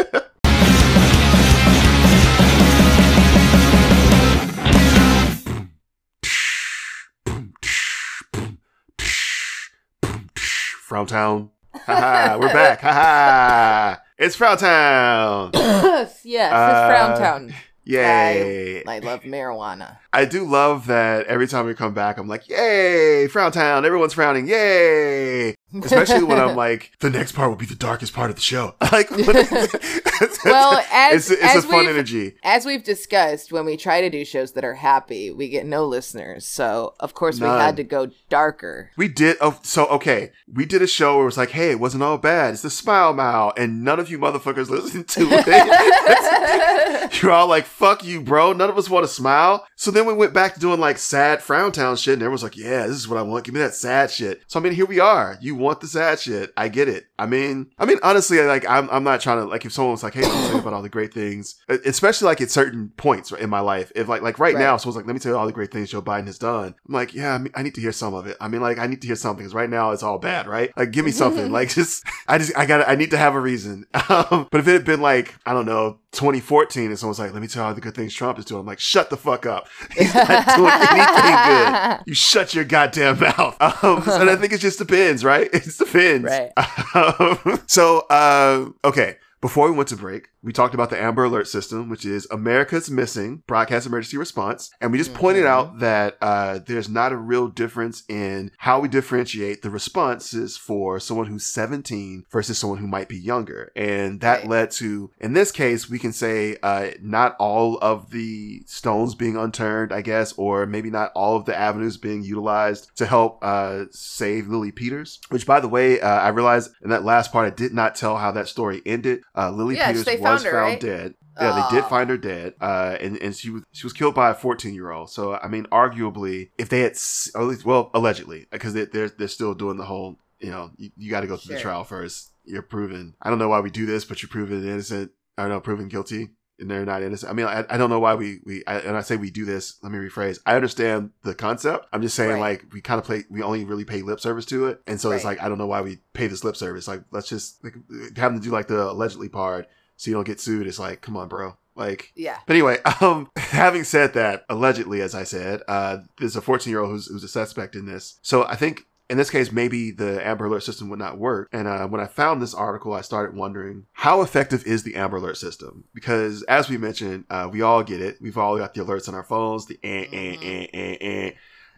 Frown 10.35 11.07
Town. 11.07 11.51
We're 11.87 12.51
back. 12.53 12.81
Haha. 12.81 14.02
It's 14.17 14.35
Frown 14.35 14.57
Town. 14.57 15.51
yes, 15.53 16.21
yes, 16.23 16.53
Uh, 16.53 16.69
it's 16.69 17.19
Frowntown. 17.19 17.53
Yay. 17.83 18.83
I 18.87 18.99
love 18.99 19.21
marijuana. 19.21 19.97
I 20.13 20.25
do 20.25 20.45
love 20.45 20.85
that 20.87 21.25
every 21.25 21.47
time 21.47 21.65
we 21.65 21.73
come 21.73 21.95
back, 21.95 22.19
I'm 22.19 22.27
like, 22.27 22.47
yay, 22.47 23.27
Frown 23.27 23.51
Town. 23.51 23.83
Everyone's 23.83 24.13
frowning. 24.13 24.47
Yay. 24.47 25.55
especially 25.81 26.23
when 26.23 26.39
I'm 26.39 26.55
like, 26.65 26.91
the 26.99 27.09
next 27.09 27.31
part 27.31 27.49
will 27.49 27.55
be 27.57 27.65
the 27.65 27.73
darkest 27.73 28.13
part 28.13 28.29
of 28.29 28.35
the 28.35 28.41
show. 28.41 28.75
Like, 28.93 29.09
well, 30.45 30.85
as 30.91 31.31
it's, 31.31 31.41
it's 31.41 31.55
as 31.55 31.65
a 31.65 31.67
fun 31.67 31.87
energy. 31.87 32.35
As 32.43 32.63
we've 32.63 32.83
discussed, 32.83 33.51
when 33.51 33.65
we 33.65 33.75
try 33.75 34.01
to 34.01 34.09
do 34.11 34.23
shows 34.23 34.51
that 34.51 34.63
are 34.63 34.75
happy, 34.75 35.31
we 35.31 35.49
get 35.49 35.65
no 35.65 35.87
listeners. 35.87 36.45
So, 36.45 36.93
of 36.99 37.15
course, 37.15 37.39
we 37.39 37.47
had 37.47 37.75
to 37.77 37.83
go 37.83 38.11
darker. 38.29 38.91
We 38.95 39.07
did. 39.07 39.37
Oh, 39.41 39.59
so 39.63 39.87
okay, 39.87 40.31
we 40.53 40.65
did 40.65 40.83
a 40.83 40.87
show 40.87 41.15
where 41.15 41.23
it 41.23 41.25
was 41.25 41.37
like, 41.37 41.49
hey, 41.49 41.71
it 41.71 41.79
wasn't 41.79 42.03
all 42.03 42.19
bad. 42.19 42.53
It's 42.53 42.61
the 42.61 42.69
Smile 42.69 43.13
Mile, 43.13 43.51
and 43.57 43.83
none 43.83 43.99
of 43.99 44.11
you 44.11 44.19
motherfuckers 44.19 44.69
listened 44.69 45.07
to 45.07 45.27
it. 45.31 47.23
You're 47.23 47.31
all 47.31 47.47
like, 47.47 47.65
fuck 47.65 48.03
you, 48.03 48.21
bro. 48.21 48.53
None 48.53 48.69
of 48.69 48.77
us 48.77 48.91
want 48.91 49.05
to 49.05 49.11
smile. 49.11 49.65
So 49.75 49.89
then 49.89 50.02
we 50.05 50.13
went 50.13 50.33
back 50.33 50.53
to 50.53 50.59
doing 50.59 50.79
like 50.79 50.97
sad 50.97 51.41
frown 51.41 51.71
town 51.71 51.95
shit, 51.95 52.13
and 52.13 52.21
everyone's 52.23 52.43
like, 52.43 52.57
yeah, 52.57 52.87
this 52.87 52.97
is 52.97 53.07
what 53.07 53.19
I 53.19 53.23
want. 53.23 53.45
Give 53.45 53.53
me 53.53 53.61
that 53.61 53.73
sad 53.73 54.11
shit. 54.11 54.41
So 54.47 54.59
I 54.59 54.63
mean, 54.63 54.73
here 54.73 54.85
we 54.85 54.99
are. 54.99 55.37
You 55.41 55.55
want 55.55 55.81
the 55.81 55.87
sad 55.87 56.19
shit. 56.19 56.51
I 56.57 56.69
get 56.69 56.89
it. 56.89 57.05
I 57.23 57.25
mean, 57.25 57.71
I 57.79 57.85
mean, 57.85 57.97
honestly, 58.03 58.39
like, 58.41 58.67
I'm, 58.69 58.89
I'm 58.89 59.03
not 59.03 59.21
trying 59.21 59.37
to 59.39 59.45
like 59.45 59.65
if 59.65 59.71
someone 59.71 59.91
was 59.93 60.03
like, 60.03 60.13
hey, 60.13 60.23
let 60.23 60.33
me 60.35 60.41
tell 60.41 60.53
you 60.55 60.59
about 60.59 60.73
all 60.73 60.81
the 60.81 60.89
great 60.89 61.13
things, 61.13 61.55
especially 61.85 62.25
like 62.25 62.41
at 62.41 62.51
certain 62.51 62.91
points 62.97 63.31
in 63.31 63.49
my 63.49 63.61
life. 63.61 63.91
If 63.95 64.07
like 64.07 64.21
like 64.21 64.39
right, 64.39 64.53
Right. 64.53 64.59
now, 64.61 64.77
someone's 64.77 64.97
like, 64.97 65.05
let 65.07 65.13
me 65.13 65.19
tell 65.19 65.31
you 65.31 65.37
all 65.37 65.45
the 65.45 65.53
great 65.53 65.71
things 65.71 65.89
Joe 65.89 66.01
Biden 66.01 66.25
has 66.27 66.37
done. 66.37 66.75
I'm 66.87 66.93
like, 66.93 67.13
yeah, 67.13 67.33
I, 67.33 67.37
mean, 67.37 67.51
I 67.55 67.63
need 67.63 67.75
to 67.75 67.81
hear 67.81 67.91
some 67.93 68.13
of 68.13 68.27
it. 68.27 68.35
I 68.41 68.47
mean, 68.49 68.61
like, 68.61 68.77
I 68.77 68.87
need 68.87 69.01
to 69.01 69.07
hear 69.07 69.15
something 69.15 69.43
because 69.43 69.53
right 69.55 69.69
now 69.69 69.91
it's 69.91 70.03
all 70.03 70.19
bad, 70.19 70.47
right? 70.47 70.71
Like, 70.77 70.91
give 70.91 71.05
me 71.05 71.11
something. 71.11 71.51
like, 71.59 71.69
just 71.69 72.05
I 72.27 72.37
just 72.37 72.55
I 72.57 72.65
got 72.65 72.87
I 72.87 72.95
need 72.95 73.11
to 73.11 73.17
have 73.17 73.35
a 73.35 73.39
reason. 73.39 73.85
Um, 74.09 74.47
but 74.51 74.59
if 74.59 74.67
it 74.67 74.73
had 74.73 74.85
been 74.85 75.01
like 75.01 75.33
I 75.45 75.53
don't 75.53 75.65
know 75.65 75.97
2014 76.11 76.87
and 76.87 76.99
someone's 76.99 77.19
like, 77.19 77.31
let 77.33 77.41
me 77.41 77.47
tell 77.47 77.63
you 77.63 77.67
all 77.69 77.73
the 77.73 77.81
good 77.81 77.95
things 77.95 78.13
Trump 78.13 78.37
is 78.37 78.45
doing, 78.45 78.59
I'm 78.59 78.65
like, 78.65 78.79
shut 78.79 79.09
the 79.09 79.17
fuck 79.17 79.45
up. 79.45 79.67
He's 79.97 80.13
not 80.13 80.27
doing 80.55 80.71
anything 80.71 81.37
good. 81.47 81.99
You 82.05 82.13
shut 82.13 82.53
your 82.53 82.65
goddamn 82.65 83.19
mouth. 83.19 83.55
Um, 83.59 84.03
and 84.07 84.29
I 84.29 84.35
think 84.35 84.53
it 84.53 84.59
just 84.59 84.77
depends, 84.77 85.23
right? 85.23 85.49
It 85.53 85.63
depends. 85.77 86.25
Right. 86.25 86.51
Um, 86.95 87.12
so, 87.67 88.05
uh, 88.09 88.69
okay. 88.85 89.17
Before 89.41 89.69
we 89.69 89.75
went 89.75 89.89
to 89.89 89.97
break, 89.97 90.29
we 90.43 90.51
talked 90.53 90.73
about 90.73 90.89
the 90.89 91.01
Amber 91.01 91.23
Alert 91.23 91.47
system, 91.47 91.89
which 91.89 92.05
is 92.05 92.27
America's 92.29 92.91
missing 92.91 93.43
broadcast 93.47 93.87
emergency 93.87 94.17
response. 94.17 94.69
And 94.81 94.91
we 94.91 94.97
just 94.97 95.13
pointed 95.13 95.43
Mhm. 95.45 95.47
out 95.47 95.79
that 95.79 96.17
uh, 96.21 96.59
there's 96.65 96.89
not 96.89 97.11
a 97.13 97.17
real 97.17 97.47
difference 97.47 98.03
in 98.09 98.51
how 98.57 98.79
we 98.79 98.87
differentiate 98.89 99.61
the 99.61 99.69
responses 99.69 100.57
for 100.57 100.99
someone 100.99 101.27
who's 101.27 101.45
17 101.45 102.25
versus 102.31 102.57
someone 102.57 102.79
who 102.79 102.87
might 102.87 103.07
be 103.09 103.17
younger. 103.17 103.71
And 103.75 104.19
that 104.21 104.41
Right. 104.41 104.49
led 104.49 104.71
to, 104.71 105.11
in 105.19 105.33
this 105.33 105.51
case, 105.51 105.89
we 105.89 105.99
can 105.99 106.11
say 106.11 106.57
uh, 106.61 106.87
not 107.01 107.35
all 107.39 107.77
of 107.81 108.09
the 108.11 108.63
stones 108.65 109.15
being 109.15 109.37
unturned, 109.37 109.93
I 109.93 110.01
guess, 110.01 110.33
or 110.37 110.65
maybe 110.65 110.89
not 110.89 111.11
all 111.15 111.35
of 111.37 111.45
the 111.45 111.57
avenues 111.57 111.97
being 111.97 112.23
utilized 112.23 112.89
to 112.97 113.05
help 113.05 113.39
uh, 113.43 113.85
save 113.91 114.47
Lily 114.47 114.71
Peters. 114.71 115.19
Which, 115.29 115.45
by 115.45 115.59
the 115.59 115.67
way, 115.69 116.01
uh, 116.01 116.07
I 116.09 116.29
realized 116.29 116.71
in 116.83 116.89
that 116.89 117.03
last 117.05 117.31
part, 117.31 117.45
I 117.45 117.55
did 117.55 117.73
not 117.73 117.95
tell 117.95 118.17
how 118.17 118.31
that 118.31 118.47
story 118.47 118.81
ended. 118.85 119.21
Uh, 119.35 119.51
Lily 119.51 119.75
Yes, 119.75 119.87
Peters 119.89 120.03
was 120.33 120.43
found 120.43 120.53
found, 120.53 120.65
right? 120.65 120.79
dead. 120.79 121.13
Yeah, 121.41 121.67
they 121.69 121.75
did 121.75 121.85
find 121.85 122.09
her 122.11 122.17
dead, 122.17 122.53
uh, 122.61 122.95
and 123.01 123.17
and 123.17 123.35
she 123.35 123.49
was 123.49 123.63
she 123.71 123.85
was 123.87 123.93
killed 123.93 124.13
by 124.13 124.29
a 124.29 124.33
fourteen 124.35 124.75
year 124.75 124.91
old. 124.91 125.09
So 125.09 125.33
I 125.35 125.47
mean, 125.47 125.65
arguably, 125.71 126.49
if 126.59 126.69
they 126.69 126.81
had, 126.81 126.93
or 127.33 127.41
at 127.41 127.47
least, 127.47 127.65
well, 127.65 127.89
allegedly, 127.95 128.45
because 128.51 128.73
they, 128.73 128.85
they're 128.85 129.09
they're 129.09 129.27
still 129.27 129.55
doing 129.55 129.77
the 129.77 129.85
whole, 129.85 130.19
you 130.39 130.51
know, 130.51 130.69
you, 130.77 130.91
you 130.95 131.09
got 131.09 131.21
to 131.21 131.27
go 131.27 131.35
through 131.37 131.55
the 131.55 131.61
trial 131.61 131.83
first. 131.83 132.31
You're 132.45 132.61
proven. 132.61 133.15
I 133.21 133.29
don't 133.31 133.39
know 133.39 133.49
why 133.49 133.61
we 133.61 133.71
do 133.71 133.85
this, 133.87 134.05
but 134.05 134.21
you're 134.21 134.29
proven 134.29 134.63
innocent. 134.63 135.11
I 135.35 135.43
don't 135.43 135.51
know, 135.51 135.59
proven 135.59 135.87
guilty, 135.87 136.29
and 136.59 136.69
they're 136.69 136.85
not 136.85 137.01
innocent. 137.01 137.31
I 137.31 137.33
mean, 137.33 137.47
I, 137.47 137.65
I 137.67 137.77
don't 137.77 137.89
know 137.89 137.99
why 137.99 138.13
we 138.13 138.39
we 138.45 138.63
I, 138.67 138.77
and 138.79 138.95
I 138.95 139.01
say 139.01 139.15
we 139.17 139.31
do 139.31 139.43
this. 139.43 139.79
Let 139.81 139.91
me 139.91 139.97
rephrase. 139.97 140.37
I 140.45 140.55
understand 140.55 141.11
the 141.23 141.33
concept. 141.33 141.87
I'm 141.91 142.03
just 142.03 142.15
saying, 142.15 142.33
Right. 142.33 142.61
like, 142.61 142.65
we 142.71 142.81
kind 142.81 142.99
of 142.99 143.05
play. 143.05 143.23
We 143.31 143.41
only 143.41 143.65
really 143.65 143.85
pay 143.85 144.03
lip 144.03 144.19
service 144.19 144.45
to 144.47 144.67
it, 144.67 144.81
and 144.85 145.01
so 145.01 145.09
it's 145.09 145.25
like 145.25 145.41
I 145.41 145.49
don't 145.49 145.57
know 145.57 145.65
why 145.65 145.81
we 145.81 145.97
pay 146.13 146.27
this 146.27 146.43
lip 146.43 146.55
service. 146.55 146.87
Like, 146.87 147.01
let's 147.09 147.27
just 147.27 147.63
like, 147.63 147.73
have 148.17 148.33
them 148.33 148.39
do 148.39 148.51
like 148.51 148.67
the 148.67 148.91
allegedly 148.91 149.29
part, 149.29 149.67
so 150.03 150.11
you 150.11 150.15
don't 150.17 150.25
get 150.25 150.41
sued. 150.41 150.67
It's 150.67 150.79
like, 150.79 150.99
come 150.99 151.15
on, 151.15 151.29
bro. 151.29 151.55
Like, 151.75 152.11
Yeah. 152.13 152.37
but 152.45 152.57
anyway, 152.57 152.79
um, 153.01 153.29
having 153.37 153.85
said 153.85 154.13
that, 154.15 154.43
allegedly, 154.49 154.99
as 155.01 155.15
I 155.15 155.23
said, 155.23 155.61
uh, 155.69 155.99
there's 156.19 156.35
a 156.35 156.41
14 156.41 156.69
year 156.69 156.81
old 156.81 156.91
who's, 156.91 157.07
who's 157.07 157.23
a 157.23 157.29
suspect 157.29 157.73
in 157.73 157.85
this. 157.85 158.19
So 158.21 158.43
I 158.45 158.55
think 158.57 158.81
in 159.09 159.17
this 159.17 159.29
case, 159.29 159.49
maybe 159.51 159.91
the 159.91 160.25
Amber 160.27 160.45
Alert 160.45 160.63
system 160.63 160.89
would 160.89 160.99
not 160.99 161.17
work. 161.17 161.47
And 161.53 161.67
uh, 161.67 161.87
when 161.87 162.01
I 162.01 162.07
found 162.07 162.41
this 162.41 162.53
article, 162.53 162.93
I 162.93 162.99
started 163.01 163.33
wondering 163.35 163.85
how 163.93 164.21
effective 164.21 164.65
is 164.65 164.83
the 164.83 164.95
Amber 164.95 165.17
Alert 165.17 165.37
system? 165.37 165.85
Because 165.93 166.43
as 166.43 166.69
we 166.69 166.77
mentioned, 166.77 167.23
uh, 167.29 167.47
we 167.49 167.61
all 167.61 167.81
get 167.81 168.01
it. 168.01 168.17
We've 168.19 168.37
all 168.37 168.57
got 168.57 168.73
the 168.73 168.83
alerts 168.83 169.07
on 169.07 169.15
our 169.15 169.23
phones, 169.23 169.65
the 169.67 169.79
eh, 169.83 170.05
eh, 170.11 170.35
eh, 170.41 170.67
eh, 170.73 170.97
eh. 170.99 171.31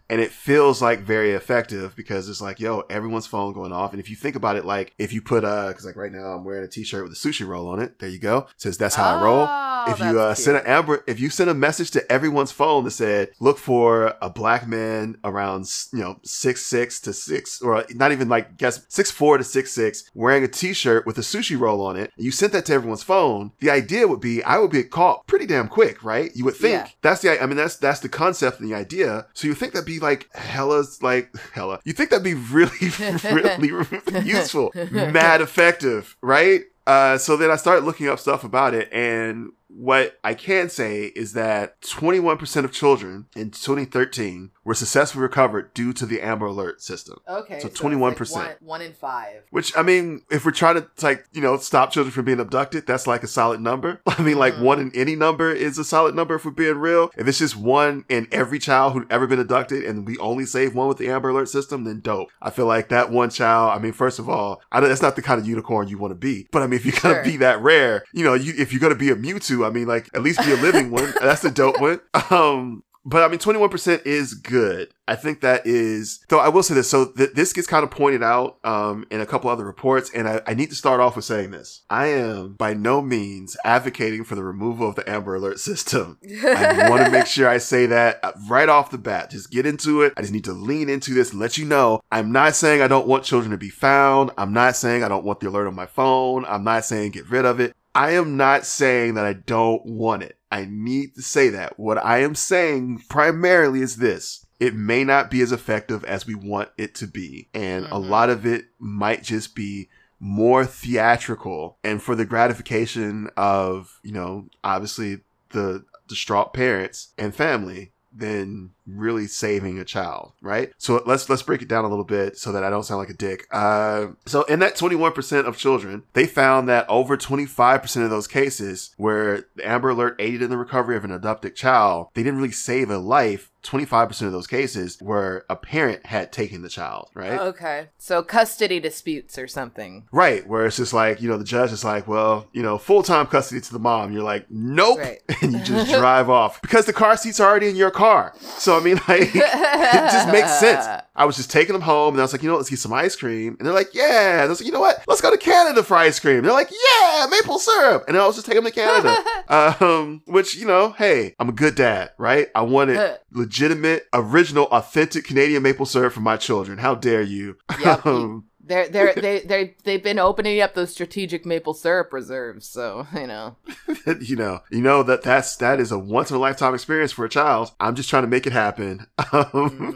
And 0.08 0.20
it 0.20 0.30
feels 0.30 0.80
like 0.80 1.00
very 1.00 1.32
effective 1.32 1.96
because 1.96 2.28
it's 2.28 2.40
like, 2.40 2.60
yo, 2.60 2.80
everyone's 2.90 3.26
phone 3.26 3.52
going 3.52 3.72
off. 3.72 3.92
And 3.92 4.00
if 4.00 4.08
you 4.08 4.16
think 4.16 4.36
about 4.36 4.56
it, 4.56 4.64
like 4.64 4.94
if 4.98 5.12
you 5.12 5.20
put, 5.20 5.44
uh, 5.44 5.72
cause 5.72 5.84
like 5.84 5.96
right 5.96 6.12
now 6.12 6.26
I'm 6.34 6.44
wearing 6.44 6.64
a 6.64 6.68
t-shirt 6.68 7.02
with 7.02 7.12
a 7.12 7.16
sushi 7.16 7.46
roll 7.46 7.68
on 7.68 7.80
it. 7.80 7.98
There 7.98 8.08
you 8.08 8.18
go. 8.18 8.38
It 8.38 8.60
says 8.60 8.78
that's 8.78 8.94
how 8.94 9.16
I 9.16 9.22
roll 9.22 9.46
Oh, 9.48 9.92
if 9.92 10.00
you 10.00 10.18
uh, 10.18 10.34
send 10.34 10.56
an 10.56 10.66
amber, 10.66 11.04
if 11.06 11.20
you 11.20 11.30
send 11.30 11.48
a 11.48 11.54
message 11.54 11.92
to 11.92 12.10
everyone's 12.12 12.50
phone 12.50 12.82
that 12.84 12.90
said, 12.90 13.30
"Look 13.38 13.56
for 13.58 14.14
a 14.20 14.28
black 14.28 14.66
man 14.66 15.16
around 15.22 15.70
you 15.92 16.00
know 16.00 16.18
six 16.24 16.66
six 16.66 17.00
to 17.02 17.12
six, 17.12 17.62
or 17.62 17.84
not 17.94 18.10
even 18.10 18.28
like 18.28 18.56
guess 18.56 18.84
six 18.88 19.12
four 19.12 19.38
to 19.38 19.44
six 19.44 19.70
six, 19.72 20.10
wearing 20.14 20.42
a 20.42 20.48
T-shirt 20.48 21.06
with 21.06 21.18
a 21.18 21.20
sushi 21.20 21.56
roll 21.58 21.80
on 21.86 21.96
it," 21.96 22.10
and 22.16 22.24
you 22.24 22.32
sent 22.32 22.52
that 22.52 22.64
to 22.66 22.72
everyone's 22.72 23.04
phone, 23.04 23.52
the 23.60 23.70
idea 23.70 24.08
would 24.08 24.20
be 24.20 24.42
I 24.42 24.58
would 24.58 24.72
be 24.72 24.82
caught 24.82 25.24
pretty 25.28 25.46
damn 25.46 25.68
quick, 25.68 26.02
right? 26.02 26.34
You 26.34 26.44
would 26.46 26.56
think 26.56 26.72
Yeah. 26.72 26.88
that's 27.02 27.22
the, 27.22 27.40
I 27.40 27.46
mean 27.46 27.56
that's 27.56 27.76
that's 27.76 28.00
the 28.00 28.08
concept 28.08 28.58
and 28.58 28.68
the 28.68 28.74
idea. 28.74 29.26
So 29.34 29.46
you 29.46 29.54
think 29.54 29.72
that'd 29.72 29.86
be 29.86 29.95
like 30.00 30.28
hella's 30.34 31.02
like 31.02 31.34
hella. 31.52 31.80
You 31.84 31.92
think 31.92 32.10
that'd 32.10 32.24
be 32.24 32.34
really 32.34 32.76
really 33.24 33.68
useful, 34.24 34.72
mad 34.74 35.40
effective, 35.40 36.16
right? 36.22 36.62
Uh, 36.86 37.18
so 37.18 37.36
then 37.36 37.50
I 37.50 37.56
started 37.56 37.84
looking 37.84 38.08
up 38.08 38.18
stuff 38.20 38.44
about 38.44 38.74
it, 38.74 38.88
and 38.92 39.50
what 39.78 40.18
I 40.24 40.34
can 40.34 40.68
say 40.68 41.06
is 41.14 41.34
that 41.34 41.80
21% 41.82 42.64
of 42.64 42.72
children 42.72 43.26
in 43.36 43.50
2013 43.50 44.50
were 44.64 44.74
successfully 44.74 45.22
recovered 45.22 45.72
due 45.74 45.92
to 45.92 46.06
the 46.06 46.20
Amber 46.22 46.46
Alert 46.46 46.82
system. 46.82 47.18
Okay. 47.28 47.60
So 47.60 47.68
it's 47.68 47.80
21%. 47.80 48.32
one, 48.32 48.48
one 48.60 48.82
in 48.82 48.92
five. 48.94 49.42
Which 49.50 49.76
I 49.76 49.82
mean, 49.82 50.22
if 50.30 50.44
we're 50.44 50.50
trying 50.52 50.76
to 50.76 50.86
like 51.02 51.26
you 51.32 51.40
know 51.40 51.56
stop 51.58 51.92
children 51.92 52.10
from 52.10 52.24
being 52.24 52.40
abducted, 52.40 52.86
that's 52.86 53.06
like 53.06 53.22
a 53.22 53.26
solid 53.28 53.60
number. 53.60 54.00
I 54.06 54.22
mean, 54.22 54.38
like 54.38 54.54
Mhm. 54.54 54.62
one 54.62 54.80
in 54.80 54.92
any 54.94 55.14
number 55.14 55.52
is 55.52 55.78
a 55.78 55.84
solid 55.84 56.14
number 56.14 56.34
if 56.36 56.44
we're 56.44 56.50
being 56.52 56.78
real. 56.78 57.10
If 57.16 57.28
it's 57.28 57.38
just 57.38 57.56
one 57.56 58.04
in 58.08 58.26
every 58.32 58.58
child 58.58 58.92
who'd 58.94 59.10
ever 59.12 59.26
been 59.26 59.38
abducted, 59.40 59.84
and 59.84 60.06
we 60.06 60.16
only 60.18 60.46
save 60.46 60.74
one 60.74 60.88
with 60.88 60.98
the 60.98 61.08
Amber 61.08 61.28
Alert 61.30 61.48
system, 61.48 61.84
then 61.84 62.00
dope. 62.00 62.28
I 62.40 62.50
feel 62.50 62.66
like 62.66 62.88
that 62.88 63.10
one 63.10 63.30
child. 63.30 63.72
I 63.76 63.78
mean, 63.82 63.92
first 63.92 64.18
of 64.18 64.28
all, 64.28 64.62
I 64.72 64.80
don't, 64.80 64.88
that's 64.88 65.02
not 65.02 65.16
the 65.16 65.22
kind 65.22 65.40
of 65.40 65.46
unicorn 65.46 65.88
you 65.88 65.98
want 65.98 66.12
to 66.12 66.16
be. 66.16 66.48
But 66.50 66.62
I 66.62 66.66
mean, 66.66 66.78
if 66.80 66.86
you're 66.86 66.94
gonna 67.00 67.16
Sure. 67.16 67.24
be 67.24 67.36
that 67.38 67.60
rare, 67.62 68.04
you 68.12 68.24
know, 68.24 68.34
you 68.34 68.52
if 68.58 68.72
you're 68.72 68.80
gonna 68.80 68.94
be 68.94 69.10
a 69.10 69.16
Mewtwo, 69.16 69.65
I 69.66 69.70
mean, 69.70 69.86
like 69.86 70.08
at 70.14 70.22
least 70.22 70.44
be 70.44 70.52
a 70.52 70.56
living 70.56 70.90
one. 70.90 71.12
That's 71.20 71.44
a 71.44 71.50
dope 71.50 71.80
one. 71.80 72.00
Um, 72.30 72.82
but 73.06 73.22
I 73.22 73.28
mean, 73.28 73.38
21% 73.38 74.04
is 74.04 74.34
good. 74.34 74.92
I 75.06 75.14
think 75.14 75.40
that 75.40 75.64
is, 75.64 76.24
though 76.28 76.40
I 76.40 76.48
will 76.48 76.64
say 76.64 76.74
this. 76.74 76.90
So 76.90 77.12
th- 77.12 77.34
this 77.34 77.52
gets 77.52 77.68
kind 77.68 77.84
of 77.84 77.90
pointed 77.92 78.24
out 78.24 78.58
um, 78.64 79.06
in 79.12 79.20
a 79.20 79.26
couple 79.26 79.48
other 79.48 79.64
reports. 79.64 80.10
And 80.12 80.28
I, 80.28 80.40
I 80.44 80.54
need 80.54 80.70
to 80.70 80.74
start 80.74 80.98
off 80.98 81.14
with 81.14 81.24
saying 81.24 81.52
this. 81.52 81.84
I 81.88 82.06
am 82.06 82.54
by 82.54 82.74
no 82.74 83.00
means 83.00 83.56
advocating 83.64 84.24
for 84.24 84.34
the 84.34 84.42
removal 84.42 84.88
of 84.88 84.96
the 84.96 85.08
Amber 85.08 85.36
Alert 85.36 85.60
system. 85.60 86.18
I 86.24 86.90
want 86.90 87.04
to 87.04 87.10
make 87.12 87.26
sure 87.26 87.48
I 87.48 87.58
say 87.58 87.86
that 87.86 88.18
uh, 88.24 88.32
right 88.48 88.68
off 88.68 88.90
the 88.90 88.98
bat. 88.98 89.30
Just 89.30 89.52
get 89.52 89.66
into 89.66 90.02
it. 90.02 90.12
I 90.16 90.22
just 90.22 90.32
need 90.32 90.44
to 90.44 90.52
lean 90.52 90.88
into 90.88 91.14
this 91.14 91.30
and 91.30 91.40
let 91.40 91.56
you 91.56 91.64
know. 91.64 92.00
I'm 92.10 92.32
not 92.32 92.56
saying 92.56 92.82
I 92.82 92.88
don't 92.88 93.06
want 93.06 93.22
children 93.22 93.52
to 93.52 93.56
be 93.56 93.70
found. 93.70 94.32
I'm 94.36 94.52
not 94.52 94.74
saying 94.74 95.04
I 95.04 95.08
don't 95.08 95.24
want 95.24 95.38
the 95.38 95.48
alert 95.48 95.68
on 95.68 95.76
my 95.76 95.86
phone. 95.86 96.44
I'm 96.46 96.64
not 96.64 96.84
saying 96.84 97.12
get 97.12 97.30
rid 97.30 97.44
of 97.44 97.60
it. 97.60 97.76
I 97.96 98.10
am 98.10 98.36
not 98.36 98.66
saying 98.66 99.14
that 99.14 99.24
I 99.24 99.32
don't 99.32 99.84
want 99.86 100.22
it. 100.22 100.36
I 100.52 100.66
need 100.70 101.14
to 101.14 101.22
say 101.22 101.48
that. 101.48 101.78
What 101.78 101.96
I 101.96 102.18
am 102.18 102.34
saying 102.34 103.04
primarily 103.08 103.80
is 103.80 103.96
this. 103.96 104.44
It 104.60 104.74
may 104.74 105.02
not 105.02 105.30
be 105.30 105.40
as 105.40 105.50
effective 105.50 106.04
as 106.04 106.26
we 106.26 106.34
want 106.34 106.68
it 106.76 106.94
to 106.96 107.06
be. 107.06 107.48
And 107.54 107.86
a 107.86 107.90
Mhm. 107.90 108.08
lot 108.08 108.28
of 108.30 108.44
it 108.44 108.66
might 108.78 109.22
just 109.22 109.54
be 109.54 109.88
more 110.20 110.64
theatrical 110.64 111.78
and 111.82 112.02
for 112.02 112.14
the 112.14 112.24
gratification 112.24 113.30
of, 113.36 113.98
you 114.02 114.12
know, 114.12 114.48
obviously 114.62 115.20
the 115.50 115.84
distraught 116.06 116.52
parents 116.52 117.08
and 117.18 117.34
family 117.34 117.92
than 118.18 118.70
really 118.86 119.26
saving 119.26 119.78
a 119.78 119.84
child, 119.84 120.32
right? 120.40 120.72
So 120.78 121.02
let's 121.06 121.28
let's 121.28 121.42
break 121.42 121.62
it 121.62 121.68
down 121.68 121.84
a 121.84 121.88
little 121.88 122.04
bit 122.04 122.38
so 122.38 122.52
that 122.52 122.64
I 122.64 122.70
don't 122.70 122.84
sound 122.84 122.98
like 122.98 123.10
a 123.10 123.14
dick. 123.14 123.46
Uh, 123.50 124.08
so 124.26 124.42
in 124.44 124.60
that 124.60 124.76
21% 124.76 125.46
of 125.46 125.56
children, 125.56 126.04
they 126.12 126.26
found 126.26 126.68
that 126.68 126.88
over 126.88 127.16
25% 127.16 128.04
of 128.04 128.10
those 128.10 128.26
cases 128.26 128.94
where 128.96 129.46
the 129.56 129.68
Amber 129.68 129.90
Alert 129.90 130.16
aided 130.18 130.42
in 130.42 130.50
the 130.50 130.56
recovery 130.56 130.96
of 130.96 131.04
an 131.04 131.12
adopted 131.12 131.56
child, 131.56 132.08
they 132.14 132.22
didn't 132.22 132.38
really 132.38 132.52
save 132.52 132.90
a 132.90 132.98
life 132.98 133.50
25% 133.66 134.22
of 134.22 134.32
those 134.32 134.46
cases 134.46 134.98
where 135.00 135.44
a 135.50 135.56
parent 135.56 136.06
had 136.06 136.32
taken 136.32 136.62
the 136.62 136.68
child, 136.68 137.10
right? 137.14 137.38
Okay. 137.38 137.88
So 137.98 138.22
custody 138.22 138.80
disputes 138.80 139.38
or 139.38 139.48
something. 139.48 140.04
Right, 140.12 140.46
where 140.46 140.66
it's 140.66 140.76
just 140.76 140.92
like, 140.92 141.20
you 141.20 141.28
know, 141.28 141.38
the 141.38 141.44
judge 141.44 141.72
is 141.72 141.84
like, 141.84 142.06
well, 142.06 142.46
you 142.52 142.62
know, 142.62 142.78
full 142.78 143.02
time 143.02 143.26
custody 143.26 143.60
to 143.60 143.72
the 143.72 143.78
mom. 143.78 144.12
You're 144.12 144.22
like, 144.22 144.46
nope. 144.50 144.98
Right. 144.98 145.20
And 145.42 145.52
you 145.52 145.60
just 145.60 145.92
drive 145.92 146.30
off 146.30 146.62
because 146.62 146.86
the 146.86 146.94
car 146.94 147.16
seats 147.16 147.40
already 147.40 147.68
in 147.68 147.76
your 147.76 147.90
car. 147.90 148.32
So, 148.40 148.76
I 148.76 148.80
mean, 148.80 148.96
like, 149.08 149.34
it 149.34 149.34
just 149.34 150.32
makes 150.32 150.58
sense. 150.58 150.86
I 151.14 151.24
was 151.24 151.36
just 151.36 151.50
taking 151.50 151.72
them 151.72 151.82
home 151.82 152.14
and 152.14 152.20
I 152.20 152.24
was 152.24 152.32
like, 152.32 152.42
you 152.42 152.48
know, 152.48 152.56
let's 152.56 152.70
get 152.70 152.78
some 152.78 152.92
ice 152.92 153.16
cream. 153.16 153.56
And 153.58 153.66
they're 153.66 153.74
like, 153.74 153.94
yeah. 153.94 154.34
And 154.34 154.42
I 154.42 154.46
was 154.46 154.60
like, 154.60 154.66
you 154.66 154.72
know 154.72 154.80
what? 154.80 155.02
Let's 155.06 155.20
go 155.20 155.30
to 155.30 155.38
Canada 155.38 155.82
for 155.82 155.96
ice 155.96 156.18
cream. 156.18 156.36
And 156.36 156.44
they're 156.44 156.52
like, 156.52 156.70
yeah, 156.70 157.26
maple 157.30 157.58
syrup. 157.58 158.04
And 158.08 158.16
I 158.16 158.26
was 158.26 158.36
just 158.36 158.46
taking 158.46 158.62
them 158.62 158.72
to 158.72 158.78
Canada. 158.78 159.84
um, 159.84 160.22
which, 160.26 160.56
you 160.56 160.66
know, 160.66 160.90
hey, 160.92 161.34
I'm 161.38 161.48
a 161.48 161.52
good 161.52 161.74
dad, 161.74 162.10
right? 162.18 162.48
I 162.54 162.62
wanted 162.62 163.18
legitimate, 163.56 164.06
original, 164.12 164.66
authentic 164.66 165.24
Canadian 165.24 165.62
maple 165.62 165.86
syrup 165.86 166.12
for 166.12 166.20
my 166.20 166.36
children. 166.36 166.78
How 166.78 166.94
dare 166.94 167.22
you? 167.22 167.56
Yep. 167.80 168.04
They're 168.66 168.88
they're 168.88 169.14
they 169.14 169.38
they 169.42 169.76
they've 169.84 170.02
been 170.02 170.18
opening 170.18 170.60
up 170.60 170.74
those 170.74 170.90
strategic 170.90 171.46
maple 171.46 171.72
syrup 171.72 172.12
reserves, 172.12 172.66
so 172.66 173.06
you 173.14 173.28
know. 173.28 173.54
you 174.20 174.34
know, 174.34 174.58
you 174.72 174.80
know 174.80 175.04
that 175.04 175.22
that's 175.22 175.54
that 175.58 175.78
is 175.78 175.92
a 175.92 175.98
once 176.00 176.30
in 176.30 176.36
a 176.36 176.40
lifetime 176.40 176.74
experience 176.74 177.12
for 177.12 177.24
a 177.24 177.28
child. 177.28 177.70
I'm 177.78 177.94
just 177.94 178.10
trying 178.10 178.24
to 178.24 178.28
make 178.28 178.44
it 178.44 178.52
happen. 178.52 179.06
Um, 179.32 179.44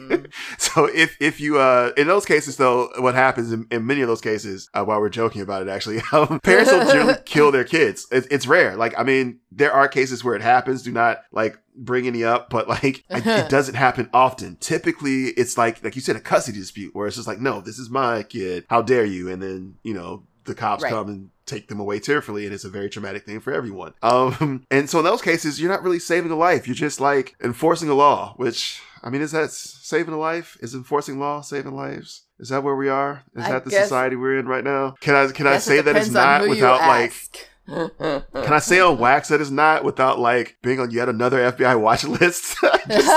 Mhm. 0.07 0.33
so 0.59 0.85
if 0.85 1.17
if 1.19 1.41
you 1.41 1.59
uh 1.59 1.91
in 1.97 2.07
those 2.07 2.25
cases 2.25 2.59
though, 2.59 2.91
what 2.99 3.17
happens 3.17 3.51
in, 3.51 3.67
in 3.73 3.87
many 3.87 4.03
of 4.03 4.09
those 4.09 4.21
cases, 4.21 4.71
uh, 4.73 4.85
while 4.85 5.01
we're 5.01 5.09
joking 5.09 5.43
about 5.43 5.63
it, 5.63 5.69
actually, 5.69 6.01
um, 6.13 6.39
parents 6.39 6.71
will 6.71 6.87
generally 6.87 7.17
kill 7.25 7.51
their 7.51 7.65
kids. 7.65 8.07
It, 8.13 8.29
it's 8.31 8.47
rare. 8.47 8.77
Like 8.77 8.95
I 8.97 9.03
mean, 9.03 9.41
there 9.53 9.73
are 9.73 9.89
cases 9.89 10.23
where 10.23 10.35
it 10.35 10.43
happens. 10.43 10.83
Do 10.83 10.93
not 10.93 11.23
like 11.33 11.59
bring 11.75 12.07
any 12.07 12.25
up, 12.25 12.51
but 12.51 12.69
like 12.69 13.05
it, 13.11 13.27
it 13.27 13.49
doesn't 13.49 13.75
happen 13.75 14.09
often. 14.13 14.57
Typically, 14.57 15.27
it's 15.29 15.59
like 15.59 15.83
like 15.83 15.95
you 15.97 16.03
said, 16.03 16.17
a 16.17 16.21
custody 16.21 16.59
dispute 16.59 16.95
where 16.95 17.07
it's 17.07 17.17
just 17.17 17.29
like, 17.29 17.41
no, 17.41 17.61
this 17.61 17.79
is 17.79 17.91
my 17.91 18.23
kid. 18.23 18.65
How 18.69 18.83
dare 18.83 19.05
you? 19.05 19.31
And 19.31 19.43
then 19.43 19.77
you 19.83 19.95
know 19.95 20.25
the 20.45 20.55
cops 20.55 20.83
Right. 20.83 20.91
come 20.91 21.09
and 21.09 21.31
take 21.47 21.69
them 21.69 21.81
away 21.81 21.99
tearfully 21.99 22.45
and 22.45 22.55
it's 22.55 22.65
a 22.65 22.69
very 22.71 22.89
traumatic 22.89 23.27
thing 23.27 23.41
for 23.41 23.53
everyone 23.53 23.93
um 24.03 24.65
and 24.71 24.89
so 24.89 25.01
in 25.01 25.05
those 25.05 25.21
cases 25.21 25.61
you're 25.61 25.71
not 25.71 25.83
really 25.83 25.99
saving 25.99 26.31
a 26.31 26.37
life 26.37 26.67
you're 26.67 26.75
just 26.77 27.01
like 27.01 27.35
enforcing 27.43 27.89
a 27.89 27.95
law 27.95 28.33
which 28.37 28.81
i 29.03 29.11
mean 29.11 29.21
is 29.21 29.33
that 29.33 29.51
saving 29.51 30.15
a 30.15 30.19
life 30.19 30.57
is 30.61 30.75
enforcing 30.75 31.19
law 31.19 31.41
saving 31.41 31.75
lives 31.75 32.23
is 32.39 32.51
that 32.51 32.63
where 32.63 32.77
we 32.77 32.89
are 32.89 33.25
is 33.35 33.45
I 33.45 33.51
that 33.51 33.65
the 33.65 33.71
society 33.73 34.15
we're 34.15 34.39
in 34.39 34.47
right 34.47 34.63
now 34.63 34.95
can 35.01 35.17
i 35.17 35.27
can 35.33 35.49
i 35.49 35.59
say 35.59 35.81
that 35.81 35.97
it's 35.97 36.11
not 36.11 36.49
without 36.49 36.79
like. 36.81 37.50
Can 37.67 38.53
i 38.53 38.59
say 38.59 38.81
on 38.81 38.99
wax 38.99 39.29
that 39.29 39.41
it's 39.41 39.51
not 39.51 39.85
without 39.85 40.19
like 40.19 40.57
being 40.63 40.81
on 40.81 40.91
yet 40.91 41.09
another 41.09 41.39
fbi 41.53 41.79
watch 41.81 42.05
list 42.05 42.57
Just- 42.89 43.09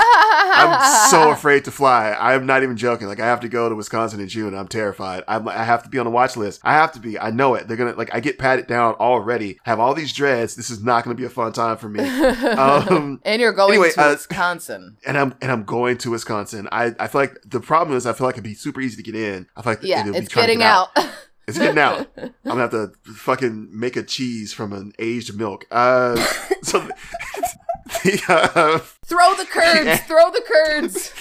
I'm 0.55 1.09
so 1.09 1.31
afraid 1.31 1.65
to 1.65 1.71
fly. 1.71 2.15
I'm 2.19 2.45
not 2.45 2.61
even 2.61 2.77
joking. 2.77 3.07
Like 3.07 3.19
I 3.19 3.25
have 3.25 3.39
to 3.39 3.49
go 3.49 3.69
to 3.69 3.75
Wisconsin 3.75 4.19
in 4.19 4.27
June. 4.27 4.53
I'm 4.53 4.67
terrified. 4.67 5.23
I'm, 5.27 5.47
I 5.47 5.63
have 5.63 5.81
to 5.83 5.89
be 5.89 5.97
on 5.97 6.05
the 6.05 6.11
watch 6.11 6.37
list. 6.37 6.61
I 6.63 6.73
have 6.73 6.91
to 6.91 6.99
be. 6.99 7.17
I 7.17 7.31
know 7.31 7.55
it. 7.55 7.67
They're 7.67 7.77
gonna 7.77 7.93
like. 7.93 8.13
I 8.13 8.19
get 8.19 8.37
patted 8.37 8.67
down 8.67 8.93
already. 8.95 9.57
Have 9.63 9.79
all 9.79 9.95
these 9.95 10.13
dreads. 10.13 10.55
This 10.55 10.69
is 10.69 10.83
not 10.83 11.03
gonna 11.03 11.15
be 11.15 11.23
a 11.23 11.29
fun 11.29 11.53
time 11.53 11.77
for 11.77 11.89
me. 11.89 12.01
Um, 12.53 13.19
and 13.23 13.41
you're 13.41 13.51
going 13.53 13.71
anyway, 13.73 13.91
to 13.91 14.01
uh, 14.01 14.11
Wisconsin. 14.11 14.97
and 15.07 15.17
I'm 15.17 15.33
and 15.41 15.51
I'm 15.51 15.63
going 15.63 15.97
to 15.99 16.11
Wisconsin. 16.11 16.67
I, 16.71 16.93
I 16.99 17.07
feel 17.07 17.21
like 17.21 17.37
the 17.45 17.59
problem 17.59 17.97
is 17.97 18.05
I 18.05 18.13
feel 18.13 18.27
like 18.27 18.35
it'd 18.35 18.43
be 18.43 18.53
super 18.53 18.79
easy 18.81 18.97
to 18.97 19.03
get 19.03 19.15
in. 19.15 19.47
I 19.55 19.61
feel 19.63 19.71
like 19.73 19.83
Yeah, 19.83 20.03
it's 20.07 20.33
getting 20.33 20.59
get 20.59 20.67
out. 20.67 20.89
It's 21.47 21.57
getting 21.57 21.79
out. 21.79 22.07
I'm 22.17 22.31
gonna 22.45 22.61
have 22.61 22.71
to 22.71 22.93
fucking 23.13 23.77
make 23.77 23.95
a 23.95 24.03
cheese 24.03 24.53
from 24.53 24.73
an 24.73 24.93
aged 24.97 25.35
milk. 25.37 25.65
Uh, 25.71 26.15
so 26.61 26.79
the 28.03 28.21
uh, 28.29 28.79
throw 29.05 29.35
the 29.35 29.45
curds. 29.45 29.99
Throw 30.01 30.31
the 30.31 30.43
curds. 30.45 31.13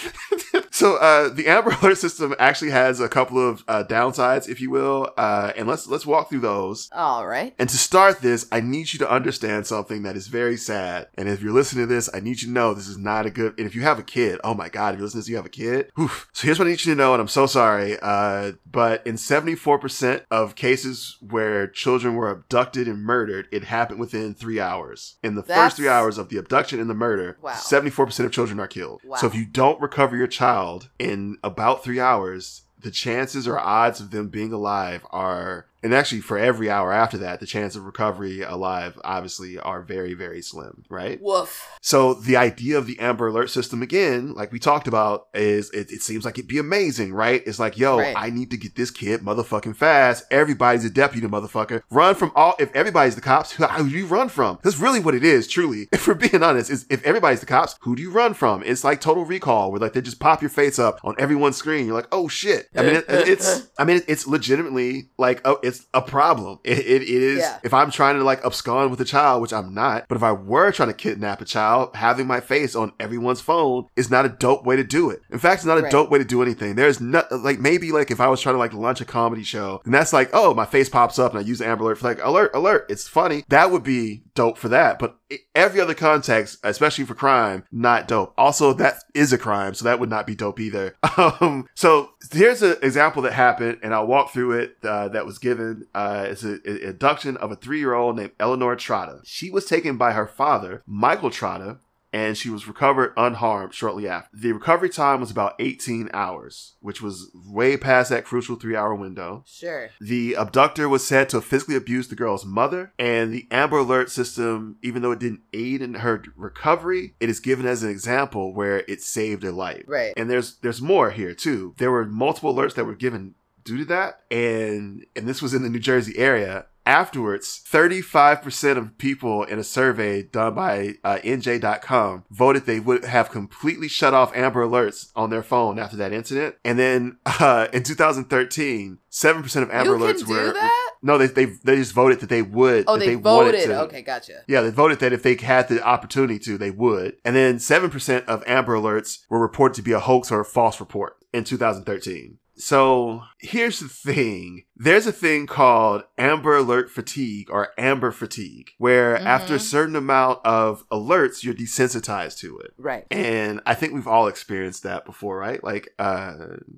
so 0.70 0.96
uh, 0.96 1.28
the 1.28 1.46
Amber 1.48 1.70
Alert 1.82 1.98
system 1.98 2.34
actually 2.38 2.70
has 2.70 3.00
a 3.00 3.08
couple 3.08 3.38
of 3.38 3.64
uh, 3.68 3.84
downsides, 3.84 4.48
if 4.48 4.60
you 4.60 4.70
will, 4.70 5.10
uh, 5.16 5.52
and 5.56 5.66
let's 5.68 5.86
let's 5.86 6.06
walk 6.06 6.28
through 6.30 6.40
those. 6.40 6.88
All 6.92 7.26
right. 7.26 7.54
And 7.58 7.68
to 7.68 7.76
start 7.76 8.20
this, 8.20 8.46
I 8.52 8.60
need 8.60 8.92
you 8.92 8.98
to 9.00 9.10
understand 9.10 9.66
something 9.66 10.02
that 10.02 10.16
is 10.16 10.26
very 10.28 10.56
sad. 10.56 11.08
And 11.14 11.28
if 11.28 11.42
you're 11.42 11.52
listening 11.52 11.86
to 11.88 11.94
this, 11.94 12.08
I 12.14 12.20
need 12.20 12.40
you 12.42 12.48
to 12.48 12.50
know 12.54 12.74
this 12.74 12.88
is 12.88 12.98
not 12.98 13.26
a 13.26 13.30
good. 13.30 13.54
And 13.58 13.66
if 13.66 13.74
you 13.74 13.82
have 13.82 13.98
a 13.98 14.02
kid, 14.02 14.40
oh 14.44 14.54
my 14.54 14.68
god, 14.68 14.94
if 14.94 14.98
you're 14.98 15.04
listening 15.06 15.22
to 15.22 15.24
this, 15.26 15.30
you 15.30 15.36
have 15.36 15.46
a 15.46 15.50
kid. 15.50 15.90
Oof. 16.00 16.28
So 16.32 16.46
here's 16.46 16.58
what 16.58 16.66
I 16.66 16.70
need 16.70 16.84
you 16.84 16.94
to 16.94 16.98
know, 16.98 17.12
and 17.14 17.20
I'm 17.20 17.28
so 17.28 17.46
sorry. 17.46 17.98
Uh, 18.00 18.52
but 18.70 19.06
in 19.06 19.16
74% 19.16 20.24
of 20.30 20.54
cases 20.54 21.16
where 21.20 21.66
children 21.66 22.14
were 22.14 22.30
abducted 22.30 22.88
and 22.88 23.02
murdered, 23.02 23.48
it 23.52 23.64
happened 23.64 24.00
within 24.00 24.34
three 24.34 24.60
hours. 24.60 25.16
In 25.22 25.34
the 25.34 25.42
That's- 25.42 25.64
first 25.70 25.76
three 25.76 25.88
hours 25.88 26.18
of 26.18 26.28
the 26.28 26.36
abduction 26.38 26.80
and 26.80 26.88
the 26.88 26.94
murder, 26.94 27.36
Wow. 27.42 27.54
74% 27.72 28.24
of 28.24 28.32
children 28.32 28.60
are 28.60 28.68
killed. 28.68 29.00
Wow. 29.04 29.16
So 29.16 29.26
if 29.26 29.34
you 29.34 29.44
don't 29.44 29.80
recover 29.80 30.16
your 30.16 30.26
child 30.26 30.90
in 30.98 31.38
about 31.42 31.82
three 31.82 32.00
hours, 32.00 32.62
the 32.78 32.90
chances 32.90 33.48
or 33.48 33.58
odds 33.58 34.00
of 34.00 34.10
them 34.10 34.28
being 34.28 34.52
alive 34.52 35.06
are, 35.10 35.66
and 35.82 35.94
actually 35.94 36.20
for 36.20 36.38
every 36.38 36.70
hour 36.70 36.92
after 36.92 37.18
that, 37.18 37.40
the 37.40 37.46
chance 37.46 37.76
of 37.76 37.84
recovery 37.84 38.42
alive 38.42 38.98
obviously 39.04 39.58
are 39.58 39.82
very, 39.82 40.14
very 40.14 40.42
slim, 40.42 40.84
right? 40.88 41.20
Woof. 41.20 41.68
So 41.80 42.14
the 42.14 42.36
idea 42.36 42.78
of 42.78 42.86
the 42.86 42.98
Amber 43.00 43.28
Alert 43.28 43.50
system, 43.50 43.82
again, 43.82 44.34
like 44.34 44.52
we 44.52 44.58
talked 44.58 44.86
about, 44.88 45.28
is 45.34 45.70
it, 45.70 45.90
it 45.90 46.02
seems 46.02 46.24
like 46.24 46.38
it'd 46.38 46.48
be 46.48 46.58
amazing, 46.58 47.12
right? 47.12 47.42
It's 47.46 47.58
like, 47.58 47.78
yo, 47.78 47.98
Right. 47.98 48.14
I 48.16 48.30
need 48.30 48.50
to 48.50 48.56
get 48.56 48.74
this 48.74 48.90
kid 48.90 49.20
motherfucking 49.20 49.76
fast. 49.76 50.24
Everybody's 50.30 50.84
a 50.84 50.90
deputy, 50.90 51.26
motherfucker. 51.26 51.82
Run 51.90 52.14
from 52.14 52.32
all. 52.34 52.54
If 52.58 52.74
everybody's 52.74 53.14
the 53.14 53.20
cops, 53.20 53.52
who, 53.52 53.66
do 53.66 53.88
you 53.88 54.06
run 54.06 54.28
from? 54.28 54.58
That's 54.62 54.78
really 54.78 55.00
what 55.00 55.14
it 55.14 55.24
is, 55.24 55.46
truly. 55.46 55.88
If 56.02 56.08
we're 56.08 56.14
being 56.14 56.42
honest, 56.42 56.68
is 56.70 56.84
if 56.90 57.04
everybody's 57.04 57.40
the 57.40 57.46
cops, 57.46 57.76
who 57.82 57.94
do 57.94 58.02
you 58.02 58.10
run 58.10 58.34
from? 58.34 58.62
It's 58.64 58.82
like 58.82 59.00
Total 59.00 59.24
Recall, 59.24 59.70
where 59.70 59.78
like 59.78 59.92
they 59.92 60.00
just 60.00 60.18
pop 60.18 60.40
your 60.42 60.50
face 60.50 60.78
up 60.80 60.98
on 61.04 61.14
everyone's 61.16 61.56
screen. 61.56 61.86
You're 61.86 61.94
like, 61.94 62.08
oh 62.10 62.26
shit. 62.26 62.68
I 62.74 62.82
mean, 62.82 62.96
it, 62.96 63.04
it's, 63.08 63.68
I 63.78 63.84
mean, 63.84 64.02
it's 64.08 64.26
legitimately 64.26 65.10
like, 65.16 65.40
oh, 65.44 65.58
it's 65.62 65.71
a 65.94 66.02
problem. 66.02 66.58
It, 66.64 66.78
it, 66.78 67.02
it 67.02 67.08
is. 67.08 67.38
Yeah. 67.40 67.58
If 67.62 67.72
I'm 67.74 67.90
trying 67.90 68.16
to 68.16 68.24
like 68.24 68.44
abscond 68.44 68.90
with 68.90 69.00
a 69.00 69.04
child, 69.04 69.42
which 69.42 69.52
I'm 69.52 69.74
not, 69.74 70.06
but 70.08 70.16
if 70.16 70.22
I 70.22 70.32
were 70.32 70.70
trying 70.72 70.88
to 70.88 70.94
kidnap 70.94 71.40
a 71.40 71.44
child, 71.44 71.94
having 71.94 72.26
my 72.26 72.40
face 72.40 72.74
on 72.74 72.92
everyone's 73.00 73.40
phone 73.40 73.86
is 73.96 74.10
not 74.10 74.24
a 74.24 74.28
dope 74.28 74.64
way 74.64 74.76
to 74.76 74.84
do 74.84 75.10
it. 75.10 75.22
In 75.30 75.38
fact, 75.38 75.56
it's 75.60 75.64
not 75.66 75.78
a 75.78 75.82
Right. 75.82 75.90
dope 75.92 76.10
way 76.10 76.18
to 76.18 76.24
do 76.24 76.42
anything. 76.42 76.74
There's 76.76 77.00
not 77.00 77.30
like 77.32 77.58
maybe 77.58 77.92
like 77.92 78.10
if 78.10 78.20
I 78.20 78.28
was 78.28 78.40
trying 78.40 78.54
to 78.54 78.58
like 78.58 78.72
launch 78.72 79.00
a 79.00 79.04
comedy 79.04 79.42
show, 79.42 79.80
and 79.84 79.92
that's 79.92 80.12
like, 80.12 80.30
oh, 80.32 80.54
my 80.54 80.64
face 80.66 80.88
pops 80.88 81.18
up 81.18 81.32
and 81.32 81.38
I 81.40 81.42
use 81.42 81.58
the 81.58 81.66
Amber 81.66 81.84
Alert 81.84 81.98
for 81.98 82.08
like 82.08 82.22
alert, 82.22 82.50
alert. 82.54 82.86
It's 82.88 83.08
funny. 83.08 83.44
That 83.48 83.70
would 83.70 83.82
be 83.82 84.22
dope 84.34 84.58
for 84.58 84.68
that. 84.68 84.98
But 84.98 85.16
every 85.54 85.80
other 85.80 85.94
context, 85.94 86.58
especially 86.62 87.04
for 87.04 87.14
crime, 87.14 87.64
not 87.70 88.08
dope. 88.08 88.32
Also, 88.36 88.72
that 88.74 89.02
is 89.14 89.32
a 89.32 89.38
crime, 89.38 89.74
so 89.74 89.84
that 89.84 90.00
would 90.00 90.10
not 90.10 90.26
be 90.26 90.34
dope 90.34 90.60
either. 90.60 90.94
Um, 91.18 91.68
so 91.74 92.12
here's 92.32 92.62
an 92.62 92.76
example 92.82 93.20
that 93.22 93.34
happened, 93.34 93.78
and 93.82 93.92
I'll 93.94 94.06
walk 94.06 94.32
through 94.32 94.52
it. 94.52 94.76
Uh, 94.82 95.08
that 95.08 95.26
was 95.26 95.38
given. 95.38 95.86
Uh, 95.94 96.26
it's 96.30 96.42
a, 96.42 96.58
a 96.66 96.88
abduction 96.88 97.36
of 97.36 97.52
a 97.52 97.56
three-year-old 97.56 98.16
named 98.16 98.32
Eleanor 98.40 98.74
Trotta. 98.76 99.20
She 99.24 99.50
was 99.50 99.66
taken 99.66 99.98
by 99.98 100.12
her 100.12 100.26
father, 100.26 100.82
Michael 100.86 101.28
Trotta, 101.30 101.80
and 102.12 102.36
she 102.36 102.50
was 102.50 102.68
recovered 102.68 103.12
unharmed 103.16 103.74
shortly 103.74 104.08
after. 104.08 104.28
The 104.36 104.52
recovery 104.52 104.90
time 104.90 105.20
was 105.20 105.30
about 105.30 105.54
18 105.58 106.10
hours, 106.12 106.74
which 106.80 107.00
was 107.00 107.30
way 107.34 107.76
past 107.76 108.10
that 108.10 108.24
crucial 108.24 108.56
three 108.56 108.76
hour 108.76 108.94
window. 108.94 109.44
Sure. 109.46 109.90
The 110.00 110.34
abductor 110.34 110.88
was 110.88 111.06
said 111.06 111.28
to 111.30 111.38
have 111.38 111.44
physically 111.44 111.76
abused 111.76 112.10
the 112.10 112.16
girl's 112.16 112.44
mother, 112.44 112.92
and 112.98 113.32
the 113.32 113.46
Amber 113.50 113.78
Alert 113.78 114.10
system, 114.10 114.76
even 114.82 115.02
though 115.02 115.12
it 115.12 115.20
didn't 115.20 115.42
aid 115.52 115.82
in 115.82 115.94
her 115.94 116.22
recovery, 116.36 117.14
it 117.20 117.30
is 117.30 117.40
given 117.40 117.66
as 117.66 117.82
an 117.82 117.90
example 117.90 118.54
where 118.54 118.84
it 118.88 119.00
saved 119.00 119.42
her 119.42 119.52
life. 119.52 119.84
Right. 119.86 120.12
And 120.16 120.30
there's 120.30 120.56
there's 120.56 120.82
more 120.82 121.10
here 121.10 121.34
too. 121.34 121.74
There 121.78 121.90
were 121.90 122.04
multiple 122.04 122.54
alerts 122.54 122.74
that 122.74 122.84
were 122.84 122.94
given 122.94 123.34
due 123.64 123.78
to 123.78 123.84
that, 123.86 124.20
and 124.30 125.06
and 125.16 125.28
this 125.28 125.42
was 125.42 125.54
in 125.54 125.62
the 125.62 125.70
New 125.70 125.78
Jersey 125.78 126.18
area. 126.18 126.66
Afterwards, 126.84 127.62
35% 127.70 128.76
of 128.76 128.98
people 128.98 129.44
in 129.44 129.58
a 129.58 129.64
survey 129.64 130.22
done 130.22 130.54
by 130.54 130.94
uh, 131.04 131.18
NJ.com 131.22 132.24
voted 132.30 132.66
they 132.66 132.80
would 132.80 133.04
have 133.04 133.30
completely 133.30 133.88
shut 133.88 134.14
off 134.14 134.34
Amber 134.34 134.66
Alerts 134.66 135.12
on 135.14 135.30
their 135.30 135.44
phone 135.44 135.78
after 135.78 135.96
that 135.96 136.12
incident. 136.12 136.56
And 136.64 136.78
then 136.78 137.18
uh, 137.26 137.68
in 137.72 137.84
2013, 137.84 138.98
7% 139.10 139.62
of 139.62 139.70
Amber 139.70 139.92
you 139.92 139.98
Alerts 139.98 140.26
were. 140.26 140.52
that? 140.52 140.90
No, 141.02 141.18
they, 141.18 141.26
they 141.26 141.44
they 141.44 141.76
just 141.76 141.92
voted 141.92 142.20
that 142.20 142.28
they 142.28 142.42
would. 142.42 142.84
Oh, 142.86 142.96
that 142.96 143.04
they, 143.04 143.14
voted. 143.16 143.68
Okay, 143.70 144.02
gotcha. 144.02 144.42
Yeah, 144.46 144.60
they 144.60 144.70
voted 144.70 145.00
that 145.00 145.12
if 145.12 145.22
they 145.22 145.34
had 145.36 145.68
the 145.68 145.82
opportunity 145.82 146.38
to, 146.40 146.56
they 146.56 146.70
would. 146.70 147.16
And 147.24 147.34
then 147.34 147.56
7% 147.56 148.24
of 148.26 148.44
Amber 148.46 148.76
Alerts 148.76 149.18
were 149.28 149.40
reported 149.40 149.74
to 149.76 149.82
be 149.82 149.92
a 149.92 150.00
hoax 150.00 150.30
or 150.30 150.40
a 150.40 150.44
false 150.44 150.80
report 150.80 151.16
in 151.32 151.44
2013. 151.44 152.38
So 152.54 153.22
here's 153.42 153.80
the 153.80 153.88
thing 153.88 154.64
there's 154.74 155.06
a 155.06 155.12
thing 155.12 155.46
called 155.46 156.02
Amber 156.18 156.56
Alert 156.56 156.90
fatigue 156.90 157.48
or 157.52 157.68
Amber 157.78 158.10
fatigue, 158.10 158.70
where 158.78 159.16
after 159.18 159.54
a 159.54 159.58
Mhm. 159.58 159.60
certain 159.60 159.94
amount 159.94 160.40
of 160.44 160.82
alerts, 160.90 161.44
you're 161.44 161.54
desensitized 161.54 162.38
to 162.38 162.58
it. 162.58 162.72
Right. 162.78 163.06
And 163.08 163.60
I 163.64 163.74
think 163.74 163.92
we've 163.92 164.08
all 164.08 164.26
experienced 164.26 164.82
that 164.82 165.04
before, 165.04 165.38
right? 165.38 165.62
Like, 165.62 165.90
uh, 166.00 166.32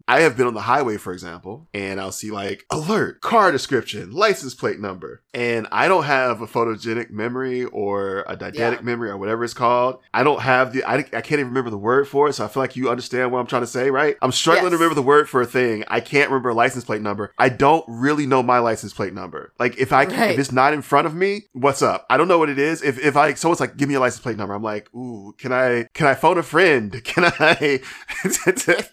I 0.06 0.20
have 0.20 0.36
been 0.36 0.46
on 0.46 0.52
the 0.52 0.60
highway, 0.62 0.98
for 0.98 1.14
example, 1.14 1.66
and 1.72 1.98
I'll 1.98 2.12
see 2.12 2.30
like 2.30 2.66
alert, 2.70 3.22
car 3.22 3.50
description, 3.50 4.10
license 4.10 4.54
plate 4.54 4.80
number. 4.80 5.22
And 5.32 5.66
I 5.72 5.88
don't 5.88 6.04
have 6.04 6.42
a 6.42 6.46
photogenic 6.46 7.10
memory 7.10 7.64
or 7.64 8.24
a 8.28 8.36
deidetic 8.36 8.78
Yeah. 8.80 8.82
memory 8.82 9.08
or 9.08 9.16
whatever 9.16 9.44
it's 9.44 9.54
called. 9.54 10.00
I 10.12 10.22
don't 10.24 10.42
have 10.42 10.74
the, 10.74 10.84
I, 10.84 10.96
I 10.96 11.00
can't 11.22 11.32
even 11.40 11.48
remember 11.48 11.70
the 11.70 11.78
word 11.78 12.06
for 12.06 12.28
it. 12.28 12.34
So 12.34 12.44
I 12.44 12.48
feel 12.48 12.62
like 12.62 12.76
you 12.76 12.90
understand 12.90 13.32
what 13.32 13.38
I'm 13.38 13.46
trying 13.46 13.62
to 13.62 13.66
say, 13.66 13.90
right? 13.90 14.16
I'm 14.20 14.32
struggling 14.32 14.72
to 14.72 14.76
remember 14.76 14.94
the 14.94 15.00
word 15.02 15.28
for 15.30 15.40
a 15.40 15.46
thing. 15.46 15.84
I 15.88 16.00
can't 16.00 16.28
remember 16.28 16.52
license 16.54 16.84
plate 16.84 17.02
number. 17.02 17.32
I 17.38 17.50
don't 17.50 17.84
really 17.86 18.26
know 18.26 18.42
my 18.42 18.58
license 18.60 18.92
plate 18.94 19.12
number. 19.12 19.52
Like 19.58 19.76
if 19.78 19.92
I, 19.92 20.04
Right. 20.04 20.30
if 20.30 20.38
it's 20.38 20.52
not 20.52 20.72
in 20.72 20.80
front 20.82 21.06
of 21.06 21.14
me, 21.14 21.42
what's 21.52 21.82
up? 21.82 22.06
I 22.08 22.16
don't 22.16 22.28
know 22.28 22.38
what 22.38 22.48
it 22.48 22.58
is. 22.58 22.82
If, 22.82 22.98
if 22.98 23.16
I, 23.16 23.34
someone's 23.34 23.60
like, 23.60 23.76
give 23.76 23.88
me 23.88 23.94
a 23.96 24.00
license 24.00 24.22
plate 24.22 24.36
number. 24.38 24.54
I'm 24.54 24.62
like, 24.62 24.88
ooh, 24.94 25.34
can 25.36 25.52
I, 25.52 25.86
can 25.92 26.06
I 26.06 26.14
phone 26.14 26.38
a 26.38 26.42
friend? 26.42 27.02
Can 27.04 27.24
I? 27.38 27.80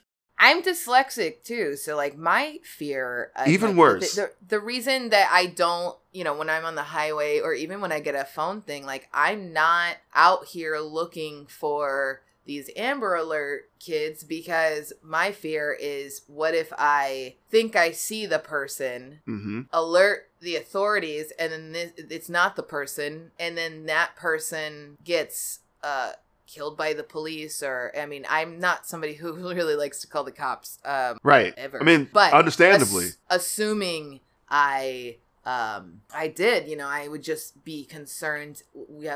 I'm 0.44 0.64
dyslexic 0.64 1.44
too, 1.44 1.76
so 1.76 1.96
like 1.96 2.18
my 2.18 2.58
fear, 2.64 3.32
uh, 3.36 3.44
Even 3.48 3.70
like, 3.70 3.78
worse. 3.78 4.16
The, 4.16 4.22
the, 4.22 4.56
the 4.56 4.60
reason 4.60 5.10
that 5.10 5.30
I 5.32 5.46
don't, 5.46 5.96
you 6.12 6.24
know, 6.24 6.36
when 6.36 6.50
I'm 6.50 6.66
on 6.66 6.74
the 6.74 6.82
highway 6.82 7.40
or 7.42 7.54
even 7.54 7.80
when 7.80 7.92
I 7.92 8.00
get 8.00 8.16
a 8.16 8.26
phone 8.26 8.62
thing, 8.62 8.84
like 8.84 9.08
I'm 9.14 9.54
not 9.54 9.98
out 10.16 10.46
here 10.46 10.80
looking 10.80 11.46
for 11.46 12.22
these 12.46 12.70
Amber 12.76 13.16
Alert 13.16 13.70
kids 13.80 14.24
because 14.24 14.94
my 15.04 15.32
fear 15.32 15.78
is, 15.80 16.22
what 16.28 16.54
if 16.56 16.72
I 16.78 17.36
think 17.50 17.76
I 17.76 17.92
see 17.92 18.26
the 18.26 18.40
person, 18.40 19.20
hmm 19.26 19.62
alert 19.72 20.30
the 20.40 20.56
authorities, 20.56 21.32
and 21.38 21.52
then 21.52 21.72
this, 21.72 21.92
it's 21.98 22.30
not 22.30 22.56
the 22.56 22.64
person, 22.64 23.32
and 23.40 23.58
then 23.58 23.86
that 23.86 24.16
person 24.16 24.98
gets 25.04 25.60
uh 25.84 26.12
killed 26.48 26.76
by 26.76 26.92
the 26.94 27.04
police 27.04 27.64
or 27.64 27.94
i 27.98 28.06
mean 28.06 28.26
i'm 28.30 28.60
not 28.60 28.86
somebody 28.86 29.14
who 29.14 29.32
really 29.54 29.76
likes 29.76 30.02
to 30.02 30.08
call 30.08 30.24
the 30.26 30.32
cops 30.34 30.80
um 30.84 31.18
Right. 31.24 31.54
ever 31.56 31.80
I 31.80 31.86
mean, 31.86 32.10
but 32.12 32.34
understandably. 32.34 33.06
ass- 33.06 33.18
assuming 33.30 34.20
i 34.50 35.16
um 35.46 36.02
i 36.14 36.28
did 36.28 36.68
you 36.68 36.76
know 36.78 36.88
i 36.88 37.08
would 37.08 37.24
just 37.24 37.64
be 37.66 37.84
concerned 37.84 38.62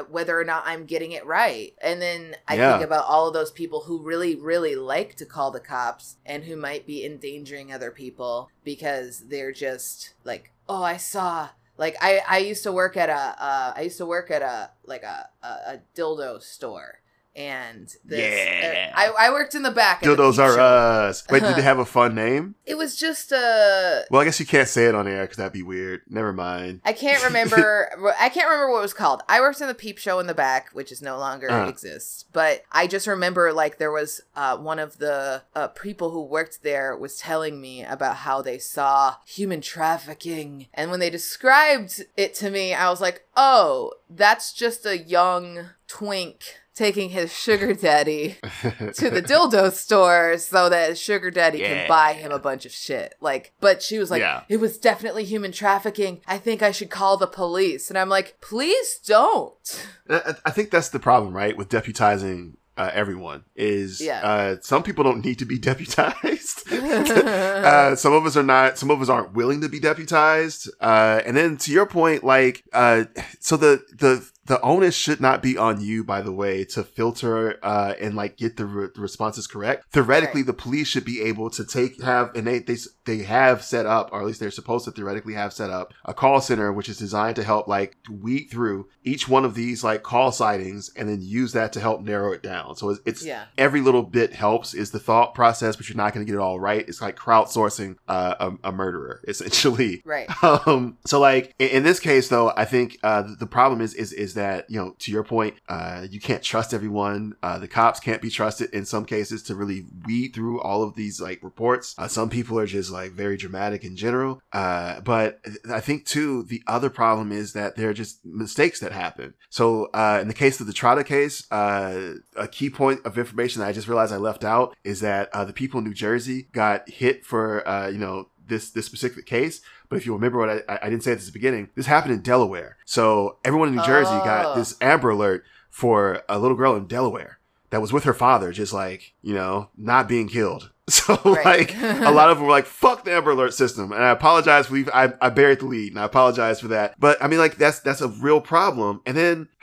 whether 0.09 0.39
or 0.39 0.43
not 0.43 0.63
i'm 0.65 0.85
getting 0.85 1.11
it 1.11 1.25
right 1.25 1.73
and 1.81 2.01
then 2.01 2.35
i 2.47 2.55
Yeah. 2.55 2.71
think 2.71 2.83
about 2.83 3.05
all 3.05 3.27
of 3.27 3.33
those 3.33 3.51
people 3.51 3.81
who 3.81 4.01
really 4.01 4.35
really 4.35 4.75
like 4.75 5.15
to 5.15 5.25
call 5.25 5.51
the 5.51 5.59
cops 5.59 6.17
and 6.25 6.43
who 6.45 6.55
might 6.55 6.87
be 6.87 7.05
endangering 7.05 7.71
other 7.71 7.91
people 7.91 8.49
because 8.63 9.25
they're 9.27 9.51
just 9.51 10.13
like 10.23 10.51
oh 10.67 10.81
i 10.81 10.97
saw 10.97 11.49
like 11.77 11.95
i 12.01 12.21
i 12.27 12.37
used 12.39 12.63
to 12.63 12.71
work 12.71 12.97
at 12.97 13.09
a 13.09 13.13
uh 13.13 13.73
i 13.75 13.81
used 13.81 13.97
to 13.97 14.05
work 14.05 14.31
at 14.31 14.41
a 14.41 14.71
like 14.85 15.03
a 15.03 15.29
a, 15.43 15.47
a 15.47 15.81
dildo 15.95 16.41
store 16.41 16.99
and 17.35 17.93
this 18.05 18.19
Yeah. 18.19 18.93
I, 18.95 19.11
I 19.27 19.29
worked 19.31 19.55
in 19.55 19.63
the 19.63 19.71
back 19.71 20.01
the 20.01 20.07
Dildos 20.07 20.37
are 20.39 20.59
us. 20.59 21.23
Wait, 21.29 21.41
did 21.43 21.55
they 21.55 21.61
have 21.61 21.79
a 21.79 21.85
fun 21.85 22.15
name? 22.15 22.55
it 22.65 22.75
was 22.77 22.95
just 22.95 23.31
uh 23.33 24.01
Well, 24.09 24.21
I 24.21 24.25
guess 24.25 24.39
you 24.39 24.45
can't 24.45 24.67
say 24.67 24.85
it 24.85 24.95
on 24.95 25.07
air 25.07 25.23
because 25.23 25.37
that'd 25.37 25.51
be 25.53 25.63
weird. 25.63 26.01
Never 26.09 26.31
mind. 26.33 26.81
I 26.85 26.93
can't 26.93 27.23
remember. 27.27 27.89
I 28.19 28.29
can't 28.29 28.47
remember 28.47 28.71
what 28.71 28.79
it 28.79 28.81
was 28.83 28.93
called. 28.93 29.21
I 29.27 29.39
worked 29.41 29.59
in 29.61 29.67
the 29.67 29.73
peep 29.75 29.97
show 29.97 30.19
in 30.19 30.27
the 30.27 30.33
back, 30.33 30.69
which 30.73 30.91
is 30.91 31.01
no 31.01 31.17
longer 31.17 31.49
Uh. 31.51 31.67
exists. 31.67 32.23
But 32.31 32.63
I 32.71 32.87
just 32.87 33.07
remember 33.07 33.51
like 33.53 33.77
there 33.77 33.91
was 33.91 34.21
uh, 34.35 34.57
one 34.57 34.79
of 34.79 34.97
the 34.97 35.43
uh, 35.55 35.67
people 35.69 36.11
who 36.11 36.21
worked 36.23 36.63
there 36.63 36.95
was 36.97 37.17
telling 37.17 37.59
me 37.61 37.83
about 37.83 38.17
how 38.17 38.41
they 38.41 38.57
saw 38.57 39.15
human 39.25 39.61
trafficking, 39.61 40.67
and 40.73 40.89
when 40.91 40.99
they 40.99 41.09
described 41.09 42.03
it 42.17 42.33
to 42.35 42.49
me, 42.49 42.73
I 42.73 42.89
was 42.89 43.01
like, 43.01 43.25
"Oh, 43.35 43.93
that's 44.09 44.53
just 44.53 44.85
a 44.85 44.97
young 44.97 45.69
twink." 45.87 46.59
Taking 46.75 47.09
his 47.11 47.31
sugar 47.33 47.73
daddy 47.73 48.35
to 48.43 49.09
the 49.09 49.21
dildo 49.21 49.71
store 49.71 50.37
so 50.37 50.67
that 50.67 50.89
his 50.89 50.99
sugar 50.99 51.31
daddy 51.31 51.59
Yeah. 51.59 51.67
can 51.69 51.87
buy 51.87 52.11
him 52.13 52.31
a 52.33 52.39
bunch 52.39 52.65
of 52.65 52.73
shit. 52.73 53.15
Like, 53.21 53.53
but 53.61 53.81
she 53.81 53.97
was 53.97 54.11
like, 54.11 54.19
Yeah. 54.19 54.41
it 54.49 54.57
was 54.57 54.77
definitely 54.77 55.23
human 55.23 55.53
trafficking. 55.53 56.19
I 56.27 56.37
think 56.37 56.61
I 56.61 56.71
should 56.71 56.89
call 56.89 57.15
the 57.15 57.27
police. 57.27 57.89
And 57.89 57.97
I'm 57.97 58.09
like, 58.09 58.41
please 58.41 58.99
don't. 59.05 59.87
I 60.09 60.35
I 60.45 60.51
think 60.51 60.69
that's 60.69 60.89
the 60.89 60.99
problem, 60.99 61.33
right? 61.33 61.55
With 61.55 61.69
deputizing 61.69 62.55
uh, 62.77 62.91
everyone 62.93 63.45
is 63.55 64.01
Yeah. 64.01 64.19
uh, 64.21 64.55
some 64.61 64.83
people 64.83 65.05
don't 65.05 65.23
need 65.23 65.39
to 65.39 65.45
be 65.45 65.57
deputized. 65.71 66.69
uh, 66.73 67.95
some 67.95 68.11
of 68.11 68.25
us 68.25 68.35
are 68.35 68.43
not. 68.43 68.77
Some 68.77 68.91
of 68.91 69.01
us 69.01 69.07
aren't 69.07 69.33
willing 69.33 69.61
to 69.61 69.69
be 69.69 69.79
deputized. 69.79 70.69
Uh, 70.81 71.21
and 71.25 71.37
then 71.37 71.55
to 71.57 71.71
your 71.71 71.85
point, 71.85 72.25
like, 72.25 72.63
uh, 72.73 73.05
so 73.39 73.55
the 73.55 73.81
the 73.93 74.29
the 74.47 74.61
onus 74.61 74.95
should 74.95 75.19
not 75.19 75.41
be 75.41 75.57
on 75.57 75.81
you, 75.81 76.03
by 76.03 76.21
the 76.21 76.31
way, 76.31 76.63
to 76.65 76.83
filter 76.83 77.57
uh, 77.63 77.93
and 77.99 78.15
like 78.15 78.37
get 78.37 78.57
the, 78.57 78.65
re- 78.65 78.87
the 78.93 79.01
responses 79.01 79.47
correct. 79.47 79.85
Theoretically, 79.91 80.41
Right. 80.41 80.47
the 80.47 80.53
police 80.53 80.87
should 80.87 81.05
be 81.05 81.21
able 81.21 81.49
to 81.51 81.65
take 81.65 82.01
have 82.03 82.31
and 82.35 82.45
they 82.47 82.59
they 82.59 82.77
they 83.05 83.17
have 83.19 83.63
set 83.63 83.85
up, 83.85 84.09
or 84.11 84.19
at 84.19 84.25
least 84.25 84.39
they're 84.39 84.51
supposed 84.51 84.85
to 84.85 84.91
theoretically 84.91 85.33
have 85.33 85.53
set 85.53 85.69
up 85.69 85.93
a 86.05 86.13
call 86.13 86.41
center 86.41 86.71
which 86.73 86.89
is 86.89 86.97
designed 86.97 87.35
to 87.37 87.43
help 87.43 87.67
like 87.67 87.97
weed 88.09 88.47
through 88.51 88.87
each 89.03 89.27
one 89.27 89.45
of 89.45 89.53
these 89.55 89.83
like 89.83 90.01
call 90.03 90.31
sightings 90.31 90.89
and 90.95 91.07
then 91.09 91.21
use 91.21 91.53
that 91.53 91.71
to 91.73 91.79
help 91.79 92.01
narrow 92.01 92.31
it 92.31 92.41
down. 92.41 92.75
So 92.75 92.89
it's, 92.89 93.01
it's 93.05 93.25
Yeah. 93.25 93.45
every 93.57 93.81
little 93.81 94.01
bit 94.03 94.33
helps 94.33 94.73
is 94.73 94.91
the 94.91 94.99
thought 94.99 95.35
process, 95.35 95.75
but 95.75 95.87
you're 95.87 95.95
not 95.97 96.13
going 96.13 96.25
to 96.25 96.31
get 96.31 96.37
it 96.37 96.41
all 96.41 96.59
right. 96.59 96.87
It's 96.87 97.01
like 97.01 97.15
crowdsourcing 97.15 97.97
uh, 98.07 98.35
a, 98.63 98.69
a 98.69 98.71
murderer 98.71 99.21
essentially. 99.27 100.01
Right. 100.05 100.27
Um, 100.43 100.97
so 101.05 101.19
like 101.19 101.53
in, 101.59 101.69
in 101.69 101.83
this 101.83 101.99
case 101.99 102.29
though, 102.29 102.51
I 102.55 102.65
think 102.65 102.97
uh, 103.03 103.21
the, 103.23 103.35
the 103.41 103.45
problem 103.47 103.81
is 103.81 103.93
is 103.93 104.13
is 104.13 104.33
that 104.35 104.69
you 104.69 104.77
know 104.77 104.95
to 104.99 105.11
your 105.11 105.23
point, 105.23 105.55
uh, 105.67 106.05
you 106.09 106.19
can't 106.19 106.43
trust 106.43 106.73
everyone. 106.73 107.35
Uh, 107.43 107.59
the 107.59 107.67
cops 107.67 107.99
can't 107.99 108.21
be 108.21 108.29
trusted 108.29 108.73
in 108.73 108.85
some 108.85 109.05
cases 109.05 109.43
to 109.43 109.55
really 109.55 109.85
weed 110.05 110.33
through 110.33 110.61
all 110.61 110.83
of 110.83 110.95
these 110.95 111.19
like 111.19 111.43
reports. 111.43 111.95
Uh, 111.97 112.07
some 112.07 112.29
people 112.29 112.57
are 112.59 112.65
just 112.65 112.91
like 112.91 113.11
very 113.11 113.37
dramatic 113.37 113.83
in 113.83 113.95
general. 113.95 114.41
Uh, 114.53 115.01
but 115.01 115.39
I 115.71 115.79
think 115.79 116.05
too 116.05 116.43
the 116.43 116.63
other 116.67 116.89
problem 116.89 117.31
is 117.31 117.53
that 117.53 117.75
there 117.75 117.89
are 117.89 117.93
just 117.93 118.25
mistakes 118.25 118.79
that 118.79 118.91
happen. 118.91 119.33
So 119.49 119.85
uh, 119.93 120.19
in 120.21 120.27
the 120.27 120.33
case 120.33 120.59
of 120.59 120.67
the 120.67 120.73
Trotta 120.73 121.05
case, 121.05 121.49
uh, 121.51 122.15
a 122.35 122.47
key 122.47 122.69
point 122.69 123.05
of 123.05 123.17
information 123.17 123.61
that 123.61 123.67
I 123.67 123.73
just 123.73 123.87
realized 123.87 124.13
I 124.13 124.17
left 124.17 124.43
out 124.43 124.75
is 124.83 125.01
that 125.01 125.31
the 125.31 125.53
people 125.53 125.79
in 125.79 125.85
New 125.85 125.93
Jersey 125.93 126.47
got 126.51 126.89
hit 126.89 127.25
for 127.25 127.63
you 127.91 127.97
know 127.97 128.29
this 128.47 128.69
this 128.71 128.85
specific 128.85 129.25
case. 129.25 129.61
But 129.89 129.97
if 129.97 130.05
you 130.05 130.13
remember 130.13 130.37
what 130.39 130.63
I, 130.69 130.79
I 130.83 130.89
didn't 130.89 131.03
say 131.03 131.11
at 131.11 131.19
the 131.19 131.31
beginning, 131.31 131.69
this 131.75 131.85
happened 131.85 132.13
in 132.13 132.21
Delaware. 132.21 132.77
So 132.85 133.37
everyone 133.45 133.69
in 133.69 133.75
New 133.75 133.83
Jersey 133.85 134.11
got 134.23 134.45
Oh. 134.45 134.59
this 134.59 134.75
Amber 134.81 135.09
Alert 135.11 135.43
for 135.69 136.21
a 136.29 136.39
little 136.39 136.57
girl 136.57 136.75
in 136.75 136.87
Delaware 136.87 137.39
that 137.71 137.81
was 137.81 137.91
with 137.93 138.03
her 138.05 138.13
father, 138.13 138.51
just 138.51 138.73
like 138.73 139.13
you 139.21 139.33
know, 139.33 139.69
not 139.77 140.07
being 140.07 140.27
killed. 140.27 140.71
So 140.87 141.19
Right. 141.25 141.43
like 141.45 141.75
a 141.75 142.11
lot 142.11 142.29
of 142.29 142.37
them 142.37 142.45
were 142.45 142.51
like, 142.51 142.67
"Fuck 142.67 143.05
the 143.05 143.11
Amber 143.11 143.31
Alert 143.31 143.55
system," 143.55 143.91
and 143.91 144.03
I 144.03 144.11
apologize. 144.11 144.69
We 144.69 144.87
I, 144.91 145.13
I 145.19 145.29
buried 145.31 145.59
the 145.61 145.65
lead, 145.65 145.91
and 145.93 145.99
I 145.99 146.03
apologize 146.03 146.59
for 146.59 146.67
that. 146.67 146.93
But 146.99 147.17
I 147.23 147.27
mean, 147.27 147.39
like 147.39 147.57
that's 147.57 147.79
that's 147.79 148.01
a 148.01 148.07
real 148.07 148.39
problem. 148.39 149.01
And 149.05 149.17
then. 149.17 149.47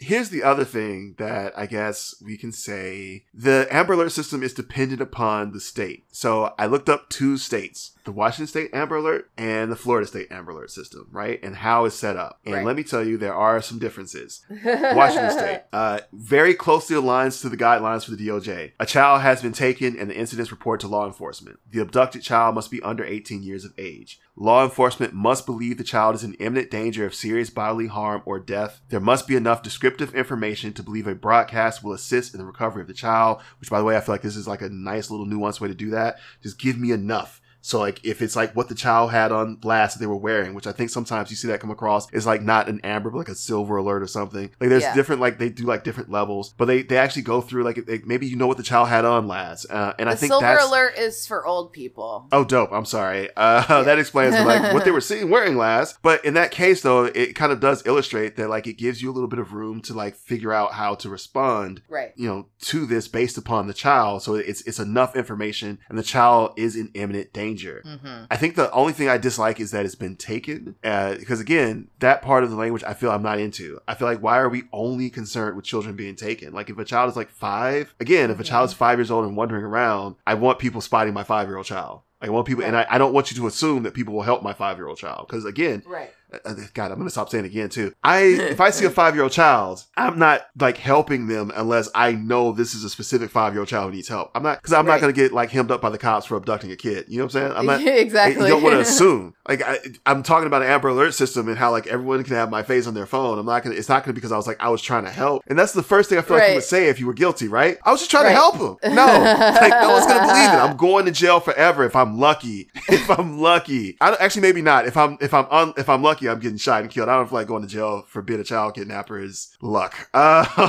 Here's 0.00 0.28
the 0.30 0.42
other 0.42 0.64
thing 0.64 1.14
that 1.18 1.56
I 1.56 1.66
guess 1.66 2.16
we 2.22 2.36
can 2.36 2.50
say. 2.50 3.24
The 3.32 3.66
Amber 3.70 3.92
Alert 3.94 4.10
system 4.10 4.42
is 4.42 4.52
dependent 4.52 5.00
upon 5.00 5.52
the 5.52 5.60
state. 5.60 6.02
So 6.10 6.52
I 6.58 6.66
looked 6.66 6.88
up 6.88 7.08
two 7.08 7.38
states, 7.38 7.92
the 8.04 8.12
Washington 8.12 8.46
State 8.46 8.70
Amber 8.74 8.96
Alert 8.96 9.30
and 9.38 9.72
the 9.72 9.76
Florida 9.76 10.06
State 10.06 10.28
Amber 10.30 10.52
Alert 10.52 10.70
system, 10.70 11.08
right? 11.10 11.42
And 11.42 11.56
how 11.56 11.86
it's 11.86 11.96
set 11.96 12.16
up. 12.16 12.38
And 12.44 12.54
Right. 12.54 12.64
let 12.64 12.76
me 12.76 12.82
tell 12.84 13.02
you, 13.02 13.16
there 13.16 13.34
are 13.34 13.62
some 13.62 13.78
differences. 13.78 14.42
Washington 14.64 15.30
State, 15.30 15.62
uh, 15.72 16.00
very 16.12 16.54
closely 16.54 16.96
aligns 16.96 17.40
to 17.40 17.48
the 17.48 17.56
guidelines 17.56 18.04
for 18.04 18.10
the 18.10 18.16
DOJ. 18.28 18.72
A 18.78 18.86
child 18.86 19.22
has 19.22 19.40
been 19.42 19.52
taken 19.54 19.98
and 19.98 20.10
the 20.10 20.16
incident 20.16 20.46
is 20.48 20.50
reported 20.52 20.82
to 20.86 20.88
law 20.92 21.06
enforcement. 21.06 21.58
The 21.70 21.80
abducted 21.80 22.22
child 22.22 22.54
must 22.54 22.70
be 22.70 22.82
under 22.82 23.04
18 23.04 23.42
years 23.42 23.64
of 23.64 23.72
age. 23.78 24.20
Law 24.36 24.64
enforcement 24.64 25.14
must 25.14 25.46
believe 25.46 25.78
the 25.78 25.84
child 25.84 26.14
is 26.16 26.24
in 26.24 26.34
imminent 26.34 26.70
danger 26.70 27.06
of 27.06 27.14
serious 27.14 27.50
bodily 27.50 27.86
harm 27.86 28.20
or 28.26 28.38
death. 28.40 28.80
There 28.88 29.00
must 29.00 29.26
be 29.28 29.36
enough 29.36 29.62
descriptive 29.62 30.14
information 30.14 30.72
to 30.74 30.82
believe 30.82 31.06
a 31.06 31.14
broadcast 31.14 31.82
will 31.84 31.92
assist 31.92 32.34
in 32.34 32.38
the 32.40 32.46
recovery 32.46 32.82
of 32.82 32.88
the 32.88 32.94
child, 32.94 33.40
which 33.60 33.70
by 33.70 33.78
the 33.78 33.84
way, 33.84 33.96
I 33.96 34.00
feel 34.00 34.12
like 34.14 34.22
this 34.22 34.36
is 34.36 34.48
like 34.48 34.60
a 34.60 34.68
nice 34.68 35.10
little 35.10 35.26
nuanced 35.26 35.60
way 35.60 35.68
to 35.68 35.74
do 35.74 35.90
that. 35.90 36.18
Just 36.42 36.58
give 36.58 36.76
me 36.78 36.90
enough. 36.90 37.40
So 37.66 37.78
like 37.78 38.04
if 38.04 38.20
it's 38.20 38.36
like 38.36 38.54
what 38.54 38.68
the 38.68 38.74
child 38.74 39.10
had 39.10 39.32
on 39.32 39.58
last 39.64 39.94
that 39.94 40.00
they 40.00 40.06
were 40.06 40.16
wearing, 40.16 40.52
which 40.52 40.66
I 40.66 40.72
think 40.72 40.90
sometimes 40.90 41.30
you 41.30 41.36
see 41.36 41.48
that 41.48 41.60
come 41.60 41.70
across 41.70 42.12
is 42.12 42.26
like 42.26 42.42
not 42.42 42.68
an 42.68 42.78
amber 42.84 43.08
but 43.08 43.16
like 43.16 43.30
a 43.30 43.34
silver 43.34 43.78
alert 43.78 44.02
or 44.02 44.06
something. 44.06 44.50
Like 44.60 44.68
there's 44.68 44.82
Yeah. 44.82 44.94
different 44.94 45.22
like 45.22 45.38
they 45.38 45.48
do 45.48 45.64
like 45.64 45.82
different 45.82 46.10
levels, 46.10 46.54
but 46.58 46.66
they 46.66 46.82
they 46.82 46.98
actually 46.98 47.22
go 47.22 47.40
through 47.40 47.64
like 47.64 47.78
it- 47.78 48.06
maybe 48.06 48.26
you 48.26 48.36
know 48.36 48.46
what 48.46 48.58
the 48.58 48.62
child 48.62 48.88
had 48.88 49.06
on 49.06 49.26
last, 49.26 49.64
uh, 49.70 49.94
and 49.98 50.10
I 50.10 50.14
think 50.14 50.30
silver 50.30 50.58
alert 50.60 50.98
is 50.98 51.26
for 51.26 51.46
old 51.46 51.72
people. 51.72 52.28
Oh, 52.32 52.44
dope. 52.44 52.70
I'm 52.70 52.84
sorry. 52.84 53.30
Uh, 53.34 53.82
That 53.84 53.98
explains 53.98 54.34
like 54.34 54.74
what 54.74 54.84
they 54.84 54.90
were 54.98 55.00
seeing 55.00 55.30
wearing 55.30 55.56
last. 55.56 55.96
But 56.02 56.22
in 56.22 56.34
that 56.34 56.50
case, 56.50 56.82
though, 56.82 57.04
it 57.04 57.34
kind 57.34 57.50
of 57.50 57.60
does 57.60 57.86
illustrate 57.86 58.36
that 58.36 58.50
like 58.50 58.66
it 58.66 58.74
gives 58.74 59.00
you 59.00 59.10
a 59.10 59.14
little 59.14 59.28
bit 59.28 59.38
of 59.38 59.54
room 59.54 59.80
to 59.82 59.94
like 59.94 60.16
figure 60.16 60.52
out 60.52 60.72
how 60.74 60.96
to 60.96 61.08
respond, 61.08 61.80
Right. 61.88 62.12
you 62.14 62.28
know, 62.28 62.48
to 62.66 62.84
this 62.84 63.08
based 63.08 63.38
upon 63.38 63.68
the 63.68 63.74
child. 63.74 64.22
So 64.22 64.34
it's 64.34 64.60
it's 64.62 64.78
enough 64.78 65.16
information, 65.16 65.78
and 65.88 65.96
the 65.98 66.02
child 66.02 66.52
is 66.58 66.76
in 66.76 66.90
imminent 66.92 67.32
danger. 67.32 67.53
Danger. 67.54 67.82
Mm-hmm. 67.84 68.24
I 68.30 68.36
think 68.36 68.56
the 68.56 68.70
only 68.72 68.92
thing 68.92 69.08
I 69.08 69.18
dislike 69.18 69.60
is 69.60 69.70
that 69.70 69.84
it's 69.84 69.94
been 69.94 70.16
taken. 70.16 70.74
Uh, 70.82 71.14
because 71.14 71.40
again, 71.40 71.88
that 72.00 72.22
part 72.22 72.44
of 72.44 72.50
the 72.50 72.56
language 72.56 72.82
I 72.84 72.94
feel 72.94 73.10
I'm 73.10 73.22
not 73.22 73.38
into. 73.38 73.80
I 73.86 73.94
feel 73.94 74.08
like 74.08 74.20
why 74.22 74.38
are 74.38 74.48
we 74.48 74.64
only 74.72 75.10
concerned 75.10 75.56
with 75.56 75.64
children 75.64 75.96
being 75.96 76.16
taken? 76.16 76.52
Like 76.52 76.70
if 76.70 76.78
a 76.78 76.84
child 76.84 77.10
is 77.10 77.16
like 77.16 77.30
five, 77.30 77.94
again, 78.00 78.30
if 78.30 78.40
a 78.40 78.44
child 78.44 78.68
is 78.70 78.74
five 78.74 78.98
years 78.98 79.10
old 79.10 79.24
and 79.24 79.36
wandering 79.36 79.64
around, 79.64 80.16
I 80.26 80.34
want 80.34 80.58
people 80.58 80.80
spotting 80.80 81.14
my 81.14 81.24
five 81.24 81.48
year 81.48 81.56
old 81.56 81.66
child. 81.66 82.00
I 82.20 82.30
want 82.30 82.46
people, 82.46 82.64
and 82.64 82.74
I, 82.74 82.86
I 82.88 82.96
don't 82.96 83.12
want 83.12 83.30
you 83.30 83.36
to 83.36 83.46
assume 83.46 83.82
that 83.82 83.92
people 83.92 84.14
will 84.14 84.22
help 84.22 84.42
my 84.42 84.54
five 84.54 84.78
year 84.78 84.88
old 84.88 84.96
child. 84.96 85.26
Because 85.26 85.44
again, 85.44 85.82
Right. 85.86 86.10
Uh, 86.44 86.54
God, 86.74 86.90
I'm 86.92 86.98
gonna 86.98 87.10
stop 87.10 87.28
saying 87.30 87.44
it 87.44 87.48
again 87.48 87.68
too. 87.68 87.92
I 88.02 88.20
if 88.22 88.60
I 88.60 88.70
see 88.70 88.84
a 88.84 88.90
five 89.02 89.14
year 89.14 89.22
old 89.24 89.32
child, 89.32 89.84
I'm 89.96 90.18
not 90.18 90.46
like 90.58 90.76
helping 90.78 91.26
them 91.26 91.52
unless 91.54 91.88
I 91.94 92.12
know 92.12 92.52
this 92.52 92.74
is 92.74 92.84
a 92.84 92.90
specific 92.90 93.30
five 93.30 93.52
year 93.52 93.60
old 93.60 93.68
child 93.68 93.90
who 93.90 93.96
needs 93.96 94.08
help. 94.08 94.30
I'm 94.34 94.42
not 94.42 94.58
because 94.60 94.72
I'm 94.72 94.86
Right. 94.86 94.94
not 94.94 95.00
gonna 95.00 95.12
get 95.12 95.32
like 95.32 95.50
hemmed 95.50 95.70
up 95.70 95.80
by 95.80 95.90
the 95.90 95.98
cops 95.98 96.26
for 96.26 96.36
abducting 96.36 96.70
a 96.72 96.76
kid. 96.76 97.06
You 97.08 97.18
know 97.18 97.24
what 97.24 97.34
I'm 97.34 97.40
saying? 97.48 97.52
I'm 97.56 97.66
not. 97.66 97.86
exactly. 97.86 98.42
You 98.44 98.48
don't 98.48 98.62
want 98.62 98.74
to 98.74 98.80
assume. 98.88 99.34
Like 99.48 99.62
I, 99.62 99.78
I'm 100.06 100.22
talking 100.22 100.46
about 100.46 100.62
an 100.62 100.68
Amber 100.68 100.88
Alert 100.88 101.12
system 101.14 101.48
and 101.48 101.58
how 101.58 101.70
like 101.70 101.86
everyone 101.86 102.22
can 102.24 102.34
have 102.34 102.50
my 102.50 102.62
face 102.62 102.86
on 102.86 102.94
their 102.94 103.06
phone. 103.06 103.38
I'm 103.38 103.46
not 103.46 103.62
gonna. 103.62 103.76
It's 103.76 103.88
not 103.88 104.02
gonna 104.04 104.12
be 104.14 104.16
because 104.20 104.32
I 104.32 104.36
was 104.36 104.46
like 104.46 104.56
I 104.62 104.68
was 104.70 104.80
trying 104.82 105.04
to 105.04 105.10
help. 105.10 105.42
And 105.46 105.58
that's 105.58 105.72
the 105.72 105.82
first 105.82 106.08
thing 106.08 106.18
I 106.18 106.22
feel 106.22 106.36
like 106.38 106.48
you 106.48 106.54
would 106.54 106.64
say 106.64 106.88
if 106.88 106.98
you 107.00 107.06
were 107.06 107.12
guilty, 107.14 107.48
right? 107.48 107.76
I 107.84 107.90
was 107.92 108.00
just 108.00 108.10
trying 108.10 108.24
Right. 108.24 108.30
to 108.30 108.34
help 108.36 108.54
him. 108.82 108.94
No, 108.94 109.04
like 109.06 109.70
no 109.82 109.90
one's 109.90 110.06
gonna 110.06 110.20
believe 110.26 110.50
it. 110.50 110.56
I'm 110.64 110.76
going 110.76 111.04
to 111.06 111.12
jail 111.12 111.40
forever 111.40 111.84
if 111.84 111.94
I'm 111.96 112.18
lucky. 112.18 112.68
If 112.88 113.10
I'm 113.10 113.38
lucky, 113.40 113.96
I 114.00 114.10
don't, 114.10 114.20
actually 114.20 114.42
maybe 114.42 114.62
not. 114.62 114.86
If 114.86 114.96
I'm 114.96 115.18
if 115.20 115.34
I'm 115.34 115.46
un, 115.50 115.74
if 115.76 115.88
I'm 115.88 116.02
lucky, 116.02 116.23
I'm 116.28 116.40
getting 116.40 116.58
shot 116.58 116.82
and 116.82 116.90
killed. 116.90 117.08
I 117.08 117.16
don't 117.16 117.28
feel 117.28 117.38
like 117.38 117.46
going 117.46 117.62
to 117.62 117.68
jail 117.68 118.04
for 118.08 118.22
being 118.22 118.40
a 118.40 118.44
child 118.44 118.74
kidnapper 118.74 119.18
is 119.18 119.56
luck. 119.60 120.08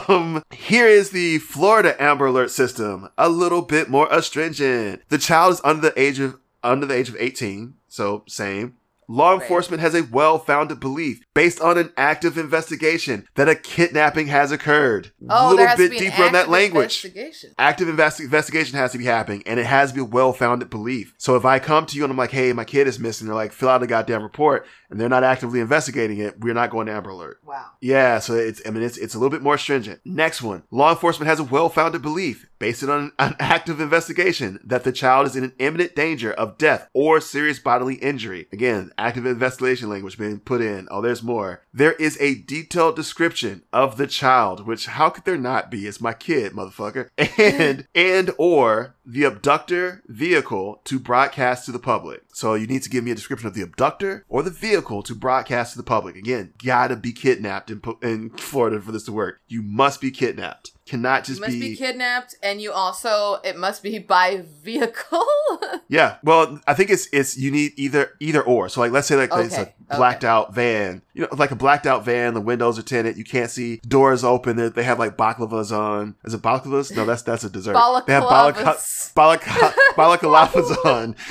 Um, 0.08 0.44
here 0.52 0.88
is 0.88 1.12
the 1.12 1.40
Florida 1.40 1.96
Amber 2.02 2.28
Alert 2.28 2.52
system. 2.52 3.10
A 3.18 3.30
little 3.30 3.62
bit 3.62 3.90
more 3.90 4.08
astringent. 4.12 5.02
The 5.10 5.18
child 5.18 5.54
is 5.54 5.62
under 5.64 5.82
the 5.82 6.00
age 6.00 6.20
of 6.20 6.38
under 6.64 6.86
the 6.86 6.96
age 6.96 7.10
of 7.10 7.16
18, 7.18 7.76
so 7.88 8.24
same. 8.28 8.76
Law 9.08 9.34
Right. 9.34 9.42
enforcement 9.42 9.82
has 9.82 9.94
a 9.96 10.04
well-founded 10.04 10.80
belief 10.80 11.20
based 11.34 11.62
on 11.62 11.78
an 11.78 11.92
active 11.98 12.38
investigation 12.38 13.28
that 13.36 13.50
a 13.50 13.56
kidnapping 13.56 14.28
has 14.28 14.52
occurred. 14.52 15.12
Oh, 15.30 15.50
little 15.52 15.76
bit 15.78 15.78
to 15.78 15.90
be 15.90 15.98
an 15.98 16.04
deeper 16.12 16.24
on 16.24 16.34
that 16.34 16.50
language. 16.50 17.04
Investigation. 17.06 17.52
Active 17.58 17.88
investi- 17.88 18.22
investigation 18.22 18.78
has 18.78 18.92
to 18.94 18.98
be 18.98 19.06
happening, 19.06 19.44
and 19.46 19.60
it 19.60 19.66
has 19.66 19.90
to 19.92 19.96
be 19.96 20.02
a 20.02 20.06
well-founded 20.06 20.70
belief. 20.70 21.14
So 21.18 21.36
if 21.36 21.46
I 21.46 21.60
come 21.60 21.86
to 21.88 21.98
you 21.98 22.04
and 22.04 22.12
I'm 22.12 22.18
like, 22.18 22.32
"Hey, 22.32 22.54
my 22.54 22.64
kid 22.66 22.88
is 22.88 23.00
missing," 23.00 23.28
they're 23.28 23.36
like, 23.36 23.52
"Fill 23.54 23.70
out 23.70 23.84
a 23.84 23.88
goddamn 23.88 24.24
report," 24.24 24.66
and 24.90 25.00
they're 25.00 25.10
not 25.10 25.24
actively 25.24 25.60
investigating 25.60 26.18
it, 26.20 26.40
we're 26.40 26.54
not 26.54 26.70
going 26.72 26.88
to 26.88 26.94
Amber 26.94 27.10
Alert. 27.12 27.40
Wow. 27.46 27.66
Yeah, 27.82 28.20
so 28.20 28.34
it's 28.34 28.62
I 28.66 28.72
mean 28.72 28.84
it's 28.84 28.98
it's 28.98 29.14
a 29.14 29.20
little 29.20 29.30
bit 29.30 29.42
more 29.44 29.58
stringent. 29.58 30.00
Next 30.06 30.42
one. 30.42 30.64
Law 30.72 30.92
enforcement 30.92 31.28
has 31.30 31.40
a 31.40 31.44
well-founded 31.44 32.02
belief 32.02 32.46
based 32.66 32.82
on 32.82 33.12
an 33.20 33.36
active 33.40 33.80
investigation 33.80 34.60
that 34.64 34.84
the 34.84 34.92
child 34.92 35.28
is 35.28 35.36
in 35.36 35.44
an 35.44 35.54
imminent 35.60 35.96
danger 35.96 36.34
of 36.34 36.58
death 36.58 36.90
or 36.94 37.22
serious 37.22 37.60
bodily 37.60 37.94
injury. 37.94 38.48
Again, 38.52 38.90
active 38.98 39.28
investigation 39.28 39.88
language 39.88 40.18
being 40.18 40.40
put 40.40 40.62
in. 40.62 40.88
Oh, 40.90 41.00
there's 41.00 41.22
more. 41.22 41.62
There 41.72 41.94
is 41.94 42.18
a 42.20 42.42
detailed 42.42 42.96
description 42.96 43.62
of 43.72 43.98
the 43.98 44.08
child, 44.08 44.66
which 44.66 44.88
how 44.88 45.12
could 45.12 45.26
there 45.26 45.38
not 45.38 45.70
be? 45.70 45.86
It's 45.86 46.02
my 46.02 46.14
kid, 46.14 46.54
motherfucker. 46.54 47.10
And 47.38 47.88
and 47.94 48.32
or 48.40 48.95
the 49.06 49.24
abductor 49.24 50.02
vehicle 50.08 50.82
to 50.86 51.00
broadcast 51.00 51.66
to 51.66 51.72
the 51.72 51.80
public. 51.80 52.24
So 52.34 52.54
you 52.56 52.68
need 52.68 52.84
to 52.84 52.90
give 52.90 53.04
me 53.04 53.12
a 53.12 53.16
description 53.16 53.48
of 53.48 53.54
the 53.54 53.62
abductor 53.62 54.26
or 54.28 54.44
the 54.44 54.50
vehicle 54.50 55.04
to 55.04 55.16
broadcast 55.16 55.74
to 55.74 55.78
the 55.78 55.84
public. 55.84 56.16
Again, 56.16 56.54
gotta 56.64 56.96
be 56.96 57.12
kidnapped 57.14 57.72
in, 57.72 57.82
in 58.02 58.30
Florida 58.32 58.82
for 58.82 58.92
this 58.92 59.04
to 59.04 59.12
work. 59.12 59.42
You 59.48 59.62
must 59.62 60.02
be 60.02 60.12
kidnapped. 60.12 60.72
Cannot 60.86 61.24
just 61.24 61.40
You 61.40 61.48
must 61.48 61.60
be, 61.60 61.76
kidnapped, 61.76 62.36
and 62.44 62.62
you 62.62 62.72
also 62.72 63.40
it 63.44 63.58
must 63.58 63.82
be 63.82 63.98
by 64.00 64.44
vehicle. 64.64 65.26
Yeah, 65.88 66.18
well, 66.24 66.60
I 66.66 66.74
think 66.74 66.90
it's 66.90 67.08
it's 67.14 67.38
you 67.38 67.52
need 67.52 67.74
either 67.76 68.14
either 68.20 68.42
or. 68.42 68.70
So 68.70 68.80
like, 68.82 68.92
let's 68.92 69.08
say 69.08 69.16
like 69.16 69.30
it's 69.34 69.56
a 69.56 69.72
blacked 69.96 70.24
out 70.24 70.54
van. 70.54 71.04
You 71.14 71.24
know, 71.24 71.28
like 71.38 71.52
a 71.52 71.56
blacked 71.56 71.86
out 71.86 72.04
van. 72.04 72.34
The 72.34 72.42
windows 72.42 72.80
are 72.80 72.84
tinted. 72.84 73.18
You 73.18 73.24
can't 73.24 73.52
see. 73.52 73.78
Doors 73.88 74.24
open. 74.24 74.56
They, 74.56 74.70
they 74.70 74.84
have 74.84 74.98
like 74.98 75.16
baklavas 75.16 75.72
on. 75.72 76.16
Is 76.26 76.34
it 76.34 76.42
baklavas? 76.42 76.96
No, 76.96 77.06
that's 77.06 77.22
that's 77.22 77.44
a 77.44 77.52
dessert. 77.52 77.76
They 78.08 78.14
have 78.14 78.24
Balaclavas. 78.24 78.95
Balakalavas 79.16 80.72
on. 80.86 81.16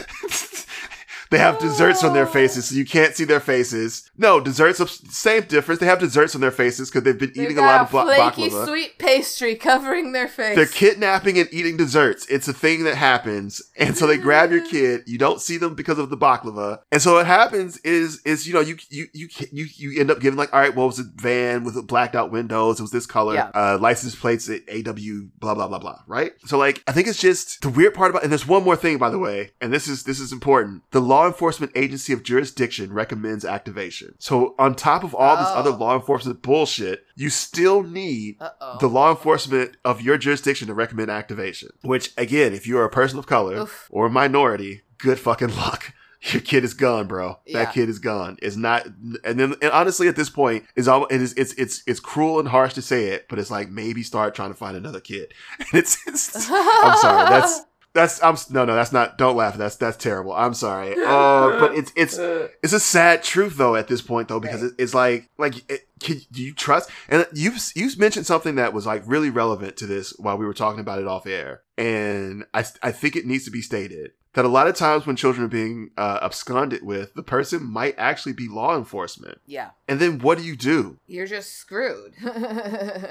They 1.35 1.41
have 1.41 1.59
desserts 1.59 2.05
on 2.05 2.15
their 2.15 2.27
faces, 2.27 2.67
so 2.69 2.77
you 2.77 2.85
can't 2.85 3.13
see 3.15 3.25
their 3.25 3.41
faces. 3.41 4.09
No, 4.17 4.39
desserts, 4.39 4.81
same 5.17 5.43
difference. 5.43 5.81
They 5.81 5.87
have 5.87 5.99
desserts 5.99 6.37
on 6.37 6.41
their 6.41 6.53
faces 6.53 6.91
because 6.91 7.03
they've 7.03 7.19
been 7.19 7.33
They've 7.35 7.47
eating 7.47 7.59
a 7.59 7.63
lot 7.63 7.81
of 7.81 7.91
bla- 7.91 8.05
flaky 8.05 8.51
baklava. 8.51 8.67
sweet 8.69 8.99
pastry 9.01 9.57
covering 9.57 10.13
their 10.13 10.29
face. 10.29 10.55
They're 10.55 10.67
kidnapping 10.67 11.37
and 11.39 11.49
eating 11.53 11.77
desserts. 11.77 12.25
It's 12.27 12.47
a 12.47 12.53
thing 12.53 12.85
that 12.85 12.95
happens. 12.95 13.61
And 13.77 13.97
so 13.97 14.07
they 14.07 14.17
grab 14.17 14.53
your 14.53 14.65
kid. 14.71 15.03
You 15.07 15.19
don't 15.19 15.41
see 15.41 15.57
them 15.57 15.75
because 15.75 15.99
of 15.99 16.09
the 16.11 16.17
baklava. 16.17 16.79
And 16.93 17.03
so 17.03 17.15
what 17.15 17.27
happens 17.27 17.79
is, 17.79 18.21
is, 18.25 18.47
you 18.47 18.55
know, 18.55 18.61
you, 18.61 18.77
you, 18.91 19.07
you, 19.13 19.29
you, 19.51 19.67
you 19.75 20.01
end 20.01 20.13
up 20.13 20.21
giving 20.21 20.37
like, 20.39 20.55
all 20.55 20.61
right, 20.61 20.75
well, 20.77 20.85
it 20.85 20.89
was 20.89 20.99
a 21.01 21.05
van 21.17 21.65
with 21.65 21.85
blacked 21.89 22.15
out 22.15 22.31
windows. 22.31 22.79
It 22.79 22.83
was 22.83 22.93
this 22.93 23.07
color, 23.07 23.35
Yeah. 23.35 23.51
uh, 23.55 23.79
license 23.81 24.15
plates 24.15 24.49
at 24.49 24.61
AW, 24.69 24.95
blah, 25.41 25.55
blah, 25.55 25.67
blah, 25.67 25.79
blah. 25.81 25.99
Right. 26.07 26.33
So 26.47 26.59
like, 26.59 26.83
I 26.87 26.93
think 26.93 27.09
it's 27.09 27.19
just 27.21 27.61
the 27.63 27.69
weird 27.71 27.95
part 27.95 28.11
about, 28.11 28.23
and 28.23 28.31
there's 28.31 28.47
one 28.47 28.63
more 28.63 28.77
thing, 28.77 28.99
by 28.99 29.11
the 29.11 29.19
way, 29.19 29.51
and 29.61 29.73
this 29.73 29.89
is, 29.89 30.05
this 30.05 30.21
is 30.21 30.33
important. 30.33 30.83
The 30.93 31.01
law 31.01 31.24
enforcement 31.27 31.73
agency 31.75 32.13
of 32.13 32.23
jurisdiction 32.23 32.93
recommends 32.93 33.45
activation. 33.45 34.15
So 34.19 34.55
on 34.59 34.75
top 34.75 35.05
of 35.05 35.15
all 35.15 35.37
this 35.37 35.47
Oh. 35.49 35.55
other 35.55 35.71
law 35.71 35.95
enforcement 35.95 36.43
bullshit, 36.43 37.05
you 37.17 37.31
still 37.31 37.83
need 37.83 38.37
Uh 38.41 38.51
oh. 38.61 38.77
the 38.81 38.89
law 38.89 39.11
enforcement 39.11 39.77
of 39.85 40.01
your 40.01 40.19
jurisdiction 40.19 40.69
to 40.69 40.75
recommend 40.75 41.11
activation. 41.11 41.71
Which, 41.83 42.13
again, 42.17 42.53
if 42.53 42.67
you're 42.67 42.85
a 42.85 42.91
person 42.91 43.19
of 43.19 43.27
color 43.27 43.57
Oof. 43.63 43.87
or 43.91 44.07
a 44.07 44.11
minority, 44.11 44.83
good 44.99 45.19
fucking 45.19 45.55
luck. 45.57 45.93
Your 46.33 46.41
kid 46.41 46.65
is 46.65 46.73
gone, 46.73 47.07
bro. 47.07 47.39
Yeah. 47.45 47.65
That 47.65 47.75
kid 47.75 47.91
is 47.91 47.99
gone. 47.99 48.39
It's 48.41 48.57
not, 48.57 48.87
and 49.25 49.39
then, 49.39 49.57
and 49.61 49.71
honestly, 49.73 50.09
at 50.09 50.17
this 50.17 50.31
point, 50.31 50.65
is 50.75 50.89
all 50.89 51.05
it 51.11 51.21
is. 51.21 51.35
It's 51.35 51.53
it's 51.53 51.83
it's 51.87 52.01
cruel 52.01 52.39
and 52.39 52.49
harsh 52.49 52.73
to 52.75 52.81
say 52.83 53.09
it, 53.09 53.27
but 53.29 53.39
it's 53.39 53.51
like 53.51 53.69
maybe 53.69 54.03
start 54.03 54.35
trying 54.35 54.49
to 54.49 54.55
find 54.57 54.75
another 54.75 55.01
kid. 55.01 55.35
And 55.59 55.69
it's, 55.75 55.99
it's 56.07 56.35
I'm 56.51 56.97
sorry. 56.97 57.29
That's 57.29 57.61
that's 57.95 58.23
I'm 58.23 58.37
no 58.51 58.65
no 58.65 58.75
that's 58.75 58.93
not. 58.93 59.17
Don't 59.19 59.37
laugh. 59.37 59.57
That's 59.57 59.77
that's 59.77 59.97
terrible. 59.97 60.33
I'm 60.33 60.53
sorry. 60.55 60.93
Uh, 60.95 61.61
but 61.61 61.75
it's 61.75 61.93
it's 61.97 62.19
it's 62.63 62.73
a 62.73 62.81
sad 62.81 63.23
truth 63.23 63.57
though 63.57 63.77
at 63.77 63.89
this 63.89 64.03
point 64.03 64.29
though 64.29 64.41
because 64.41 64.63
Right. 64.63 64.73
it, 64.73 64.83
it's 64.83 64.95
like 64.95 65.31
like 65.39 65.71
it, 65.71 65.89
can, 66.01 66.21
do 66.33 66.43
you 66.43 66.53
trust 66.53 66.91
and 67.09 67.27
you've 67.33 67.59
you've 67.75 67.99
mentioned 67.99 68.27
something 68.27 68.57
that 68.57 68.73
was 68.75 68.85
like 68.85 69.03
really 69.07 69.31
relevant 69.31 69.77
to 69.79 69.87
this 69.87 70.11
while 70.19 70.37
we 70.37 70.45
were 70.45 70.53
talking 70.53 70.81
about 70.81 70.99
it 71.01 71.07
off 71.07 71.27
air 71.27 71.63
and 71.79 72.45
I 72.53 72.65
I 72.83 72.91
think 72.93 73.17
it 73.17 73.25
needs 73.27 73.45
to 73.45 73.51
be 73.51 73.63
stated 73.63 74.11
that 74.35 74.45
a 74.45 74.49
lot 74.49 74.67
of 74.67 74.75
times 74.77 75.07
when 75.07 75.17
children 75.17 75.45
are 75.45 75.49
being 75.49 75.91
uh, 75.97 76.19
absconded 76.23 76.83
with 76.83 77.15
the 77.15 77.23
person 77.23 77.65
might 77.65 77.95
actually 77.99 78.33
be 78.33 78.49
law 78.49 78.77
enforcement 78.77 79.39
yeah, 79.47 79.71
and 79.89 80.01
then 80.01 80.19
what 80.19 80.39
do 80.39 80.45
you 80.45 80.57
do 80.57 80.99
you're 81.07 81.27
just 81.27 81.55
screwed. 81.55 82.13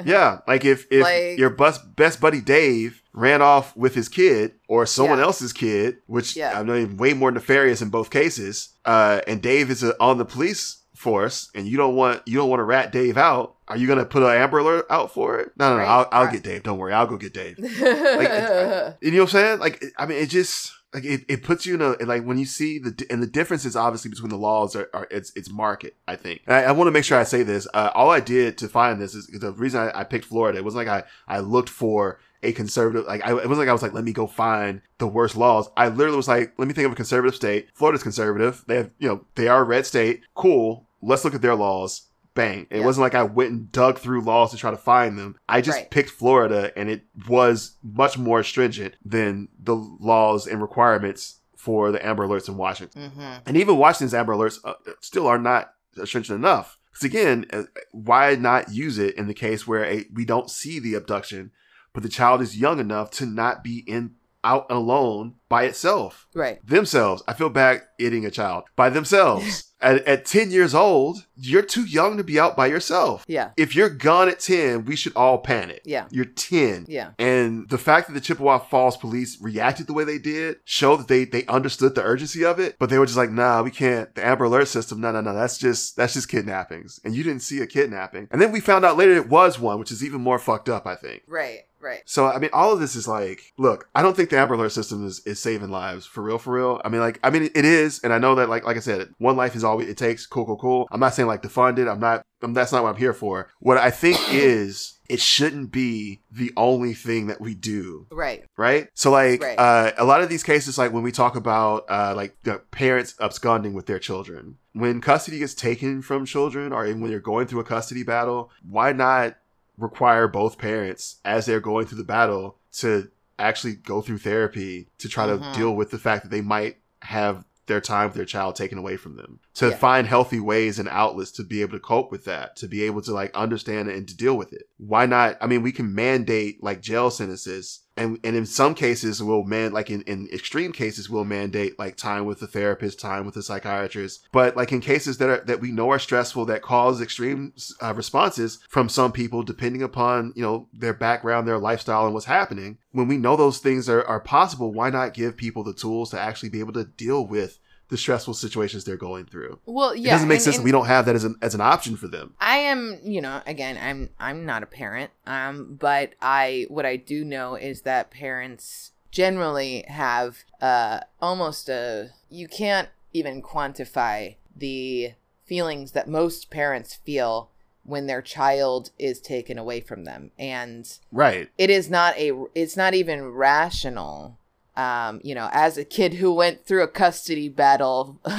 yeah 0.05 0.39
like 0.47 0.65
if 0.65 0.85
if 0.91 1.03
Like- 1.03 1.37
your 1.37 1.49
bus, 1.49 1.77
best 1.79 2.19
buddy 2.21 2.41
Dave 2.41 3.01
ran 3.13 3.41
off 3.41 3.75
with 3.75 3.93
his 3.95 4.09
kid 4.09 4.53
or 4.67 4.85
someone 4.85 5.19
Yeah. 5.19 5.25
else's 5.25 5.53
kid 5.53 5.97
which 6.07 6.35
Yeah. 6.35 6.59
I 6.59 6.63
know 6.63 6.85
way 6.97 7.13
more 7.13 7.31
nefarious 7.31 7.81
in 7.81 7.89
both 7.89 8.09
cases 8.09 8.69
uh, 8.85 9.21
and 9.27 9.41
Dave 9.41 9.69
is 9.69 9.83
uh 9.83 9.93
on 9.99 10.17
the 10.17 10.25
police 10.25 10.79
force 10.95 11.49
and 11.53 11.67
you 11.67 11.75
don't 11.77 11.95
want 11.95 12.21
you 12.25 12.35
don't 12.37 12.49
want 12.49 12.59
to 12.59 12.63
rat 12.63 12.91
Dave 12.91 13.17
out 13.17 13.55
are 13.67 13.77
you 13.77 13.87
gonna 13.87 14.05
put 14.05 14.23
an 14.23 14.29
Amber 14.29 14.59
Alert 14.59 14.85
out 14.89 15.13
for 15.13 15.39
it 15.39 15.51
no 15.57 15.69
no 15.71 15.77
no 15.77 15.83
I'll, 15.83 16.07
I'll 16.11 16.25
Right. 16.25 16.33
get 16.33 16.43
Dave 16.43 16.63
don't 16.63 16.77
worry 16.77 16.93
I'll 16.93 17.07
go 17.07 17.17
get 17.17 17.33
Dave 17.33 17.57
it- 17.59 18.97
you 19.01 19.11
know 19.11 19.17
what 19.19 19.21
I'm 19.23 19.27
saying? 19.29 19.59
Like, 19.59 19.83
I 19.97 20.05
mean, 20.05 20.17
it 20.21 20.29
just 20.29 20.71
like 20.93 21.05
it, 21.05 21.25
it 21.27 21.43
puts 21.43 21.65
you 21.65 21.75
in 21.75 21.81
a 21.81 21.91
like 22.05 22.23
when 22.23 22.37
you 22.37 22.45
see 22.45 22.79
the 22.79 23.05
and 23.09 23.21
the 23.21 23.27
differences 23.27 23.75
obviously 23.75 24.09
between 24.09 24.29
the 24.29 24.37
laws 24.37 24.75
are, 24.75 24.89
are 24.93 25.07
it's 25.09 25.31
it's 25.35 25.49
market. 25.49 25.95
I 26.07 26.15
think. 26.15 26.41
I, 26.47 26.65
I 26.65 26.71
want 26.71 26.87
to 26.87 26.91
make 26.91 27.03
sure 27.03 27.17
I 27.17 27.23
say 27.23 27.43
this. 27.43 27.67
Uh, 27.73 27.91
all 27.93 28.09
I 28.09 28.19
did 28.19 28.57
to 28.59 28.67
find 28.67 29.01
this 29.01 29.15
is 29.15 29.27
the 29.27 29.51
reason 29.53 29.81
I, 29.81 30.01
I 30.01 30.03
picked 30.03 30.25
Florida. 30.25 30.59
It 30.59 30.63
wasn't 30.63 30.85
like 30.85 31.05
I 31.05 31.35
I 31.35 31.39
looked 31.39 31.69
for 31.69 32.19
a 32.43 32.51
conservative 32.51 33.05
like 33.07 33.25
I, 33.25 33.29
it 33.29 33.35
wasn't 33.35 33.59
like 33.59 33.69
I 33.69 33.73
was 33.73 33.81
like 33.81 33.93
let 33.93 34.03
me 34.03 34.13
go 34.13 34.27
find 34.27 34.81
the 34.99 35.07
worst 35.07 35.35
laws. 35.35 35.69
I 35.75 35.87
literally 35.87 36.17
was 36.17 36.27
like 36.27 36.53
let 36.57 36.67
me 36.67 36.73
think 36.73 36.85
of 36.85 36.91
a 36.91 36.95
conservative 36.95 37.35
state. 37.35 37.69
Florida's 37.73 38.03
conservative. 38.03 38.63
They 38.67 38.75
have 38.77 38.91
you 38.99 39.07
know 39.07 39.25
they 39.35 39.47
are 39.47 39.61
a 39.61 39.65
red 39.65 39.85
state. 39.85 40.21
Cool. 40.35 40.87
Let's 41.01 41.25
look 41.25 41.35
at 41.35 41.41
their 41.41 41.55
laws. 41.55 42.03
Bang. 42.35 42.67
It 42.69 42.79
Yeah. 42.79 42.85
wasn't 42.85 43.03
like 43.03 43.15
I 43.15 43.23
went 43.23 43.51
and 43.51 43.71
dug 43.71 43.99
through 43.99 44.21
laws 44.21 44.51
to 44.51 44.57
try 44.57 44.71
to 44.71 44.77
find 44.77 45.17
them. 45.17 45.37
I 45.47 45.61
just 45.61 45.77
Right. 45.77 45.91
picked 45.91 46.09
Florida 46.09 46.71
and 46.75 46.89
it 46.89 47.05
was 47.27 47.77
much 47.83 48.17
more 48.17 48.43
stringent 48.43 48.95
than 49.05 49.49
the 49.61 49.75
laws 49.75 50.47
and 50.47 50.61
requirements 50.61 51.39
for 51.55 51.91
the 51.91 52.05
Amber 52.05 52.27
Alerts 52.27 52.47
in 52.49 52.57
Washington. 52.57 53.11
Mm-hmm. 53.11 53.33
And 53.45 53.55
even 53.57 53.77
Washington's 53.77 54.13
Amber 54.13 54.33
Alerts 54.33 54.59
uh, 54.65 54.73
still 54.99 55.27
are 55.27 55.37
not 55.39 55.73
stringent 56.05 56.37
enough. 56.37 56.77
Because 56.91 57.05
again, 57.05 57.45
uh, 57.53 57.63
why 57.91 58.35
not 58.35 58.71
use 58.71 58.97
it 58.97 59.15
in 59.15 59.27
the 59.27 59.33
case 59.33 59.65
where 59.67 59.85
a, 59.85 60.05
we 60.13 60.25
don't 60.25 60.49
see 60.49 60.79
the 60.79 60.93
abduction, 60.95 61.51
but 61.93 62.03
the 62.03 62.09
child 62.09 62.41
is 62.41 62.57
young 62.57 62.79
enough 62.79 63.11
to 63.11 63.25
not 63.25 63.63
be 63.63 63.79
in 63.87 64.15
out 64.43 64.65
alone 64.69 65.35
by 65.53 65.65
itself. 65.65 66.27
Right. 66.33 66.65
Themselves. 66.65 67.21
I 67.27 67.33
feel 67.33 67.49
bad 67.49 67.83
eating 67.99 68.25
a 68.25 68.31
child 68.31 68.63
by 68.75 68.89
themselves. 68.89 69.71
at, 69.83 70.03
at 70.07 70.25
10 70.25 70.49
years 70.49 70.73
old, 70.73 71.27
you're 71.35 71.61
too 71.61 71.85
young 71.85 72.17
to 72.17 72.23
be 72.23 72.39
out 72.39 72.57
by 72.57 72.65
yourself. 72.67 73.23
Yeah. 73.27 73.51
If 73.55 73.75
you're 73.75 73.89
gone 73.89 74.29
at 74.29 74.39
10, 74.39 74.85
we 74.85 74.95
should 74.95 75.15
all 75.15 75.37
panic. 75.37 75.81
Yeah. 75.85 76.07
You're 76.09 76.25
10. 76.25 76.87
Yeah. 76.87 77.11
And 77.19 77.69
the 77.69 77.77
fact 77.77 78.07
that 78.07 78.13
the 78.13 78.21
Chippewa 78.21 78.57
Falls 78.57 78.97
police 78.97 79.39
reacted 79.41 79.85
the 79.85 79.93
way 79.93 80.05
they 80.05 80.17
did 80.17 80.57
showed 80.63 80.97
that 81.01 81.07
they 81.07 81.25
they 81.25 81.45
understood 81.45 81.93
the 81.93 82.03
urgency 82.03 82.43
of 82.43 82.59
it, 82.59 82.77
but 82.79 82.89
they 82.89 82.97
were 82.97 83.05
just 83.05 83.17
like, 83.17 83.29
nah, 83.29 83.61
we 83.61 83.71
can't. 83.71 84.13
The 84.15 84.25
Amber 84.25 84.45
Alert 84.45 84.69
system, 84.69 85.01
no, 85.01 85.11
no, 85.11 85.21
no, 85.21 85.35
that's 85.35 85.59
just 85.59 85.95
that's 85.97 86.13
just 86.13 86.29
kidnappings. 86.29 86.99
And 87.03 87.13
you 87.13 87.23
didn't 87.23 87.43
see 87.43 87.61
a 87.61 87.67
kidnapping. 87.67 88.27
And 88.31 88.41
then 88.41 88.51
we 88.51 88.59
found 88.59 88.85
out 88.85 88.97
later 88.97 89.13
it 89.13 89.29
was 89.29 89.59
one, 89.59 89.77
which 89.77 89.91
is 89.91 90.03
even 90.03 90.21
more 90.21 90.39
fucked 90.39 90.69
up, 90.69 90.87
I 90.87 90.95
think. 90.95 91.23
Right. 91.27 91.59
Right. 91.83 92.01
So 92.05 92.27
I 92.27 92.39
mean, 92.39 92.49
all 92.53 92.71
of 92.71 92.79
this 92.79 92.95
is 92.95 93.09
like, 93.09 93.51
look, 93.57 93.89
I 93.93 94.01
don't 94.01 94.15
think 94.15 94.29
the 94.29 94.37
Amber 94.37 94.53
Alert 94.53 94.71
system 94.71 95.05
is, 95.05 95.19
is 95.25 95.41
saving 95.43 95.69
lives 95.69 96.05
for 96.07 96.23
real, 96.23 96.39
for 96.39 96.53
real. 96.53 96.81
I 96.83 96.89
mean, 96.89 97.01
like, 97.01 97.19
I 97.23 97.29
mean, 97.29 97.43
it 97.43 97.65
is, 97.65 97.99
and 98.03 98.11
I 98.11 98.17
know 98.17 98.33
that, 98.35 98.49
like, 98.49 98.63
like 98.65 98.77
I 98.77 98.79
said, 98.79 99.09
one 99.19 99.35
life 99.35 99.55
is 99.55 99.63
all 99.63 99.79
it 99.79 99.97
takes. 99.97 100.25
Cool, 100.25 100.45
cool, 100.45 100.57
cool. 100.57 100.87
I'm 100.91 100.99
not 100.99 101.13
saying 101.13 101.27
like 101.27 101.43
defund 101.43 101.77
it. 101.77 101.87
I'm 101.87 101.99
not. 101.99 102.23
I'm, 102.41 102.53
that's 102.53 102.71
not 102.71 102.83
what 102.83 102.89
I'm 102.89 102.95
here 102.97 103.13
for. 103.13 103.49
What 103.59 103.77
I 103.77 103.91
think 103.91 104.17
is, 104.31 104.97
it 105.09 105.19
shouldn't 105.19 105.71
be 105.71 106.21
the 106.31 106.51
only 106.57 106.93
thing 106.93 107.27
that 107.27 107.39
we 107.39 107.53
do 107.53 108.07
Right. 108.11 108.43
right? 108.57 108.87
So 108.95 109.11
like 109.11 109.41
Right. 109.43 109.59
uh, 109.59 109.91
a 109.97 110.05
lot 110.05 110.21
of 110.21 110.29
these 110.29 110.43
cases, 110.43 110.77
like 110.77 110.91
when 110.91 111.03
we 111.03 111.11
talk 111.11 111.35
about 111.35 111.85
uh, 111.89 112.13
like 112.15 112.35
the 112.43 112.59
parents 112.71 113.13
absconding 113.19 113.73
with 113.73 113.85
their 113.85 113.99
children, 113.99 114.57
when 114.73 115.01
custody 115.01 115.39
gets 115.39 115.53
taken 115.53 116.01
from 116.01 116.25
children, 116.25 116.73
or 116.73 116.85
when 116.85 117.11
you're 117.11 117.19
going 117.19 117.47
through 117.47 117.59
a 117.59 117.65
custody 117.65 118.03
battle, 118.03 118.49
why 118.67 118.91
not 118.91 119.35
require 119.77 120.27
both 120.27 120.57
parents 120.57 121.17
as 121.25 121.45
they're 121.45 121.59
going 121.59 121.85
through 121.85 121.97
the 121.97 122.03
battle 122.03 122.57
to 122.71 123.09
actually 123.43 123.75
go 123.75 124.01
through 124.01 124.17
therapy 124.19 124.87
to 124.99 125.07
try 125.09 125.25
Mhm. 125.27 125.53
to 125.53 125.59
deal 125.59 125.75
with 125.75 125.91
the 125.91 125.99
fact 125.99 126.23
that 126.23 126.29
they 126.29 126.41
might 126.41 126.77
have 127.01 127.45
their 127.65 127.81
time 127.81 128.07
with 128.07 128.15
their 128.15 128.25
child 128.25 128.55
taken 128.55 128.77
away 128.77 128.97
from 128.97 129.15
them 129.15 129.39
to 129.55 129.69
Yeah. 129.69 129.75
find 129.75 130.07
healthy 130.07 130.39
ways 130.39 130.79
and 130.79 130.89
outlets 130.89 131.31
to 131.33 131.43
be 131.43 131.61
able 131.61 131.73
to 131.73 131.79
cope 131.79 132.11
with 132.11 132.25
that 132.25 132.55
to 132.57 132.67
be 132.67 132.83
able 132.83 133.01
to 133.03 133.11
like 133.11 133.35
understand 133.35 133.87
it 133.89 133.95
and 133.95 134.07
to 134.07 134.17
deal 134.17 134.35
with 134.37 134.51
it 134.53 134.63
why 134.77 135.05
not 135.05 135.37
i 135.41 135.47
mean 135.47 135.61
we 135.61 135.71
can 135.71 135.93
mandate 135.93 136.63
like 136.63 136.81
jail 136.81 137.11
sentences 137.11 137.81
and 137.95 138.17
and 138.23 138.35
in 138.35 138.45
some 138.47 138.73
cases 138.73 139.21
we'll 139.21 139.43
man 139.43 139.71
like 139.71 139.91
in, 139.91 140.01
in 140.03 140.27
extreme 140.33 140.71
cases 140.71 141.07
we'll 141.09 141.23
mandate 141.23 141.77
like 141.77 141.95
time 141.95 142.25
with 142.25 142.39
the 142.39 142.47
therapist 142.47 142.99
time 142.99 143.25
with 143.25 143.35
the 143.35 143.43
psychiatrist 143.43 144.27
but 144.31 144.57
like 144.57 144.71
in 144.71 144.81
cases 144.81 145.19
that 145.19 145.29
are 145.29 145.43
that 145.45 145.61
we 145.61 145.71
know 145.71 145.91
are 145.91 145.99
stressful 145.99 146.45
that 146.45 146.63
cause 146.63 146.99
extreme 147.01 147.53
uh, 147.81 147.93
responses 147.93 148.59
from 148.67 148.89
some 148.89 149.11
people 149.11 149.43
depending 149.43 149.83
upon 149.83 150.33
you 150.35 150.41
know 150.41 150.67
their 150.73 150.93
background 150.93 151.47
their 151.47 151.59
lifestyle 151.59 152.05
and 152.05 152.13
what's 152.15 152.25
happening 152.25 152.77
when 152.91 153.07
we 153.07 153.17
know 153.17 153.35
those 153.35 153.59
things 153.59 153.87
are, 153.87 154.03
are 154.05 154.19
possible 154.19 154.73
why 154.73 154.89
not 154.89 155.13
give 155.13 155.37
people 155.37 155.63
the 155.63 155.73
tools 155.73 156.09
to 156.09 156.19
actually 156.19 156.49
be 156.49 156.59
able 156.59 156.73
to 156.73 156.85
deal 156.85 157.25
with 157.25 157.59
the 157.93 157.97
stressful 157.97 158.33
situations 158.33 158.83
they're 158.85 158.97
going 158.97 159.23
through. 159.23 159.59
Well, 159.67 159.95
yeah. 159.95 160.09
it 160.09 160.11
doesn't 160.13 160.27
make 160.27 160.37
and- 160.37 160.43
sense 160.43 160.55
and 160.55 160.65
we 160.65 160.71
don't 160.71 160.87
have 160.87 161.05
that 161.05 161.13
as 161.13 161.23
an, 161.23 161.35
as 161.43 161.53
an 161.53 161.61
option 161.61 161.95
for 161.95 162.07
them. 162.07 162.33
I 162.41 162.57
am, 162.57 162.97
you 163.03 163.21
know, 163.21 163.43
again, 163.45 163.77
I'm 163.79 164.09
I'm 164.19 164.47
not 164.47 164.63
a 164.63 164.65
parent, 164.65 165.11
um, 165.27 165.77
but 165.79 166.13
I 166.19 166.65
what 166.69 166.87
I 166.87 166.95
do 166.95 167.23
know 167.23 167.53
is 167.53 167.83
that 167.83 168.09
parents 168.09 168.93
generally 169.11 169.85
have 169.87 170.39
uh 170.59 171.01
almost 171.21 171.69
a 171.69 172.09
you 172.31 172.47
can't 172.47 172.89
even 173.13 173.43
quantify 173.43 174.37
the 174.55 175.11
feelings 175.45 175.91
that 175.91 176.07
most 176.07 176.49
parents 176.49 176.95
feel 176.95 177.51
when 177.83 178.07
their 178.07 178.23
child 178.23 178.89
is 178.97 179.19
taken 179.19 179.59
away 179.59 179.81
from 179.81 180.05
them. 180.05 180.31
And 180.39 180.91
right. 181.11 181.47
it 181.59 181.69
is 181.69 181.91
not 181.91 182.17
a 182.17 182.31
it's 182.55 182.75
not 182.75 182.95
even 182.95 183.29
rational 183.29 184.39
um 184.75 185.21
you 185.23 185.35
know 185.35 185.49
as 185.51 185.77
a 185.77 185.85
kid 185.85 186.15
who 186.15 186.33
went 186.33 186.65
through 186.65 186.83
a 186.83 186.87
custody 186.87 187.49
battle. 187.49 188.19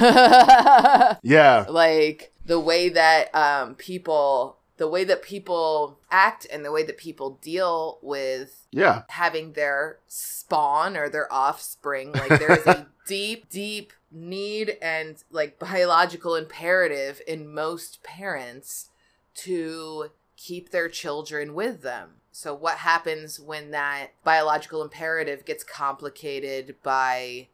Yeah. 1.23 1.65
Like 1.67 2.33
the 2.45 2.59
way 2.59 2.89
that 2.89 3.33
um 3.33 3.75
people 3.75 4.57
the 4.77 4.87
way 4.87 5.03
that 5.05 5.21
people 5.21 5.99
act 6.11 6.45
and 6.51 6.65
the 6.65 6.71
way 6.71 6.83
that 6.83 6.97
people 6.97 7.39
deal 7.41 7.97
with 8.01 8.67
yeah. 8.71 9.03
having 9.09 9.53
their 9.53 9.99
spawn 10.07 10.97
or 10.97 11.09
their 11.09 11.31
offspring 11.31 12.11
like 12.11 12.39
there 12.39 12.57
is 12.57 12.67
a 12.67 12.87
deep 13.07 13.49
deep 13.49 13.93
need 14.11 14.77
and 14.81 15.23
like 15.31 15.59
biological 15.59 16.35
imperative 16.35 17.21
in 17.27 17.53
most 17.53 18.03
parents 18.03 18.89
to 19.33 20.09
keep 20.37 20.71
their 20.71 20.89
children 20.89 21.53
with 21.53 21.81
them 21.81 22.15
so 22.35 22.53
what 22.53 22.79
happens 22.79 23.39
when 23.39 23.71
that 23.71 24.07
biological 24.25 24.83
imperative 24.83 25.45
gets 25.45 25.63
complicated 25.63 26.75
by 26.83 27.47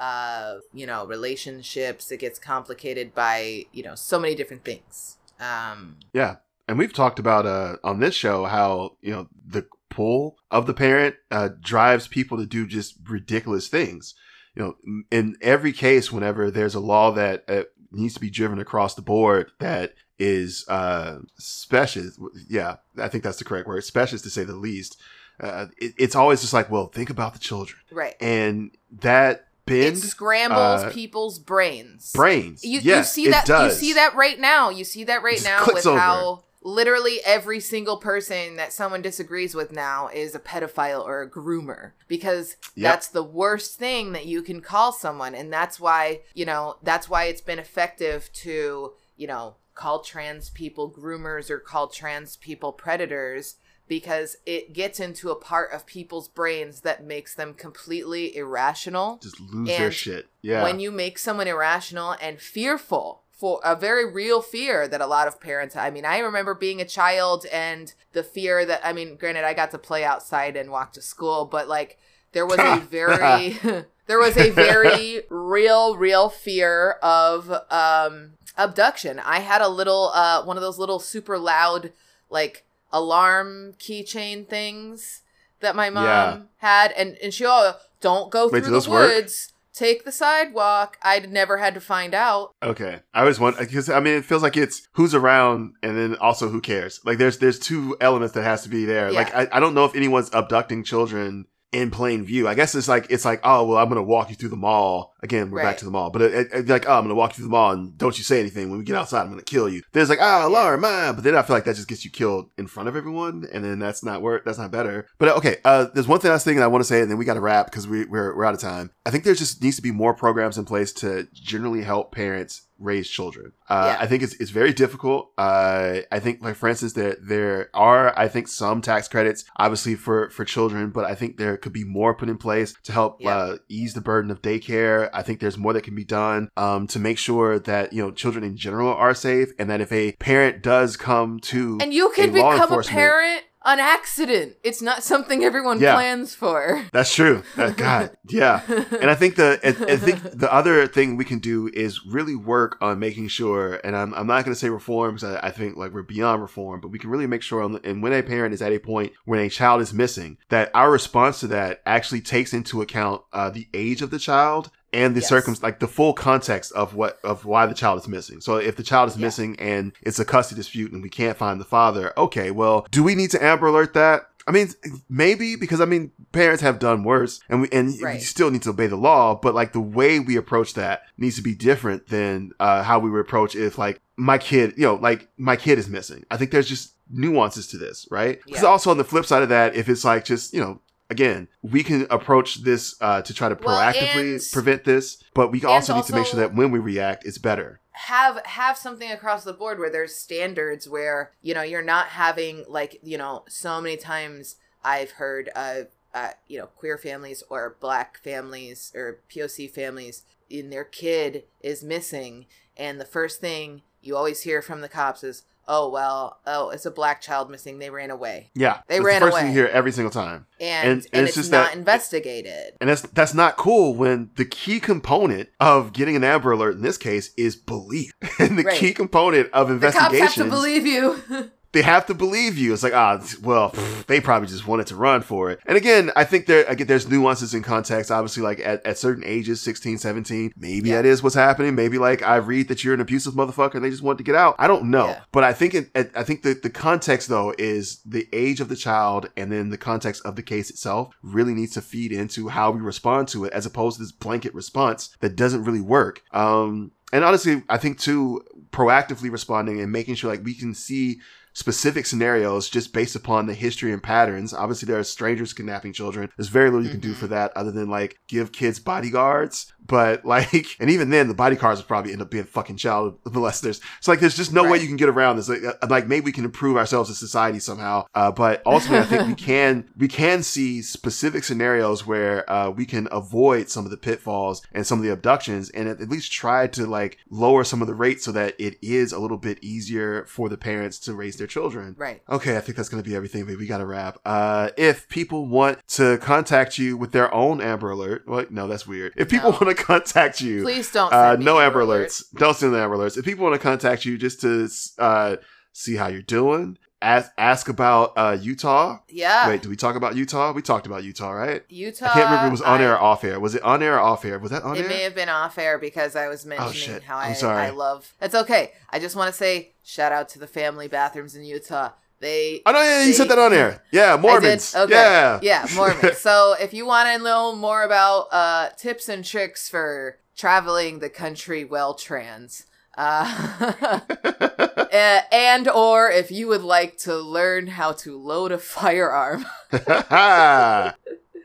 uh 0.00 0.56
you 0.72 0.84
know 0.84 1.06
relationships 1.06 2.10
it 2.10 2.18
gets 2.18 2.40
complicated 2.40 3.14
by 3.14 3.64
you 3.70 3.80
know 3.84 3.94
so 3.94 4.18
many 4.18 4.34
different 4.34 4.64
things 4.64 5.18
um 5.38 5.98
Yeah. 6.12 6.36
And 6.66 6.78
we've 6.78 6.92
talked 6.92 7.20
about 7.20 7.46
uh 7.46 7.76
on 7.84 8.00
this 8.00 8.16
show 8.16 8.44
how, 8.44 8.96
you 9.00 9.12
know, 9.12 9.28
the 9.46 9.66
pull 9.88 10.36
of 10.50 10.66
the 10.66 10.74
parent 10.74 11.14
uh 11.30 11.50
drives 11.60 12.08
people 12.08 12.36
to 12.38 12.46
do 12.46 12.66
just 12.66 12.96
ridiculous 13.08 13.68
things. 13.68 14.14
You 14.56 14.62
know, 14.62 15.04
in 15.12 15.36
every 15.42 15.72
case 15.72 16.10
whenever 16.10 16.50
there's 16.50 16.74
a 16.74 16.80
law 16.80 17.12
that 17.12 17.44
uh, 17.48 17.64
needs 17.92 18.14
to 18.14 18.20
be 18.20 18.30
driven 18.30 18.58
across 18.58 18.96
the 18.96 19.02
board 19.02 19.52
that 19.60 19.94
is 20.18 20.64
uh 20.68 21.18
special 21.38 22.04
yeah, 22.48 22.76
I 22.98 23.08
think 23.08 23.24
that's 23.24 23.38
the 23.38 23.44
correct 23.44 23.66
word, 23.66 23.82
special 23.84 24.18
to 24.18 24.30
say 24.30 24.44
the 24.44 24.54
least. 24.54 25.00
Uh, 25.40 25.66
it, 25.78 25.94
it's 25.98 26.14
always 26.14 26.40
just 26.40 26.52
like, 26.52 26.70
well, 26.70 26.86
think 26.86 27.10
about 27.10 27.32
the 27.32 27.40
children. 27.40 27.80
right 27.90 28.14
And 28.20 28.70
that 29.00 29.48
bend 29.66 29.96
it 29.96 30.00
scrambles 30.02 30.82
uh, 30.84 30.90
people's 30.92 31.38
brains 31.38 32.12
brains. 32.12 32.62
you, 32.64 32.80
yes, 32.80 33.16
you 33.16 33.24
see 33.24 33.30
that 33.30 33.46
does. 33.46 33.72
you 33.82 33.88
see 33.88 33.92
that 33.94 34.14
right 34.14 34.38
now 34.38 34.68
you 34.70 34.84
see 34.84 35.04
that 35.04 35.22
right 35.22 35.42
now 35.42 35.64
with 35.72 35.86
over. 35.86 35.98
how 35.98 36.44
literally 36.62 37.18
every 37.24 37.60
single 37.60 37.96
person 37.96 38.56
that 38.56 38.72
someone 38.72 39.02
disagrees 39.02 39.54
with 39.54 39.72
now 39.72 40.08
is 40.08 40.34
a 40.34 40.38
pedophile 40.38 41.04
or 41.04 41.22
a 41.22 41.30
groomer 41.30 41.92
because 42.08 42.56
Yep. 42.76 42.92
that's 42.92 43.08
the 43.08 43.22
worst 43.22 43.78
thing 43.78 44.12
that 44.12 44.26
you 44.26 44.42
can 44.42 44.60
call 44.60 44.92
someone 44.92 45.34
and 45.34 45.52
that's 45.52 45.80
why 45.80 46.20
you 46.34 46.44
know 46.44 46.76
that's 46.82 47.08
why 47.08 47.24
it's 47.24 47.40
been 47.40 47.58
effective 47.58 48.30
to 48.34 48.92
you 49.16 49.26
know 49.26 49.56
call 49.74 50.00
trans 50.00 50.50
people 50.50 50.90
groomers 50.90 51.50
or 51.50 51.58
call 51.58 51.88
trans 51.88 52.36
people 52.36 52.72
predators 52.72 53.56
because 53.86 54.36
it 54.46 54.72
gets 54.72 54.98
into 54.98 55.30
a 55.30 55.36
part 55.36 55.70
of 55.72 55.84
people's 55.84 56.28
brains 56.28 56.80
that 56.80 57.04
makes 57.04 57.34
them 57.34 57.52
completely 57.54 58.34
irrational 58.36 59.18
just 59.22 59.38
lose 59.40 59.68
their 59.68 59.90
shit. 59.90 60.26
Yeah. 60.42 60.62
when 60.62 60.80
you 60.80 60.90
make 60.90 61.18
someone 61.18 61.48
irrational 61.48 62.16
and 62.20 62.40
fearful 62.40 63.22
for 63.30 63.60
a 63.64 63.74
very 63.76 64.10
real 64.10 64.40
fear 64.40 64.86
that 64.88 65.00
a 65.00 65.06
lot 65.06 65.26
of 65.26 65.40
parents 65.40 65.76
I 65.76 65.90
mean 65.90 66.04
I 66.04 66.18
remember 66.20 66.54
being 66.54 66.80
a 66.80 66.86
child 66.86 67.44
and 67.52 67.92
the 68.12 68.22
fear 68.22 68.64
that 68.64 68.80
I 68.84 68.92
mean 68.92 69.16
granted 69.16 69.44
I 69.44 69.54
got 69.54 69.70
to 69.72 69.78
play 69.78 70.04
outside 70.04 70.56
and 70.56 70.70
walk 70.70 70.92
to 70.94 71.02
school 71.02 71.44
but 71.44 71.68
like 71.68 71.98
there 72.32 72.46
was 72.46 72.58
a 72.58 72.78
very 72.90 73.58
there 74.06 74.18
was 74.18 74.36
a 74.36 74.50
very 74.50 75.22
real 75.30 75.96
real 75.96 76.28
fear 76.28 76.92
of 77.02 77.50
um 77.70 78.34
abduction 78.56 79.18
I 79.20 79.40
had 79.40 79.60
a 79.62 79.68
little 79.68 80.10
uh 80.14 80.44
one 80.44 80.56
of 80.56 80.62
those 80.62 80.78
little 80.78 80.98
super 80.98 81.38
loud 81.38 81.92
like 82.30 82.64
alarm 82.92 83.74
keychain 83.78 84.46
things 84.48 85.22
that 85.60 85.74
my 85.76 85.90
mom 85.90 86.04
Yeah. 86.04 86.38
had 86.58 86.92
and 86.92 87.16
and 87.22 87.32
she 87.34 87.44
oh 87.46 87.74
don't 88.00 88.30
go 88.30 88.48
Wait, 88.48 88.64
through 88.64 88.78
the 88.80 88.90
work? 88.90 89.08
woods 89.14 89.52
take 89.72 90.04
the 90.04 90.12
sidewalk 90.12 90.96
i'd 91.02 91.32
never 91.32 91.56
had 91.58 91.74
to 91.74 91.80
find 91.80 92.14
out 92.14 92.52
Okay, 92.62 93.00
I 93.12 93.20
always 93.20 93.40
want 93.40 93.58
because 93.58 93.90
I 93.90 93.98
mean 94.00 94.14
it 94.14 94.24
feels 94.24 94.42
like 94.42 94.56
it's 94.56 94.86
who's 94.92 95.14
around 95.14 95.74
and 95.82 95.96
then 95.98 96.16
also 96.16 96.48
who 96.48 96.60
cares. 96.62 97.00
Like 97.04 97.18
there's 97.18 97.38
there's 97.38 97.58
two 97.58 97.94
elements 98.00 98.32
that 98.34 98.42
has 98.44 98.62
to 98.62 98.68
be 98.70 98.84
there. 98.86 99.12
Like 99.12 99.34
I, 99.34 99.48
I 99.52 99.60
don't 99.60 99.74
know 99.74 99.84
if 99.84 99.94
anyone's 99.94 100.30
abducting 100.32 100.82
children 100.84 101.46
in 101.74 101.90
plain 101.90 102.24
view. 102.24 102.46
I 102.48 102.54
guess 102.54 102.74
it's 102.74 102.88
like 102.88 103.06
it's 103.10 103.24
like 103.24 103.40
oh 103.44 103.66
well 103.66 103.78
I'm 103.78 103.88
gonna 103.88 104.02
walk 104.02 104.30
you 104.30 104.36
through 104.36 104.50
the 104.50 104.56
mall 104.56 105.14
again. 105.22 105.50
We're 105.50 105.58
Right. 105.58 105.64
back 105.64 105.78
to 105.78 105.84
the 105.84 105.90
mall, 105.90 106.10
but 106.10 106.22
it, 106.22 106.32
it, 106.34 106.48
it's 106.52 106.68
like 106.70 106.88
oh 106.88 106.92
I'm 106.96 107.04
gonna 107.04 107.14
walk 107.14 107.32
you 107.32 107.36
through 107.36 107.46
the 107.46 107.50
mall 107.50 107.72
and 107.72 107.98
don't 107.98 108.16
you 108.16 108.24
say 108.24 108.38
anything 108.40 108.70
when 108.70 108.78
we 108.78 108.84
get 108.84 108.96
outside. 108.96 109.22
I'm 109.22 109.30
gonna 109.30 109.42
kill 109.42 109.68
you. 109.68 109.82
There's 109.92 110.08
like 110.08 110.20
ah 110.22 110.46
alarm, 110.46 110.84
ah, 110.86 111.12
but 111.14 111.24
then 111.24 111.34
I 111.36 111.42
feel 111.42 111.56
like 111.56 111.64
that 111.64 111.76
just 111.76 111.88
gets 111.88 112.04
you 112.04 112.10
killed 112.10 112.50
in 112.56 112.66
front 112.68 112.88
of 112.88 112.96
everyone, 112.96 113.46
and 113.52 113.64
then 113.64 113.78
that's 113.78 114.04
not 114.04 114.22
work. 114.22 114.44
That's 114.44 114.58
not 114.58 114.70
better. 114.70 115.06
But 115.18 115.28
uh, 115.30 115.34
okay, 115.38 115.56
uh, 115.64 115.86
there's 115.92 116.08
one 116.08 116.20
thing 116.20 116.30
I 116.30 116.34
was 116.34 116.44
thinking 116.44 116.62
I 116.62 116.68
want 116.68 116.82
to 116.82 116.88
say, 116.88 117.00
and 117.00 117.10
then 117.10 117.18
we 117.18 117.24
got 117.24 117.34
to 117.34 117.40
wrap 117.40 117.66
because 117.66 117.88
we 117.88 118.04
we're 118.04 118.36
we're 118.36 118.44
out 118.44 118.54
of 118.54 118.60
time. 118.60 118.90
I 119.04 119.10
think 119.10 119.24
there 119.24 119.34
just 119.34 119.62
needs 119.62 119.76
to 119.76 119.82
be 119.82 119.90
more 119.90 120.14
programs 120.14 120.56
in 120.56 120.64
place 120.64 120.92
to 120.94 121.26
generally 121.32 121.82
help 121.82 122.12
parents 122.12 122.62
raise 122.78 123.08
children. 123.08 123.52
Uh, 123.68 123.94
Yeah. 123.96 124.02
I 124.04 124.06
think 124.06 124.22
it's 124.22 124.34
it's 124.34 124.50
very 124.50 124.72
difficult. 124.72 125.32
Uh, 125.38 126.00
I 126.10 126.18
think 126.18 126.42
like 126.42 126.56
for 126.56 126.68
instance 126.68 126.92
there 126.94 127.16
there 127.22 127.70
are 127.74 128.16
I 128.18 128.28
think 128.28 128.48
some 128.48 128.80
tax 128.82 129.08
credits 129.08 129.44
obviously 129.56 129.94
for 129.94 130.30
for 130.30 130.44
children, 130.44 130.90
but 130.90 131.04
I 131.04 131.14
think 131.14 131.36
there 131.36 131.56
could 131.56 131.72
be 131.72 131.84
more 131.84 132.14
put 132.14 132.28
in 132.28 132.36
place 132.36 132.74
to 132.84 132.92
help 132.92 133.18
Yeah. 133.20 133.36
uh, 133.36 133.56
ease 133.68 133.94
the 133.94 134.00
burden 134.00 134.30
of 134.30 134.42
daycare. 134.42 135.08
I 135.12 135.22
think 135.22 135.40
there's 135.40 135.56
more 135.58 135.72
that 135.72 135.82
can 135.84 135.94
be 135.94 136.04
done 136.04 136.48
um, 136.56 136.86
to 136.88 136.98
make 136.98 137.18
sure 137.18 137.58
that 137.60 137.92
you 137.92 138.02
know 138.02 138.10
children 138.10 138.44
in 138.44 138.56
general 138.56 138.92
are 138.94 139.14
safe, 139.14 139.48
and 139.58 139.70
that 139.70 139.80
if 139.80 139.92
a 139.92 140.12
parent 140.18 140.62
does 140.62 140.96
come 140.96 141.38
to 141.40 141.78
and 141.80 141.94
you 141.94 142.10
can 142.14 142.32
become 142.32 142.72
a 142.72 142.82
parent 142.82 143.42
an 143.64 143.78
accident. 143.80 144.56
It's 144.62 144.82
not 144.82 145.02
something 145.02 145.42
everyone 145.44 145.80
Yeah. 145.80 145.94
plans 145.94 146.34
for. 146.34 146.84
That's 146.92 147.14
true. 147.14 147.42
God, 147.56 148.16
yeah. 148.28 148.60
And 149.00 149.10
I 149.10 149.14
think 149.14 149.36
the 149.36 149.58
I, 149.64 149.92
I 149.92 149.96
think 149.96 150.22
the 150.22 150.52
other 150.52 150.86
thing 150.86 151.16
we 151.16 151.24
can 151.24 151.38
do 151.38 151.70
is 151.72 152.04
really 152.06 152.34
work 152.36 152.76
on 152.80 152.98
making 152.98 153.28
sure. 153.28 153.80
And 153.84 153.96
I'm, 153.96 154.12
I'm 154.14 154.26
not 154.26 154.44
going 154.44 154.54
to 154.54 154.58
say 154.60 154.68
reform 154.68 155.14
because 155.14 155.34
I, 155.36 155.48
I 155.48 155.50
think 155.50 155.76
like 155.76 155.92
we're 155.92 156.02
beyond 156.02 156.42
reform, 156.42 156.80
but 156.80 156.88
we 156.88 156.98
can 156.98 157.10
really 157.10 157.26
make 157.26 157.42
sure. 157.42 157.62
On, 157.62 157.80
and 157.84 158.02
when 158.02 158.12
a 158.12 158.22
parent 158.22 158.52
is 158.54 158.62
at 158.62 158.72
a 158.72 158.78
point 158.78 159.12
when 159.24 159.40
a 159.40 159.48
child 159.48 159.80
is 159.80 159.92
missing, 159.94 160.38
that 160.50 160.70
our 160.74 160.90
response 160.90 161.40
to 161.40 161.46
that 161.48 161.80
actually 161.86 162.20
takes 162.20 162.52
into 162.52 162.82
account 162.82 163.22
uh, 163.32 163.50
the 163.50 163.68
age 163.74 164.02
of 164.02 164.10
the 164.10 164.18
child 164.18 164.70
and 164.94 165.14
the 165.14 165.20
Yes. 165.20 165.28
circum 165.28 165.56
like 165.62 165.80
the 165.80 165.88
full 165.88 166.12
context 166.14 166.72
of 166.72 166.94
what 166.94 167.18
of 167.24 167.44
why 167.44 167.66
the 167.66 167.74
child 167.74 168.00
is 168.00 168.08
missing. 168.08 168.40
So 168.40 168.56
if 168.56 168.76
the 168.76 168.82
child 168.82 169.10
is 169.10 169.16
Yeah. 169.16 169.26
missing 169.26 169.56
and 169.58 169.92
it's 170.02 170.18
a 170.18 170.24
custody 170.24 170.60
dispute 170.60 170.92
and 170.92 171.02
we 171.02 171.10
can't 171.10 171.36
find 171.36 171.60
the 171.60 171.64
father, 171.64 172.12
okay, 172.16 172.50
well, 172.50 172.86
do 172.90 173.02
we 173.02 173.14
need 173.14 173.30
to 173.32 173.42
Amber 173.44 173.66
Alert 173.66 173.92
that? 173.94 174.22
I 174.46 174.52
mean, 174.52 174.68
maybe 175.08 175.56
because 175.56 175.80
I 175.80 175.86
mean, 175.86 176.12
parents 176.32 176.62
have 176.62 176.78
done 176.78 177.02
worse, 177.02 177.40
and 177.48 177.62
we 177.62 177.68
and 177.72 177.88
we 177.94 178.02
Right. 178.04 178.22
still 178.22 178.50
need 178.50 178.62
to 178.62 178.70
obey 178.70 178.86
the 178.86 178.96
law. 178.96 179.34
But 179.34 179.54
like 179.54 179.72
the 179.72 179.80
way 179.80 180.20
we 180.20 180.36
approach 180.36 180.74
that 180.74 181.02
needs 181.16 181.36
to 181.36 181.42
be 181.42 181.54
different 181.54 182.08
than 182.08 182.52
uh, 182.60 182.82
how 182.82 182.98
we 182.98 183.10
would 183.10 183.20
approach 183.20 183.56
if 183.56 183.78
like 183.78 184.00
my 184.16 184.36
kid, 184.38 184.74
you 184.76 184.82
know, 184.84 184.94
like 184.96 185.28
my 185.38 185.56
kid 185.56 185.78
is 185.78 185.88
missing. 185.88 186.24
I 186.30 186.36
think 186.36 186.50
there's 186.50 186.68
just 186.68 186.92
nuances 187.10 187.66
to 187.68 187.78
this, 187.78 188.06
right? 188.10 188.38
Because 188.44 188.62
Yeah. 188.62 188.68
also 188.68 188.90
on 188.90 188.98
the 188.98 189.04
flip 189.04 189.24
side 189.26 189.42
of 189.42 189.48
that, 189.48 189.74
if 189.76 189.88
it's 189.88 190.04
like 190.04 190.24
just 190.24 190.52
you 190.52 190.60
know. 190.60 190.80
Again, 191.14 191.46
we 191.62 191.84
can 191.84 192.06
approach 192.10 192.62
this 192.64 192.96
uh, 193.00 193.22
to 193.22 193.32
try 193.32 193.48
to 193.48 193.56
Well, 193.62 193.78
proactively 193.78 194.32
and- 194.34 194.48
prevent 194.52 194.84
this, 194.84 195.22
but 195.32 195.52
we 195.52 195.62
also 195.64 195.94
need 195.94 196.04
to 196.06 196.12
make 196.14 196.26
sure 196.26 196.40
that 196.40 196.54
when 196.54 196.70
we 196.72 196.80
react, 196.80 197.24
it's 197.24 197.38
better. 197.38 197.80
have 197.92 198.44
have 198.44 198.76
something 198.76 199.10
across 199.12 199.44
the 199.44 199.52
board 199.52 199.78
where 199.78 199.90
there's 199.90 200.14
standards 200.16 200.88
where 200.88 201.30
you 201.40 201.54
know 201.54 201.62
you're 201.62 201.80
not 201.96 202.06
having 202.08 202.64
like 202.68 202.98
you 203.04 203.16
know 203.16 203.44
so 203.48 203.80
many 203.80 203.96
times 203.96 204.56
I've 204.82 205.12
heard 205.12 205.48
of 205.50 205.86
uh, 206.12 206.30
you 206.48 206.58
know 206.58 206.66
queer 206.66 206.98
families 206.98 207.44
or 207.48 207.76
black 207.80 208.18
families 208.24 208.90
or 208.96 209.20
POC 209.32 209.70
families 209.70 210.24
in 210.50 210.70
their 210.70 210.84
kid 210.84 211.44
is 211.62 211.84
missing 211.84 212.46
and 212.76 213.00
the 213.00 213.04
first 213.04 213.40
thing 213.40 213.82
you 214.02 214.16
always 214.16 214.42
hear 214.42 214.60
from 214.60 214.80
the 214.80 214.88
cops 214.88 215.22
is 215.24 215.44
oh 215.68 215.88
well 215.88 216.40
oh 216.46 216.70
it's 216.70 216.86
a 216.86 216.90
black 216.90 217.20
child 217.20 217.50
missing 217.50 217.78
they 217.78 217.90
ran 217.90 218.10
away 218.10 218.50
Yeah, 218.54 218.80
They 218.86 219.00
ran 219.00 219.20
the 219.20 219.26
first 219.26 219.32
away. 219.34 219.42
thing 219.42 219.52
you 219.52 219.58
hear 219.58 219.66
every 219.68 219.92
single 219.92 220.10
time. 220.10 220.46
and 220.60 220.88
And- 220.88 220.98
and, 220.98 221.08
and 221.12 221.22
it's 221.22 221.30
it's, 221.30 221.36
just 221.36 221.50
not 221.52 221.68
that- 221.70 221.76
investigated 221.76 222.74
And 222.80 222.90
that's 222.90 223.02
that's 223.02 223.34
not 223.34 223.56
cool 223.56 223.94
when 223.94 224.30
the 224.36 224.44
key 224.44 224.80
component 224.80 225.48
of 225.60 225.92
getting 225.92 226.16
an 226.16 226.24
Amber 226.24 226.52
Alert 226.52 226.76
in 226.76 226.82
this 226.82 226.98
case 226.98 227.32
is 227.36 227.56
belief. 227.56 228.12
and 228.38 228.58
the 228.58 228.62
Right. 228.64 228.78
key 228.78 228.92
component 228.92 229.50
of 229.52 229.68
the 229.80 229.90
cops 229.92 230.16
have 230.18 230.34
to 230.34 230.44
believe 230.44 230.86
you 230.86 231.22
they 231.74 231.82
have 231.82 232.06
to 232.06 232.14
believe 232.14 232.56
you. 232.56 232.72
It's 232.72 232.82
like, 232.82 232.94
ah, 232.94 233.20
well, 233.42 233.70
pff, 233.72 234.06
they 234.06 234.20
probably 234.20 234.48
just 234.48 234.66
wanted 234.66 234.86
to 234.86 234.96
run 234.96 235.20
for 235.20 235.50
it. 235.50 235.60
And 235.66 235.76
again, 235.76 236.10
I 236.16 236.24
think 236.24 236.46
there 236.46 236.64
again 236.64 236.86
there's 236.86 237.08
nuances 237.08 237.52
in 237.52 237.62
context. 237.62 238.10
Obviously, 238.10 238.42
like 238.42 238.60
at, 238.60 238.84
at 238.86 238.96
certain 238.96 239.24
ages, 239.26 239.60
16, 239.60 239.98
17, 239.98 240.52
maybe 240.56 240.88
Yeah. 240.88 240.96
that 241.02 241.04
is 241.06 241.22
what's 241.22 241.34
happening. 241.34 241.74
Maybe 241.74 241.98
like 241.98 242.22
I 242.22 242.36
read 242.36 242.68
that 242.68 242.82
you're 242.82 242.94
an 242.94 243.00
abusive 243.00 243.34
motherfucker 243.34 243.74
and 243.74 243.84
they 243.84 243.90
just 243.90 244.02
want 244.02 244.16
to 244.18 244.24
get 244.24 244.34
out. 244.34 244.54
I 244.58 244.66
don't 244.66 244.84
know. 244.90 245.08
Yeah. 245.08 245.20
But 245.32 245.44
I 245.44 245.52
think 245.52 245.74
it, 245.74 245.90
it- 245.94 246.12
I 246.14 246.22
think 246.22 246.42
the, 246.42 246.54
the 246.54 246.70
context 246.70 247.28
though 247.28 247.54
is 247.58 248.00
the 248.06 248.26
age 248.32 248.60
of 248.60 248.68
the 248.70 248.76
child 248.76 249.28
and 249.36 249.52
then 249.52 249.68
the 249.70 249.76
context 249.78 250.24
of 250.24 250.36
the 250.36 250.42
case 250.42 250.70
itself 250.70 251.14
really 251.22 251.52
needs 251.54 251.72
to 251.74 251.82
feed 251.82 252.12
into 252.12 252.48
how 252.48 252.70
we 252.70 252.80
respond 252.80 253.28
to 253.28 253.44
it 253.44 253.52
as 253.52 253.66
opposed 253.66 253.96
to 253.98 254.02
this 254.02 254.12
blanket 254.12 254.54
response 254.54 255.10
that 255.20 255.34
doesn't 255.36 255.64
really 255.64 255.80
work. 255.80 256.22
Um, 256.32 256.92
and 257.12 257.24
honestly, 257.24 257.62
I 257.68 257.78
think 257.78 257.98
too, 257.98 258.42
proactively 258.70 259.30
responding 259.30 259.80
and 259.80 259.90
making 259.92 260.16
sure 260.16 260.30
like 260.30 260.44
we 260.44 260.54
can 260.54 260.74
see 260.74 261.20
specific 261.54 262.04
scenarios 262.04 262.68
just 262.68 262.92
based 262.92 263.16
upon 263.16 263.46
the 263.46 263.54
history 263.54 263.92
and 263.92 264.02
patterns. 264.02 264.52
Obviously, 264.52 264.86
there 264.86 264.98
are 264.98 265.04
strangers 265.04 265.52
kidnapping 265.54 265.92
children. 265.94 266.28
There's 266.36 266.48
very 266.48 266.68
little 266.70 266.84
you 266.84 266.90
can 266.90 267.00
do 267.00 267.12
Mhm. 267.14 267.16
for 267.16 267.26
that 267.28 267.52
other 267.56 267.70
than 267.70 267.88
like 267.88 268.18
give 268.28 268.52
kids 268.52 268.78
bodyguards. 268.78 269.72
But 269.86 270.24
like, 270.34 270.76
and 270.80 270.90
even 270.90 271.10
then, 271.10 271.28
the 271.28 271.34
bodyguards 271.34 271.80
will 271.80 271.86
probably 271.86 272.12
end 272.12 272.22
up 272.22 272.30
being 272.30 272.44
fucking 272.44 272.76
child 272.76 273.22
molesters. 273.24 273.80
So 274.00 274.10
like, 274.12 274.20
there's 274.20 274.36
just 274.36 274.52
no 274.52 274.68
way 274.68 274.78
you 274.78 274.86
can 274.88 274.96
get 274.96 275.08
around 275.08 275.36
this. 275.36 275.48
Like, 275.48 275.62
uh, 275.64 275.86
like 275.88 276.06
maybe 276.08 276.24
we 276.24 276.32
can 276.32 276.44
improve 276.44 276.76
ourselves 276.76 277.10
as 277.10 277.18
society 277.18 277.58
somehow. 277.60 278.06
Uh, 278.14 278.30
but 278.32 278.62
ultimately, 278.66 278.98
I 278.98 279.04
think 279.04 279.28
we 279.28 279.34
can 279.46 279.88
we 279.96 280.08
can 280.08 280.42
see 280.42 280.82
specific 280.82 281.44
scenarios 281.44 282.06
where 282.06 282.50
uh, 282.50 282.70
we 282.70 282.84
can 282.86 283.08
avoid 283.12 283.68
some 283.70 283.84
of 283.84 283.90
the 283.90 283.96
pitfalls 283.96 284.62
and 284.72 284.86
some 284.86 284.98
of 284.98 285.04
the 285.04 285.12
abductions, 285.12 285.70
and 285.70 285.88
at 285.88 286.08
least 286.08 286.32
try 286.32 286.66
to 286.68 286.86
like 286.86 287.18
lower 287.30 287.62
some 287.62 287.80
of 287.80 287.86
the 287.88 287.94
rates 287.94 288.24
so 288.24 288.32
that 288.32 288.54
it 288.58 288.76
is 288.82 289.12
a 289.12 289.18
little 289.20 289.38
bit 289.38 289.62
easier 289.62 290.24
for 290.26 290.48
the 290.48 290.56
parents 290.56 290.98
to 291.00 291.14
raise 291.14 291.36
their 291.36 291.43
children. 291.46 291.94
right 291.98 292.22
Okay, 292.28 292.56
I 292.56 292.60
think 292.60 292.76
that's 292.76 292.88
going 292.88 293.02
to 293.02 293.08
be 293.08 293.14
everything, 293.16 293.44
baby. 293.44 293.56
We 293.56 293.66
got 293.66 293.78
to 293.78 293.86
wrap. 293.86 294.18
Uh, 294.24 294.70
if 294.76 295.08
people 295.08 295.46
want 295.46 295.86
to 295.88 296.18
contact 296.18 296.78
you 296.78 296.96
with 296.96 297.12
their 297.12 297.32
own 297.34 297.60
Amber 297.60 297.90
Alert, 297.90 298.24
well, 298.26 298.44
no, 298.50 298.66
that's 298.66 298.86
weird. 298.86 299.12
If 299.16 299.28
people 299.28 299.52
No. 299.52 299.58
want 299.60 299.76
to 299.76 299.82
contact 299.82 300.40
you, 300.40 300.62
please 300.62 300.90
don't 300.90 301.12
uh, 301.12 301.36
no 301.36 301.60
Amber 301.60 301.82
Amber 301.82 301.84
Alerts. 302.06 302.22
Don't 302.34 302.56
send 302.56 302.74
the 302.74 302.78
Amber 302.78 302.96
Alerts. 302.96 303.16
If 303.18 303.24
people 303.24 303.44
want 303.44 303.54
to 303.54 303.60
contact 303.60 304.04
you 304.04 304.16
just 304.18 304.40
to 304.42 304.68
uh, 304.98 305.36
see 305.72 305.96
how 305.96 306.06
you're 306.08 306.22
doing, 306.22 306.78
ask, 307.04 307.30
ask 307.38 307.68
about 307.68 308.12
uh, 308.16 308.36
Utah. 308.40 308.98
yeah 309.08 309.48
Wait, 309.48 309.62
did 309.62 309.68
we 309.68 309.76
talk 309.76 309.94
about 309.96 310.16
Utah? 310.16 310.52
We 310.52 310.62
talked 310.62 310.86
about 310.86 311.04
Utah, 311.04 311.30
right? 311.30 311.62
Utah 311.68 312.06
I 312.06 312.12
can't 312.14 312.24
remember 312.26 312.46
if 312.46 312.48
it 312.48 312.50
was 312.52 312.62
on 312.62 312.80
I- 312.80 312.84
air 312.84 312.92
or 312.94 312.98
off 313.00 313.22
air. 313.24 313.38
Was 313.38 313.54
it 313.54 313.62
on 313.62 313.82
air 313.82 313.96
or 313.96 314.00
off 314.00 314.24
air? 314.24 314.38
Was 314.38 314.50
that 314.50 314.62
on 314.62 314.76
it 314.76 314.82
air? 314.82 314.88
may 314.88 315.02
have 315.02 315.14
been 315.14 315.28
off 315.28 315.58
air 315.58 315.78
because 315.78 316.16
I 316.16 316.28
was 316.28 316.44
mentioning 316.46 316.70
Oh, 316.70 316.72
shit. 316.72 317.02
how 317.04 317.16
I'm 317.18 317.30
I, 317.30 317.34
sorry. 317.34 317.62
I 317.62 317.70
love. 317.70 318.12
It's 318.20 318.34
okay. 318.34 318.72
I 318.90 318.98
just 318.98 319.14
want 319.16 319.28
to 319.30 319.36
say 319.36 319.72
shout 319.84 320.12
out 320.12 320.28
to 320.30 320.38
the 320.38 320.46
family 320.46 320.88
bathrooms 320.88 321.34
in 321.36 321.44
Utah. 321.44 321.90
They. 322.20 322.62
oh, 322.64 322.72
no, 322.72 322.80
yeah, 322.80 323.04
you 323.04 323.12
said 323.12 323.28
that 323.28 323.38
on 323.38 323.52
air. 323.52 323.82
Yeah, 323.90 324.16
Mormons. 324.20 324.74
Okay. 324.74 324.92
Yeah. 324.94 325.40
Yeah, 325.42 325.66
Mormons. 325.74 326.16
so 326.18 326.54
if 326.58 326.72
you 326.72 326.86
want 326.86 327.08
to 327.14 327.22
know 327.22 327.54
more 327.54 327.82
about 327.82 328.28
uh, 328.32 328.70
tips 328.78 329.08
and 329.10 329.22
tricks 329.24 329.68
for 329.68 330.16
traveling 330.36 331.00
the 331.00 331.10
country 331.10 331.64
well 331.64 331.92
trans. 331.94 332.64
Uh, 332.96 334.00
uh, 334.22 334.80
and 335.32 335.68
or 335.68 336.10
if 336.10 336.30
you 336.30 336.46
would 336.48 336.62
like 336.62 336.96
to 336.98 337.16
learn 337.16 337.66
how 337.66 337.92
to 337.92 338.16
load 338.18 338.52
a 338.52 338.58
firearm 338.58 339.44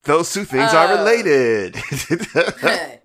Those 0.05 0.31
two 0.33 0.45
things 0.45 0.73
Uh, 0.73 0.77
are 0.77 0.95
related. 0.97 1.75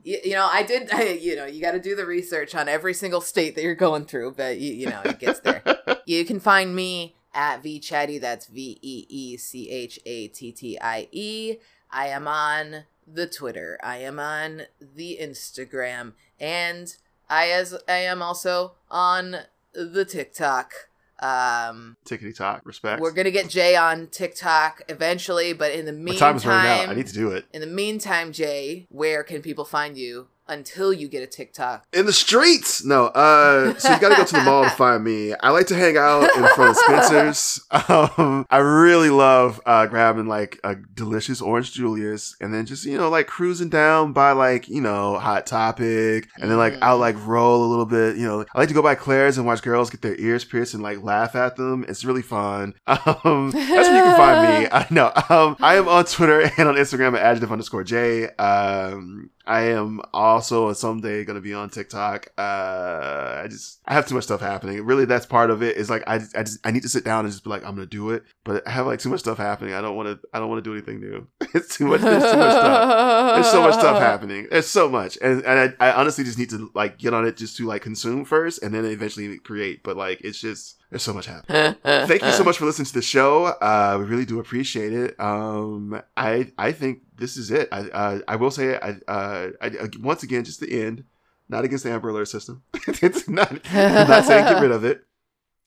you, 0.04 0.18
you 0.24 0.32
know, 0.34 0.48
I 0.50 0.62
did. 0.62 0.90
I, 0.92 1.08
you 1.20 1.36
know, 1.36 1.44
you 1.44 1.60
got 1.60 1.72
to 1.72 1.80
do 1.80 1.94
the 1.96 2.06
research 2.06 2.54
on 2.54 2.68
every 2.68 2.94
single 2.94 3.20
state 3.20 3.56
that 3.56 3.62
you're 3.62 3.74
going 3.74 4.04
through, 4.06 4.32
but 4.36 4.58
you, 4.58 4.72
you 4.72 4.86
know, 4.88 5.02
it 5.04 5.18
gets 5.18 5.40
there. 5.40 5.62
you 6.06 6.24
can 6.24 6.40
find 6.40 6.74
me 6.74 7.16
at 7.34 7.62
veechattie. 7.62 8.20
That's 8.20 8.46
V 8.46 8.78
E 8.80 9.06
E 9.08 9.36
C 9.36 9.68
H 9.70 9.98
A 10.06 10.28
T 10.28 10.52
T 10.52 10.78
I 10.80 11.08
E. 11.10 11.56
I 11.90 12.06
am 12.06 12.26
on 12.28 12.84
the 13.06 13.26
Twitter. 13.26 13.78
I 13.82 13.98
am 13.98 14.18
on 14.18 14.62
the 14.80 15.18
Instagram, 15.20 16.12
and 16.40 16.96
I 17.28 17.48
as 17.50 17.76
I 17.88 17.96
am 17.98 18.22
also 18.22 18.72
on 18.90 19.36
the 19.72 20.04
TikTok. 20.04 20.72
Um, 21.20 21.96
Tickety 22.04 22.36
tock, 22.36 22.62
respect. 22.64 23.00
we're 23.00 23.12
gonna 23.12 23.30
get 23.30 23.48
Jay 23.48 23.76
on 23.76 24.08
TikTok 24.08 24.82
eventually, 24.88 25.52
but 25.52 25.72
in 25.72 25.86
the 25.86 25.92
My 25.92 25.98
meantime, 25.98 26.18
time 26.18 26.36
is 26.36 26.46
running 26.46 26.70
out. 26.70 26.88
I 26.88 26.94
need 26.94 27.06
to 27.06 27.14
do 27.14 27.30
it. 27.30 27.46
in 27.52 27.60
the 27.60 27.66
meantime, 27.66 28.32
Jay, 28.32 28.86
where 28.90 29.22
can 29.22 29.40
people 29.40 29.64
find 29.64 29.96
you 29.96 30.26
until 30.48 30.92
you 30.92 31.08
get 31.08 31.22
a 31.22 31.26
TikTok? 31.26 31.86
In 31.92 32.06
the 32.06 32.12
streets. 32.12 32.84
No, 32.84 33.06
uh, 33.06 33.74
so 33.78 33.92
you 33.92 34.00
gotta 34.00 34.16
go 34.16 34.24
to 34.24 34.32
the 34.34 34.42
mall 34.42 34.64
to 34.64 34.70
find 34.76 35.02
me. 35.02 35.34
I 35.34 35.50
like 35.50 35.66
to 35.68 35.74
hang 35.74 35.96
out 35.96 36.24
in 36.36 36.46
front 36.54 36.70
of 36.70 36.76
Spencer's. 36.76 37.60
Um, 37.88 38.46
I 38.50 38.58
really 38.58 39.10
love 39.10 39.60
uh, 39.66 39.86
grabbing 39.86 40.26
like 40.26 40.58
a 40.64 40.74
delicious 40.74 41.40
orange 41.42 41.72
Julius 41.72 42.34
and 42.40 42.52
then 42.54 42.66
just, 42.66 42.84
you 42.84 42.96
know, 42.96 43.08
like 43.10 43.26
cruising 43.26 43.68
down 43.68 44.12
by 44.12 44.32
like, 44.32 44.68
you 44.68 44.80
know, 44.80 45.18
Hot 45.18 45.46
Topic 45.46 46.28
and 46.40 46.50
then 46.50 46.58
like 46.58 46.74
Mm. 46.74 46.78
I'll 46.82 46.98
like 46.98 47.14
roll 47.26 47.64
a 47.64 47.68
little 47.68 47.84
bit. 47.86 48.16
You 48.16 48.26
know, 48.26 48.44
I 48.54 48.58
like 48.58 48.68
to 48.68 48.74
go 48.74 48.82
by 48.82 48.94
Claire's 48.94 49.36
and 49.38 49.46
watch 49.46 49.62
girls 49.62 49.90
get 49.90 50.02
their 50.02 50.16
ears 50.18 50.44
pierced 50.44 50.74
and 50.74 50.82
like 50.82 51.02
laugh 51.02 51.34
at 51.36 51.56
them. 51.56 51.84
It's 51.88 52.04
really 52.04 52.22
fun. 52.22 52.74
Um, 52.86 53.50
that's 53.50 53.88
where 53.88 53.96
you 53.96 54.02
can 54.02 54.16
find 54.16 54.62
me. 54.64 54.68
I 54.72 54.86
know. 54.90 55.12
Um, 55.28 55.56
I 55.60 55.76
am 55.76 55.88
on 55.88 56.04
Twitter 56.04 56.40
and 56.58 56.68
on 56.68 56.74
Instagram 56.76 57.14
at 57.14 57.22
adjective 57.22 57.52
underscore 57.52 57.84
J. 57.84 58.28
Um, 58.36 59.30
I 59.46 59.62
am 59.70 60.00
also 60.12 60.72
someday 60.72 61.24
going 61.24 61.34
to 61.36 61.42
be 61.42 61.54
on 61.54 61.68
TikTok. 61.68 62.28
Uh, 62.38 63.42
I 63.44 63.46
just 63.48 63.80
I 63.84 63.94
have 63.94 64.06
too 64.06 64.14
much 64.14 64.24
stuff 64.24 64.40
happening. 64.40 64.84
Really, 64.84 65.04
that's 65.04 65.26
part 65.26 65.50
of 65.50 65.62
it. 65.62 65.76
Is 65.76 65.90
like 65.90 66.02
I 66.06 66.16
I 66.34 66.42
just 66.42 66.58
I 66.64 66.70
need 66.70 66.82
to 66.82 66.88
sit 66.88 67.04
down 67.04 67.24
and 67.24 67.32
just 67.32 67.44
be 67.44 67.50
like 67.50 67.62
I'm 67.64 67.74
going 67.74 67.86
to 67.86 67.96
do 67.96 68.10
it. 68.10 68.24
But 68.44 68.66
I 68.66 68.70
have 68.70 68.86
like 68.86 69.00
too 69.00 69.10
much 69.10 69.20
stuff 69.20 69.38
happening. 69.38 69.74
I 69.74 69.80
don't 69.80 69.96
want 69.96 70.08
to 70.08 70.28
I 70.32 70.38
don't 70.38 70.48
want 70.48 70.64
to 70.64 70.68
do 70.68 70.74
anything 70.74 71.00
new. 71.00 71.26
it's 71.54 71.76
too 71.76 71.86
much. 71.86 72.00
There's 72.00 72.22
too 72.22 72.38
much 72.38 72.52
stuff. 72.52 73.34
There's 73.34 73.50
so 73.50 73.62
much 73.62 73.74
stuff 73.74 73.98
happening. 74.00 74.48
There's 74.50 74.66
so 74.66 74.88
much, 74.88 75.18
and 75.20 75.44
and 75.44 75.74
I, 75.80 75.88
I 75.88 75.92
honestly 75.92 76.24
just 76.24 76.38
need 76.38 76.50
to 76.50 76.70
like 76.74 76.98
get 76.98 77.12
on 77.12 77.26
it 77.26 77.36
just 77.36 77.56
to 77.58 77.66
like 77.66 77.82
consume 77.82 78.24
first, 78.24 78.62
and 78.62 78.74
then 78.74 78.84
eventually 78.84 79.38
create. 79.38 79.82
But 79.82 79.96
like 79.96 80.20
it's 80.22 80.40
just 80.40 80.78
there's 80.94 81.02
so 81.02 81.12
much 81.12 81.26
happening. 81.26 81.74
Thank 81.82 82.22
you 82.22 82.30
so 82.30 82.44
much 82.44 82.56
for 82.56 82.66
listening 82.66 82.86
to 82.86 82.92
the 82.92 83.02
show. 83.02 83.46
Uh, 83.46 83.96
we 83.98 84.04
really 84.04 84.24
do 84.24 84.38
appreciate 84.38 84.92
it. 84.92 85.18
Um, 85.18 86.00
I 86.16 86.52
I 86.56 86.70
think 86.70 87.00
this 87.16 87.36
is 87.36 87.50
it. 87.50 87.68
I 87.72 87.80
uh, 87.88 88.18
I 88.28 88.36
will 88.36 88.52
say 88.52 88.76
I, 88.76 88.90
uh, 89.10 89.50
I 89.60 89.66
uh, 89.66 89.88
once 89.98 90.22
again 90.22 90.44
just 90.44 90.60
the 90.60 90.84
end. 90.84 91.02
Not 91.48 91.64
against 91.64 91.82
the 91.82 91.90
Amber 91.90 92.10
Alert 92.10 92.28
system. 92.28 92.62
it's 92.86 93.28
not. 93.28 93.50
I'm 93.72 94.08
not 94.08 94.24
saying 94.24 94.44
get 94.44 94.62
rid 94.62 94.70
of 94.70 94.84
it. 94.84 95.02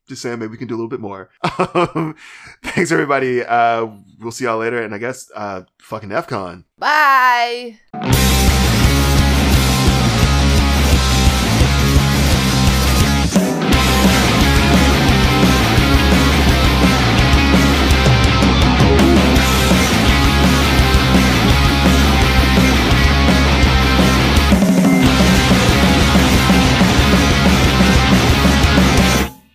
Just 0.08 0.22
saying, 0.22 0.40
maybe 0.40 0.52
we 0.52 0.58
can 0.58 0.70
do 0.70 0.76
a 0.76 0.78
little 0.78 0.90
bit 0.90 1.02
more. 1.02 1.30
Um, 1.60 2.16
thanks, 2.64 2.92
everybody. 2.92 3.44
Uh, 3.44 3.88
we'll 4.20 4.32
see 4.32 4.46
y'all 4.46 4.58
later. 4.58 4.82
And 4.82 4.96
I 4.96 4.98
guess, 4.98 5.30
uh, 5.36 5.64
fucking 5.80 6.10
FCon. 6.10 6.64
Bye. 6.78 7.80